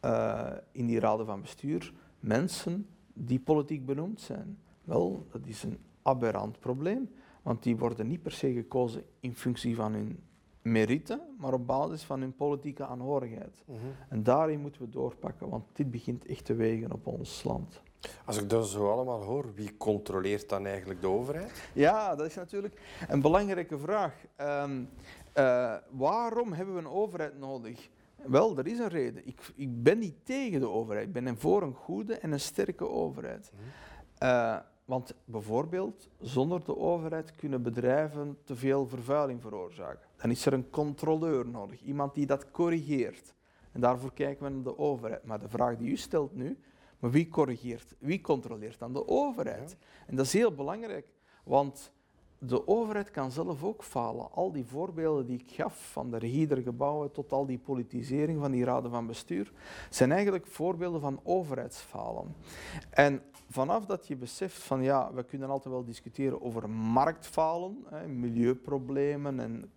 eh, 0.00 0.52
in 0.72 0.86
die 0.86 1.00
raden 1.00 1.26
van 1.26 1.40
bestuur 1.40 1.92
mensen 2.20 2.86
die 3.12 3.40
politiek 3.40 3.86
benoemd 3.86 4.20
zijn. 4.20 4.58
Wel, 4.84 5.26
dat 5.30 5.40
is 5.44 5.62
een 5.62 5.78
aberrant 6.02 6.60
probleem, 6.60 7.10
want 7.42 7.62
die 7.62 7.76
worden 7.76 8.06
niet 8.06 8.22
per 8.22 8.32
se 8.32 8.52
gekozen 8.52 9.02
in 9.20 9.34
functie 9.34 9.76
van 9.76 9.92
hun 9.92 10.18
merite, 10.62 11.20
maar 11.38 11.52
op 11.52 11.66
basis 11.66 12.02
van 12.02 12.20
hun 12.20 12.34
politieke 12.34 12.86
aanhorigheid. 12.86 13.62
Mhm. 13.64 13.78
En 14.08 14.22
daarin 14.22 14.60
moeten 14.60 14.80
we 14.80 14.88
doorpakken, 14.88 15.48
want 15.48 15.64
dit 15.72 15.90
begint 15.90 16.26
echt 16.26 16.44
te 16.44 16.54
wegen 16.54 16.92
op 16.92 17.06
ons 17.06 17.44
land. 17.44 17.80
Als 18.24 18.38
ik 18.38 18.50
dat 18.50 18.68
zo 18.68 18.90
allemaal 18.90 19.22
hoor, 19.22 19.54
wie 19.54 19.76
controleert 19.76 20.48
dan 20.48 20.66
eigenlijk 20.66 21.00
de 21.00 21.08
overheid? 21.08 21.68
Ja, 21.72 22.14
dat 22.14 22.26
is 22.26 22.34
natuurlijk 22.34 22.80
een 23.08 23.20
belangrijke 23.20 23.78
vraag. 23.78 24.14
Ehm, 24.36 24.84
eh, 25.36 25.74
waarom 25.90 26.52
hebben 26.52 26.74
we 26.74 26.80
een 26.80 26.88
overheid 26.88 27.38
nodig? 27.38 27.88
Wel, 28.16 28.58
er 28.58 28.66
is 28.66 28.78
een 28.78 28.88
reden. 28.88 29.26
Ik, 29.26 29.52
ik 29.54 29.82
ben 29.82 29.98
niet 29.98 30.14
tegen 30.22 30.60
de 30.60 30.68
overheid. 30.68 31.06
Ik 31.06 31.12
ben 31.12 31.38
voor 31.38 31.62
een 31.62 31.74
goede 31.74 32.14
en 32.18 32.32
een 32.32 32.40
sterke 32.40 32.88
overheid. 32.88 33.50
Mhm. 33.52 33.62
Eh, 34.18 34.56
want 34.84 35.14
bijvoorbeeld, 35.24 36.08
zonder 36.20 36.64
de 36.64 36.76
overheid 36.76 37.36
kunnen 37.36 37.62
bedrijven 37.62 38.38
te 38.44 38.56
veel 38.56 38.86
vervuiling 38.86 39.42
veroorzaken. 39.42 40.08
Dan 40.16 40.30
is 40.30 40.46
er 40.46 40.52
een 40.52 40.70
controleur 40.70 41.48
nodig, 41.48 41.82
iemand 41.82 42.14
die 42.14 42.26
dat 42.26 42.50
corrigeert. 42.50 43.34
En 43.72 43.80
daarvoor 43.80 44.12
kijken 44.12 44.44
we 44.44 44.52
naar 44.52 44.62
de 44.62 44.78
overheid. 44.78 45.24
Maar 45.24 45.40
de 45.40 45.48
vraag 45.48 45.76
die 45.76 45.90
u 45.90 45.96
stelt 45.96 46.34
nu, 46.34 46.58
maar 46.98 47.10
wie 47.10 47.28
corrigeert, 47.28 47.94
wie 47.98 48.20
controleert 48.20 48.78
dan 48.78 48.92
de 48.92 49.08
overheid? 49.08 49.76
En 50.06 50.16
dat 50.16 50.26
is 50.26 50.32
heel 50.32 50.54
belangrijk, 50.54 51.06
want 51.44 51.92
de 52.38 52.66
overheid 52.66 53.10
kan 53.10 53.30
zelf 53.30 53.64
ook 53.64 53.84
falen. 53.84 54.32
Al 54.32 54.52
die 54.52 54.64
voorbeelden 54.64 55.26
die 55.26 55.38
ik 55.38 55.50
gaf, 55.50 55.90
van 55.92 56.10
de 56.10 56.18
regie 56.18 56.46
der 56.46 56.62
gebouwen 56.62 57.12
tot 57.12 57.32
al 57.32 57.46
die 57.46 57.58
politisering 57.58 58.40
van 58.40 58.50
die 58.50 58.64
raden 58.64 58.90
van 58.90 59.06
bestuur, 59.06 59.52
zijn 59.90 60.12
eigenlijk 60.12 60.46
voorbeelden 60.46 61.00
van 61.00 61.20
overheidsfalen. 61.22 62.34
En 62.90 63.22
vanaf 63.48 63.86
dat 63.86 64.06
je 64.06 64.16
beseft 64.16 64.62
van 64.62 64.82
ja, 64.82 65.12
we 65.12 65.24
kunnen 65.24 65.48
altijd 65.48 65.74
wel 65.74 65.84
discussiëren 65.84 66.42
over 66.42 66.70
marktfalen, 66.70 67.84
hè, 67.88 68.06
milieuproblemen 68.06 69.40
en 69.40 69.70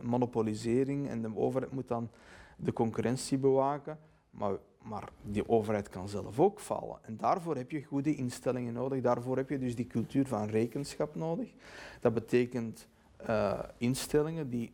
monopolisering 0.00 1.08
en 1.08 1.22
de 1.22 1.36
overheid 1.36 1.72
moet 1.72 1.88
dan 1.88 2.10
de 2.56 2.72
concurrentie 2.72 3.38
bewaken, 3.38 3.98
maar, 4.30 4.56
maar 4.82 5.08
die 5.22 5.48
overheid 5.48 5.88
kan 5.88 6.08
zelf 6.08 6.40
ook 6.40 6.60
falen. 6.60 6.98
En 7.02 7.16
daarvoor 7.16 7.56
heb 7.56 7.70
je 7.70 7.84
goede 7.84 8.14
instellingen 8.14 8.72
nodig, 8.72 9.00
daarvoor 9.00 9.36
heb 9.36 9.48
je 9.48 9.58
dus 9.58 9.74
die 9.74 9.86
cultuur 9.86 10.26
van 10.26 10.48
rekenschap 10.48 11.14
nodig. 11.14 11.52
Dat 12.00 12.14
betekent 12.14 12.88
eh, 13.16 13.58
instellingen 13.76 14.50
die 14.50 14.72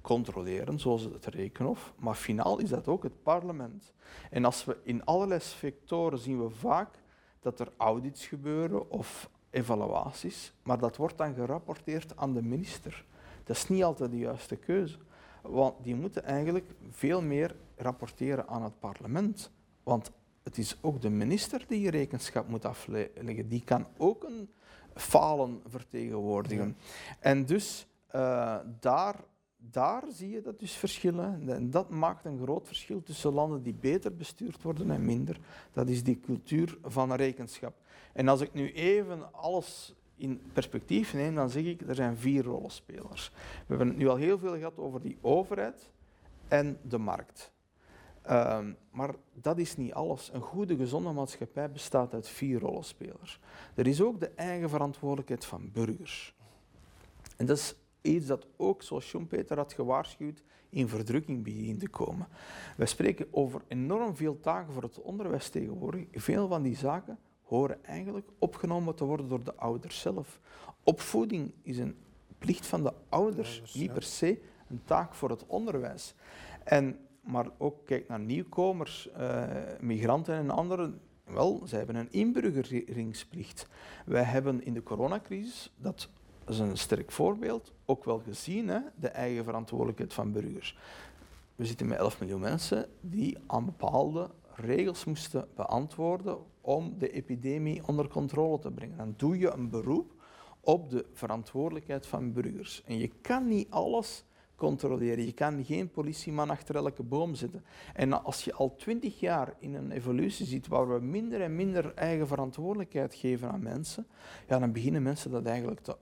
controleren, 0.00 0.78
zoals 0.78 1.02
het 1.02 1.26
Rekenhof, 1.26 1.94
maar 1.98 2.14
finaal 2.14 2.58
is 2.58 2.68
dat 2.68 2.88
ook 2.88 3.02
het 3.02 3.22
parlement. 3.22 3.92
En 4.30 4.44
als 4.44 4.64
we 4.64 4.76
in 4.82 5.04
allerlei 5.04 5.40
sectoren 5.40 6.18
zien 6.18 6.42
we 6.42 6.50
vaak 6.50 7.02
dat 7.40 7.60
er 7.60 7.72
audits 7.76 8.26
gebeuren 8.26 8.90
of 8.90 9.30
evaluaties, 9.50 10.52
maar 10.62 10.78
dat 10.78 10.96
wordt 10.96 11.18
dan 11.18 11.34
gerapporteerd 11.34 12.16
aan 12.16 12.34
de 12.34 12.42
minister. 12.42 13.04
Dat 13.44 13.56
is 13.56 13.68
niet 13.68 13.84
altijd 13.84 14.10
de 14.10 14.18
juiste 14.18 14.56
keuze, 14.56 14.98
want 15.48 15.84
die 15.84 15.94
moeten 15.94 16.24
eigenlijk 16.24 16.74
veel 16.90 17.22
meer 17.22 17.56
rapporteren 17.76 18.48
aan 18.48 18.62
het 18.62 18.78
parlement. 18.78 19.50
Want 19.82 20.10
het 20.42 20.58
is 20.58 20.76
ook 20.80 21.00
de 21.00 21.10
minister 21.10 21.64
die 21.68 21.80
je 21.80 21.90
rekenschap 21.90 22.48
moet 22.48 22.64
afleggen. 22.64 23.48
Die 23.48 23.64
kan 23.64 23.86
ook 23.96 24.24
een 24.24 24.48
falen 24.94 25.60
vertegenwoordigen. 25.66 26.76
En 27.20 27.46
dus 27.46 27.86
eh, 28.06 28.58
daar, 28.80 29.24
daar 29.56 30.02
zie 30.08 30.30
je 30.30 30.40
dat 30.40 30.58
dus 30.58 30.72
verschillen. 30.72 31.48
En 31.48 31.70
dat 31.70 31.90
maakt 31.90 32.24
een 32.24 32.40
groot 32.42 32.66
verschil 32.66 33.02
tussen 33.02 33.32
landen 33.32 33.62
die 33.62 33.74
beter 33.74 34.16
bestuurd 34.16 34.62
worden 34.62 34.90
en 34.90 35.04
minder. 35.04 35.40
Dat 35.72 35.88
is 35.88 36.02
die 36.02 36.20
cultuur 36.20 36.78
van 36.82 37.12
rekenschap. 37.12 37.74
En 38.12 38.28
als 38.28 38.40
ik 38.40 38.52
nu 38.52 38.72
even 38.72 39.32
alles 39.32 39.94
in 40.16 40.40
perspectief 40.52 41.14
neem, 41.14 41.34
dan 41.34 41.50
zeg 41.50 41.64
ik, 41.64 41.80
er 41.88 41.94
zijn 41.94 42.16
vier 42.16 42.44
rollenspelers. 42.44 43.30
We 43.34 43.64
hebben 43.66 43.88
het 43.88 43.96
nu 43.96 44.08
al 44.08 44.16
heel 44.16 44.38
veel 44.38 44.56
gehad 44.56 44.78
over 44.78 45.00
die 45.00 45.18
overheid 45.20 45.90
en 46.48 46.78
de 46.82 46.98
markt. 46.98 47.52
Ehm, 48.22 48.72
maar 48.90 49.14
dat 49.32 49.58
is 49.58 49.76
niet 49.76 49.92
alles. 49.92 50.30
Een 50.32 50.40
goede, 50.40 50.76
gezonde 50.76 51.12
maatschappij 51.12 51.70
bestaat 51.70 52.14
uit 52.14 52.28
vier 52.28 52.60
rollenspelers. 52.60 53.40
Er 53.74 53.86
is 53.86 54.02
ook 54.02 54.20
de 54.20 54.28
eigen 54.28 54.68
verantwoordelijkheid 54.68 55.44
van 55.44 55.70
burgers. 55.72 56.34
En 57.36 57.46
dat 57.46 57.56
is 57.56 57.74
iets 58.00 58.26
dat 58.26 58.46
ook, 58.56 58.82
zoals 58.82 59.08
Schumpeter 59.08 59.56
had 59.56 59.72
gewaarschuwd, 59.72 60.42
in 60.68 60.88
verdrukking 60.88 61.42
begint 61.44 61.80
te 61.80 61.88
komen. 61.88 62.26
Wij 62.76 62.86
spreken 62.86 63.26
over 63.30 63.62
enorm 63.68 64.16
veel 64.16 64.40
taken 64.40 64.72
voor 64.72 64.82
het 64.82 65.00
onderwijs 65.00 65.48
tegenwoordig. 65.48 66.06
Veel 66.12 66.48
van 66.48 66.62
die 66.62 66.76
zaken 66.76 67.18
horen 67.54 67.84
eigenlijk 67.84 68.28
opgenomen 68.38 68.94
te 68.94 69.04
worden 69.04 69.28
door 69.28 69.44
de 69.44 69.56
ouders 69.56 70.00
zelf. 70.00 70.40
Opvoeding 70.82 71.52
is 71.62 71.78
een 71.78 71.96
plicht 72.38 72.66
van 72.66 72.82
de 72.82 72.92
ouders, 73.08 73.74
niet 73.74 73.92
per 73.92 74.02
se 74.02 74.40
een 74.68 74.82
taak 74.84 75.14
voor 75.14 75.30
het 75.30 75.46
onderwijs. 75.46 76.14
En, 76.64 76.98
maar 77.20 77.46
ook 77.58 77.86
kijk 77.86 78.08
naar 78.08 78.20
nieuwkomers, 78.20 79.10
eh, 79.10 79.42
migranten 79.80 80.34
en 80.34 80.50
anderen. 80.50 81.00
Wel, 81.24 81.62
zij 81.64 81.78
hebben 81.78 81.96
een 81.96 82.12
inburgeringsplicht. 82.12 83.68
Wij 84.06 84.22
hebben 84.22 84.64
in 84.64 84.74
de 84.74 84.82
coronacrisis, 84.82 85.72
dat 85.76 86.08
is 86.48 86.58
een 86.58 86.76
sterk 86.76 87.12
voorbeeld, 87.12 87.72
ook 87.84 88.04
wel 88.04 88.18
gezien, 88.18 88.68
hè, 88.68 88.80
de 88.96 89.08
eigen 89.08 89.44
verantwoordelijkheid 89.44 90.14
van 90.14 90.32
burgers. 90.32 90.78
We 91.56 91.64
zitten 91.64 91.86
met 91.86 91.98
11 91.98 92.20
miljoen 92.20 92.40
mensen 92.40 92.88
die 93.00 93.38
aan 93.46 93.64
bepaalde 93.64 94.30
regels 94.54 95.04
moesten 95.04 95.48
beantwoorden 95.54 96.38
om 96.64 96.94
de 96.98 97.10
epidemie 97.10 97.86
onder 97.86 98.08
controle 98.08 98.58
te 98.58 98.70
brengen. 98.70 98.96
Dan 98.96 99.14
doe 99.16 99.38
je 99.38 99.50
een 99.50 99.70
beroep 99.70 100.12
op 100.60 100.90
de 100.90 101.04
verantwoordelijkheid 101.12 102.06
van 102.06 102.32
burgers. 102.32 102.82
En 102.86 102.98
je 102.98 103.10
kan 103.20 103.48
niet 103.48 103.70
alles 103.70 104.24
controleren. 104.56 105.24
Je 105.24 105.32
kan 105.32 105.64
geen 105.64 105.90
politieman 105.90 106.50
achter 106.50 106.76
elke 106.76 107.02
boom 107.02 107.34
zitten. 107.34 107.64
En 107.94 108.24
als 108.24 108.44
je 108.44 108.52
al 108.54 108.76
twintig 108.76 109.20
jaar 109.20 109.54
in 109.58 109.74
een 109.74 109.90
evolutie 109.90 110.46
ziet 110.46 110.66
waar 110.66 110.88
we 110.92 111.00
minder 111.00 111.40
en 111.40 111.56
minder 111.56 111.94
eigen 111.94 112.26
verantwoordelijkheid 112.26 113.14
geven 113.14 113.50
aan 113.50 113.62
mensen, 113.62 114.06
ja, 114.48 114.58
dan 114.58 114.72
beginnen 114.72 115.02
mensen 115.02 115.30
dat 115.30 115.44
eigenlijk 115.46 115.80
te, 115.80 115.96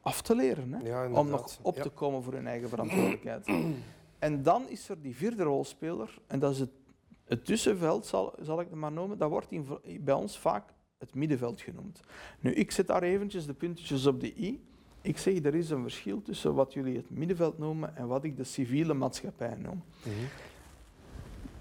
af 0.00 0.22
te 0.22 0.34
leren. 0.36 0.72
Hè? 0.72 0.86
Ja, 0.86 1.10
om 1.10 1.28
nog 1.28 1.58
op 1.62 1.76
Ja. 1.76 1.82
te 1.82 1.88
komen 1.90 2.22
voor 2.22 2.32
hun 2.32 2.46
eigen 2.46 2.68
verantwoordelijkheid. 2.68 3.46
en 4.18 4.42
dan 4.42 4.68
is 4.68 4.88
er 4.88 5.02
die 5.02 5.16
vierde 5.16 5.42
rolspeler, 5.42 6.18
en 6.26 6.38
dat 6.38 6.52
is 6.52 6.58
het, 6.58 6.70
het 7.24 7.44
tussenveld, 7.44 8.06
zal, 8.06 8.34
zal 8.40 8.60
ik 8.60 8.68
het 8.70 8.78
maar 8.78 8.92
noemen. 8.92 9.18
Dat 9.18 9.30
wordt 9.30 9.50
in, 9.50 9.66
bij 10.00 10.14
ons 10.14 10.38
vaak 10.38 10.74
het 10.98 11.14
middenveld 11.14 11.60
genoemd. 11.60 12.00
Nu, 12.40 12.52
ik 12.52 12.70
zet 12.70 12.86
daar 12.86 13.02
eventjes 13.02 13.46
de 13.46 13.54
puntjes 13.54 14.06
op 14.06 14.20
de 14.20 14.36
i. 14.36 14.64
Ik 15.00 15.18
zeg, 15.18 15.44
er 15.44 15.54
is 15.54 15.70
een 15.70 15.82
verschil 15.82 16.22
tussen 16.22 16.54
wat 16.54 16.72
jullie 16.72 16.96
het 16.96 17.10
middenveld 17.10 17.58
noemen 17.58 17.96
en 17.96 18.06
wat 18.06 18.24
ik 18.24 18.36
de 18.36 18.44
civiele 18.44 18.94
maatschappij 18.94 19.54
noem. 19.54 19.82
Mhm. 20.02 20.14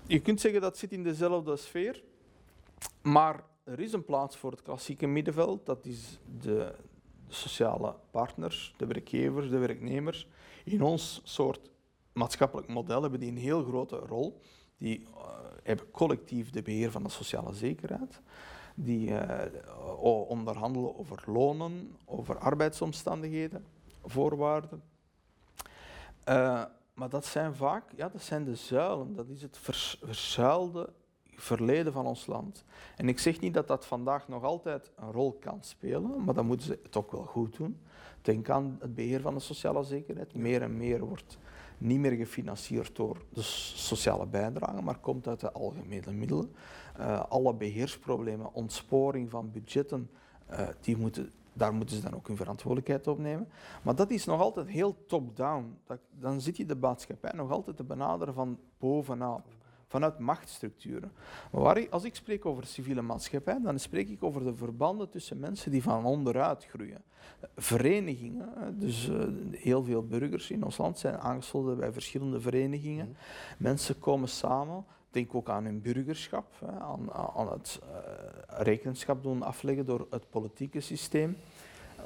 Je 0.08 0.20
kunt 0.20 0.42
zeggen 0.42 0.62
dat 0.62 0.78
zit 0.78 0.92
in 0.92 1.04
dezelfde 1.04 1.56
sfeer, 1.56 2.04
maar 3.02 3.44
er 3.64 3.80
is 3.80 3.94
een 3.94 4.06
plaats 4.06 4.38
voor 4.38 4.52
het 4.52 4.62
klassieke 4.62 5.08
middenveld. 5.08 5.66
Dat 5.66 5.86
is 5.86 6.20
de, 6.40 6.76
de 7.28 7.34
sociale 7.34 7.96
partners, 8.12 8.74
de 8.78 8.86
werkgevers, 8.86 9.50
de 9.50 9.58
werknemers. 9.58 10.28
In 10.64 10.82
ons 10.82 11.22
soort 11.24 11.70
maatschappelijk 12.14 12.68
model 12.68 13.02
hebben 13.02 13.20
die 13.20 13.30
een 13.30 13.38
heel 13.38 13.64
grote 13.64 13.96
rol. 13.96 14.40
Die 14.84 15.06
eh, 15.16 15.22
hebben 15.64 15.92
collectief 15.92 16.50
de 16.50 16.62
beheer 16.62 16.92
van 16.92 17.04
de 17.04 17.10
sociale 17.10 17.54
zekerheid. 17.54 18.22
Die 18.76 19.18
eh, 19.18 20.02
onderhandelen 20.30 20.98
over 20.98 21.24
lonen, 21.26 21.98
over 22.06 22.38
arbeidsomstandigheden, 22.38 23.66
voorwaarden. 24.04 24.84
Eh, 26.24 26.64
maar 26.94 27.10
dat 27.10 27.26
zijn 27.26 27.56
vaak 27.56 27.84
ja, 27.96 28.10
dat 28.10 28.22
zijn 28.22 28.44
de 28.44 28.56
zuilen, 28.56 29.16
dat 29.16 29.30
is 29.30 29.42
het 29.42 29.58
verzuilde 29.58 30.90
verleden 31.24 31.94
van 31.94 32.06
ons 32.06 32.26
land. 32.26 32.66
En 32.96 33.08
ik 33.08 33.20
zeg 33.20 33.40
niet 33.40 33.54
dat 33.54 33.68
dat 33.68 33.86
vandaag 33.86 34.28
nog 34.28 34.44
altijd 34.44 34.92
een 34.96 35.12
rol 35.12 35.32
kan 35.32 35.64
spelen, 35.64 36.24
maar 36.24 36.34
dan 36.34 36.46
moeten 36.46 36.66
ze 36.66 36.80
het 36.84 36.96
ook 36.96 37.12
wel 37.12 37.26
goed 37.26 37.58
doen. 37.58 37.80
Denk 38.22 38.50
aan 38.50 38.78
het 38.80 38.96
beheer 38.96 39.22
van 39.22 39.34
de 39.34 39.40
sociale 39.40 39.84
zekerheid. 39.84 40.36
Meer 40.36 40.62
en 40.62 40.78
meer 40.78 41.06
wordt 41.06 41.38
niet 41.84 42.00
meer 42.00 42.12
gefinancierd 42.12 42.96
door 42.96 43.18
de 43.30 43.42
sociale 43.42 44.26
bijdrage, 44.26 44.82
maar 44.82 45.00
komt 45.00 45.28
uit 45.28 45.40
de 45.40 45.52
algemene 45.52 46.12
middelen. 46.12 46.52
Eh, 46.98 47.24
alle 47.30 47.54
beheersproblemen, 47.54 48.54
ontsporing 48.54 49.30
van 49.30 49.52
budgetten, 49.52 50.10
eh, 50.46 50.68
die 50.82 50.98
moeten, 50.98 51.32
daar 51.54 51.74
moeten 51.74 51.96
ze 51.96 52.02
dan 52.02 52.16
ook 52.16 52.28
hun 52.28 52.38
verantwoordelijkheid 52.38 53.08
op 53.08 53.20
nemen. 53.20 53.48
Maar 53.82 53.96
dat 53.96 54.12
is 54.12 54.26
nog 54.26 54.42
altijd 54.42 54.68
heel 54.68 55.06
top-down. 55.08 55.78
Dan 56.20 56.42
zit 56.42 56.58
je 56.58 56.66
de 56.66 56.76
maatschappij 56.76 57.32
nog 57.36 57.52
altijd 57.52 57.78
te 57.78 57.84
benaderen 57.84 58.34
van 58.34 58.60
bovenaf, 58.78 59.42
vanuit 59.94 60.20
machtsstructuren. 60.20 61.12
Maar 61.52 61.90
als 61.90 62.04
ik 62.04 62.16
spreek 62.16 62.46
over 62.46 62.66
civiele 62.66 63.02
maatschappij, 63.02 63.60
dan 63.62 63.80
spreek 63.80 64.10
ik 64.10 64.24
over 64.24 64.44
de 64.44 64.56
verbanden 64.56 65.10
tussen 65.10 65.40
mensen 65.40 65.72
die 65.72 65.84
van 65.84 66.06
onderuit 66.06 66.66
groeien. 66.66 67.02
Verenigingen, 67.56 68.80
dus 68.80 69.10
eh, 69.10 69.28
heel 69.52 69.84
veel 69.84 70.08
burgers 70.08 70.52
in 70.52 70.64
ons 70.64 70.78
land 70.78 71.00
zijn 71.00 71.18
aangesloten 71.18 71.78
bij 71.78 71.92
verschillende 71.92 72.42
verenigingen. 72.42 73.08
Mhm. 73.08 73.18
Mensen 73.58 74.00
komen 74.00 74.30
samen, 74.30 74.86
denk 75.12 75.36
ook 75.36 75.50
aan 75.50 75.66
hun 75.66 75.82
burgerschap, 75.82 76.48
aan 77.36 77.52
het 77.52 77.80
eh, 77.82 77.98
rekenschap 78.48 79.24
doen 79.24 79.44
afleggen 79.44 79.86
door 79.86 80.08
het 80.10 80.30
politieke 80.30 80.80
systeem. 80.80 81.38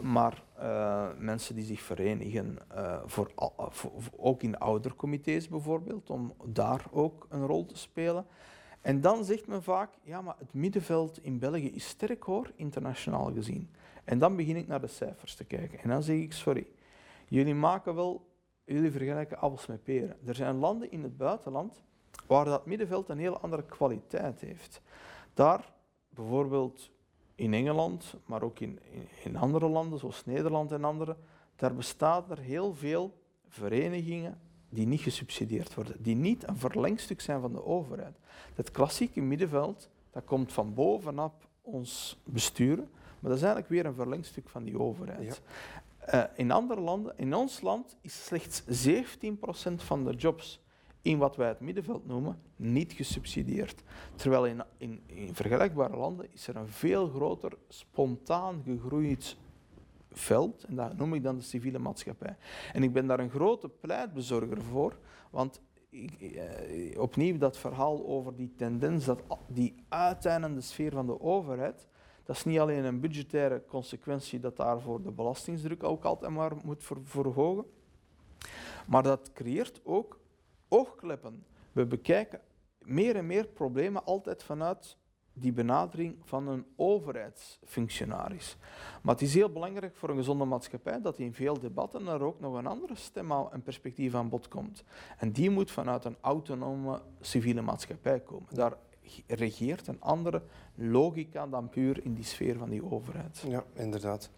Maar 0.02 0.44
eh, 0.56 1.08
mensen 1.18 1.56
die 1.56 1.66
zich 1.66 1.82
verenigen, 1.82 2.58
eh, 2.68 3.02
voor- 3.06 3.32
voor- 3.70 3.92
ook 4.18 4.44
in 4.44 4.58
oudercomité's 4.58 5.48
bijvoorbeeld, 5.48 6.10
om 6.10 6.34
daar 6.46 6.86
ook 6.92 7.26
een 7.30 7.46
rol 7.46 7.66
te 7.66 7.78
spelen. 7.78 8.26
En 8.82 9.02
dan 9.02 9.24
zegt 9.26 9.48
men 9.48 9.64
vaak, 9.64 9.90
ja, 10.04 10.22
maar 10.22 10.36
het 10.38 10.54
middenveld 10.54 11.24
in 11.24 11.40
België 11.40 11.70
is 11.72 11.88
sterk 11.88 12.24
hoor, 12.24 12.52
internationaal 12.56 13.34
gezien. 13.34 13.70
En 14.04 14.20
dan 14.20 14.36
begin 14.36 14.56
ik 14.56 14.68
naar 14.68 14.82
de 14.82 14.88
cijfers 14.88 15.36
te 15.36 15.44
kijken. 15.44 15.80
En 15.80 15.90
dan 15.90 16.04
zeg 16.04 16.18
ik, 16.18 16.34
sorry, 16.34 16.68
jullie 17.28 17.56
maken 17.56 17.96
wel, 17.96 18.28
jullie 18.66 18.92
vergelijken 18.92 19.38
appels 19.38 19.66
met 19.66 19.84
peren. 19.84 20.18
Er 20.26 20.36
zijn 20.36 20.56
landen 20.56 20.92
in 20.92 21.04
het 21.04 21.18
buitenland 21.18 21.82
waar 22.28 22.46
dat 22.46 22.66
middenveld 22.66 23.10
een 23.10 23.18
heel 23.18 23.40
andere 23.40 23.64
kwaliteit 23.64 24.42
heeft. 24.42 24.82
Daar, 25.34 25.74
bijvoorbeeld 26.10 26.92
in 27.38 27.54
Engeland, 27.54 28.14
maar 28.26 28.42
ook 28.42 28.60
in, 28.60 28.80
in, 29.24 29.36
andere 29.36 29.68
landen, 29.68 30.00
zoals 30.00 30.26
Nederland 30.26 30.72
en 30.72 30.84
andere, 30.84 31.16
daar 31.56 31.74
bestaat 31.76 32.30
er 32.30 32.40
heel 32.40 32.74
veel 32.74 33.14
verenigingen 33.48 34.40
die 34.70 34.88
niet 34.88 35.02
gesubsidieerd 35.02 35.74
worden, 35.74 35.96
die 36.00 36.16
niet 36.16 36.48
een 36.48 36.58
verlengstuk 36.58 37.22
zijn 37.22 37.42
van 37.42 37.54
de 37.54 37.66
overheid. 37.66 38.18
Het 38.56 38.72
klassieke 38.72 39.22
middenveld, 39.22 39.90
dat 40.12 40.26
komt 40.26 40.54
van 40.54 40.74
bovenaf 40.74 41.34
ons 41.62 42.22
besturen, 42.24 42.90
maar 43.20 43.30
dat 43.32 43.36
is 43.40 43.42
eigenlijk 43.42 43.70
weer 43.70 43.86
een 43.86 43.94
verlengstuk 43.94 44.50
van 44.50 44.64
die 44.64 44.80
overheid. 44.80 45.42
Eh, 45.98 46.24
in 46.36 46.52
andere 46.52 46.82
landen, 46.82 47.14
in 47.18 47.34
ons 47.34 47.62
land, 47.62 47.98
is 48.02 48.26
slechts 48.26 48.64
17% 48.88 49.84
van 49.84 50.04
de 50.04 50.14
jobs 50.14 50.62
in 51.08 51.18
wat 51.18 51.36
wij 51.36 51.48
het 51.48 51.60
middenveld 51.60 52.08
noemen, 52.08 52.40
niet 52.56 52.94
gesubsidieerd. 52.94 53.84
Terwijl 54.16 54.46
in, 54.46 54.64
in, 54.78 55.02
in 55.06 55.36
vergelijkbare 55.36 55.98
landen 55.98 56.28
is 56.34 56.48
er 56.48 56.56
een 56.56 56.68
veel 56.68 57.08
groter 57.08 57.58
spontaan 57.68 58.62
gegroeid 58.66 59.38
veld, 60.12 60.64
en 60.64 60.76
dat 60.76 60.98
noem 60.98 61.14
ik 61.14 61.24
dan 61.24 61.36
de 61.36 61.42
civiele 61.42 61.80
maatschappij. 61.80 62.36
En 62.74 62.84
ik 62.84 62.94
ben 62.94 63.08
daar 63.08 63.20
een 63.20 63.30
grote 63.30 63.70
pleitbezorger 63.70 64.62
voor, 64.62 64.98
want 65.32 65.62
ik, 65.90 66.22
eh, 66.22 67.00
opnieuw 67.02 67.38
dat 67.38 67.58
verhaal 67.58 68.06
over 68.08 68.36
die 68.36 68.54
tendens, 68.56 69.06
dat 69.06 69.22
die 69.48 69.76
uiteindende 69.88 70.62
sfeer 70.62 70.92
van 70.92 71.06
de 71.06 71.22
overheid, 71.22 71.88
dat 72.24 72.36
is 72.36 72.44
niet 72.44 72.60
alleen 72.60 72.86
een 72.86 73.00
budgettaire 73.00 73.64
consequentie 73.68 74.40
dat 74.40 74.56
daarvoor 74.58 75.02
de 75.02 75.12
belastingsdruk 75.12 75.84
ook 75.84 76.04
altijd 76.04 76.32
maar 76.32 76.52
moet 76.64 76.84
ver- 76.84 77.04
verhogen, 77.04 77.66
maar 78.88 79.04
dat 79.04 79.32
creëert 79.34 79.82
ook 79.84 80.20
oogkleppen. 80.68 81.46
We 81.72 81.86
bekijken 81.86 82.42
meer 82.80 83.16
en 83.16 83.26
meer 83.26 83.48
problemen 83.48 84.06
altijd 84.06 84.44
vanuit 84.44 84.98
die 85.40 85.52
benadering 85.52 86.16
van 86.24 86.48
een 86.48 86.66
overheidsfunctionaris. 86.76 88.58
Maar 89.02 89.14
het 89.14 89.24
is 89.24 89.34
heel 89.34 89.52
belangrijk 89.52 89.96
voor 89.96 90.10
een 90.10 90.16
gezonde 90.16 90.46
maatschappij 90.46 91.02
dat 91.02 91.20
in 91.20 91.34
veel 91.34 91.60
debatten 91.60 92.08
er 92.08 92.24
ook 92.24 92.40
nog 92.40 92.56
een 92.56 92.68
andere 92.68 92.96
stem 92.96 93.32
en 93.32 93.62
perspectief 93.62 94.16
aan 94.16 94.30
bod 94.30 94.48
komt. 94.48 94.84
En 95.18 95.32
die 95.32 95.50
moet 95.50 95.72
vanuit 95.72 96.06
een 96.06 96.18
autonome 96.22 97.02
civiele 97.22 97.62
maatschappij 97.62 98.20
komen. 98.20 98.56
Daar 98.56 98.78
regeert 99.28 99.88
een 99.88 100.02
andere 100.02 100.42
logica 100.76 101.48
dan 101.48 101.70
puur 101.70 102.04
in 102.04 102.14
die 102.14 102.24
sfeer 102.24 102.58
van 102.58 102.70
die 102.70 102.92
overheid. 102.92 103.44
Ja, 103.48 103.64
inderdaad. 103.74 104.30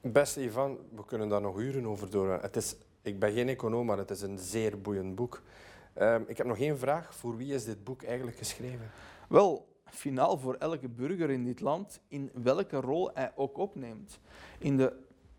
Beste 0.00 0.42
Ivan, 0.42 0.78
we 0.94 1.04
kunnen 1.04 1.28
daar 1.28 1.40
nog 1.40 1.58
uren 1.58 1.86
over 1.86 2.10
doorgaan. 2.10 2.40
Het 2.40 2.56
is, 2.56 2.76
ik 3.02 3.18
ben 3.18 3.32
geen 3.32 3.48
econoom, 3.48 3.86
maar 3.86 3.98
het 3.98 4.10
is 4.10 4.22
een 4.22 4.38
zeer 4.38 4.80
boeiend 4.80 5.14
boek. 5.14 5.42
Ehm, 5.94 6.22
ik 6.26 6.36
heb 6.36 6.46
nog 6.46 6.58
één 6.58 6.78
vraag. 6.78 7.14
Voor 7.14 7.36
wie 7.36 7.54
is 7.54 7.64
dit 7.64 7.84
boek 7.84 8.02
eigenlijk 8.02 8.36
geschreven? 8.36 8.90
Wel, 9.28 9.68
finaal 9.84 10.38
voor 10.38 10.54
elke 10.54 10.88
burger 10.88 11.30
in 11.30 11.44
dit 11.44 11.60
land, 11.60 12.00
in 12.08 12.30
welke 12.42 12.76
rol 12.76 13.10
hij 13.14 13.32
ook 13.34 13.58
opneemt. 13.58 14.20
In 14.58 14.76
de 14.76 14.92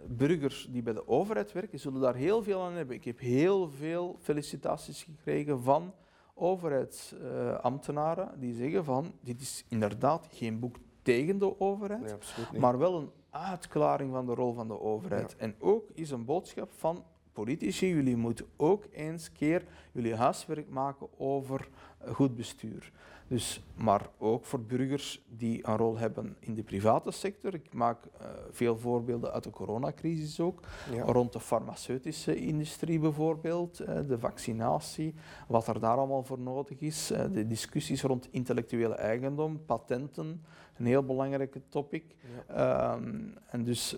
burgers 0.07 0.67
die 0.71 0.81
bij 0.81 0.93
de 0.93 1.07
overheid 1.07 1.51
werken, 1.51 1.79
zullen 1.79 2.01
daar 2.01 2.15
heel 2.15 2.43
veel 2.43 2.61
aan 2.61 2.73
hebben. 2.73 2.95
Ik 2.95 3.03
heb 3.03 3.19
heel 3.19 3.69
veel 3.69 4.17
felicitaties 4.19 5.03
gekregen 5.03 5.63
van 5.63 5.93
overheidsambtenaren 6.33 8.39
die 8.39 8.53
zeggen 8.53 8.85
van, 8.85 9.13
dit 9.21 9.41
is 9.41 9.65
inderdaad 9.67 10.27
geen 10.31 10.59
boek 10.59 10.75
tegen 11.01 11.39
de 11.39 11.59
overheid, 11.59 12.17
Nee, 12.51 12.61
maar 12.61 12.77
wel 12.77 12.97
een 12.97 13.11
uitklaring 13.29 14.11
van 14.11 14.25
de 14.25 14.33
rol 14.33 14.53
van 14.53 14.67
de 14.67 14.79
overheid. 14.79 15.35
En 15.35 15.55
ook 15.59 15.89
is 15.93 16.11
een 16.11 16.25
boodschap 16.25 16.71
van 16.71 17.03
politici, 17.33 17.87
jullie 17.87 18.17
moeten 18.17 18.45
ook 18.55 18.85
eens 18.91 19.31
keer 19.31 19.65
jullie 19.91 20.15
huiswerk 20.15 20.69
maken 20.69 21.07
over 21.17 21.67
goed 22.11 22.35
bestuur. 22.35 22.91
Dus, 23.33 23.61
maar 23.75 24.09
ook 24.17 24.45
voor 24.45 24.61
burgers 24.61 25.21
die 25.29 25.67
een 25.67 25.77
rol 25.77 25.97
hebben 25.97 26.35
in 26.39 26.53
de 26.53 26.63
private 26.63 27.11
sector. 27.11 27.53
Ik 27.53 27.73
maak 27.73 28.05
eh, 28.05 28.27
veel 28.51 28.77
voorbeelden 28.77 29.31
uit 29.31 29.43
de 29.43 29.49
coronacrisis 29.49 30.39
ook. 30.39 30.59
ja. 30.91 31.03
Rond 31.03 31.33
de 31.33 31.39
farmaceutische 31.39 32.35
industrie 32.35 32.99
bijvoorbeeld, 32.99 33.79
eh, 33.79 33.99
de 34.07 34.19
vaccinatie, 34.19 35.13
wat 35.47 35.67
er 35.67 35.79
daar 35.79 35.97
allemaal 35.97 36.23
voor 36.23 36.39
nodig 36.39 36.79
is. 36.79 37.11
eh, 37.11 37.25
De 37.31 37.47
discussies 37.47 38.01
rond 38.01 38.27
intellectuele 38.31 38.95
eigendom, 38.95 39.65
patenten, 39.65 40.45
een 40.77 40.85
heel 40.85 41.03
belangrijke 41.03 41.61
topic. 41.69 42.15
Ja. 42.47 42.93
Ehm, 42.95 43.27
en 43.45 43.63
dus 43.63 43.97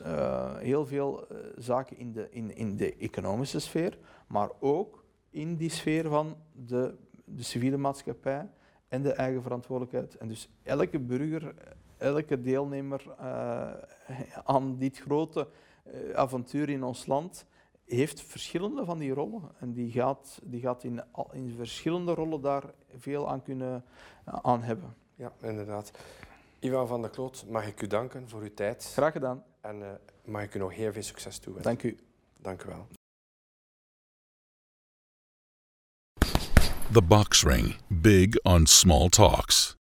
heel 0.57 0.85
veel 0.85 1.27
zaken 1.57 1.97
in 1.97 2.11
de, 2.11 2.27
in, 2.31 2.55
in 2.55 2.75
de 2.77 2.95
economische 2.95 3.59
sfeer, 3.59 3.97
maar 4.27 4.49
ook 4.59 5.05
in 5.29 5.55
die 5.55 5.69
sfeer 5.69 6.09
van 6.09 6.35
de, 6.51 6.95
de 7.25 7.43
civiele 7.43 7.77
maatschappij 7.77 8.49
en 8.95 9.01
de 9.01 9.11
eigen 9.11 9.41
verantwoordelijkheid. 9.41 10.17
En 10.17 10.27
dus 10.27 10.49
elke 10.63 10.99
burger, 10.99 11.53
elke 11.97 12.41
deelnemer 12.41 13.03
uh, 13.21 13.71
aan 14.45 14.77
dit 14.77 14.97
grote 14.97 15.47
uh, 15.93 16.13
avontuur 16.13 16.69
in 16.69 16.83
ons 16.83 17.05
land 17.05 17.45
heeft 17.85 18.21
verschillende 18.21 18.85
van 18.85 18.97
die 18.97 19.13
rollen. 19.13 19.41
En 19.59 19.73
die 19.73 19.91
gaat, 19.91 20.39
die 20.43 20.61
gaat 20.61 20.83
in, 20.83 21.03
in 21.31 21.53
verschillende 21.57 22.13
rollen 22.13 22.41
daar 22.41 22.63
veel 22.97 23.29
aan 23.29 23.41
kunnen 23.41 23.83
aan 24.25 24.63
hebben. 24.63 24.95
Ja, 25.15 25.31
inderdaad. 25.41 25.91
Ivan 26.59 26.87
van 26.87 27.01
der 27.01 27.09
Kloot, 27.09 27.45
mag 27.49 27.67
ik 27.67 27.81
u 27.81 27.87
danken 27.87 28.29
voor 28.29 28.41
uw 28.41 28.53
tijd. 28.53 28.91
Graag 28.93 29.11
gedaan. 29.11 29.43
En 29.61 29.79
uh, 29.79 29.87
mag 30.23 30.43
ik 30.43 30.55
u 30.55 30.59
nog 30.59 30.73
heel 30.73 30.93
veel 30.93 31.03
succes 31.03 31.39
toewensen. 31.39 31.75
Dank 31.75 31.83
u. 31.83 31.97
Dank 32.41 32.63
u 32.63 32.67
wel. 32.67 32.87
The 36.95 37.01
Box 37.01 37.43
Ring. 37.43 37.75
Big 37.91 38.37
on 38.45 38.67
small 38.67 39.09
talks. 39.09 39.75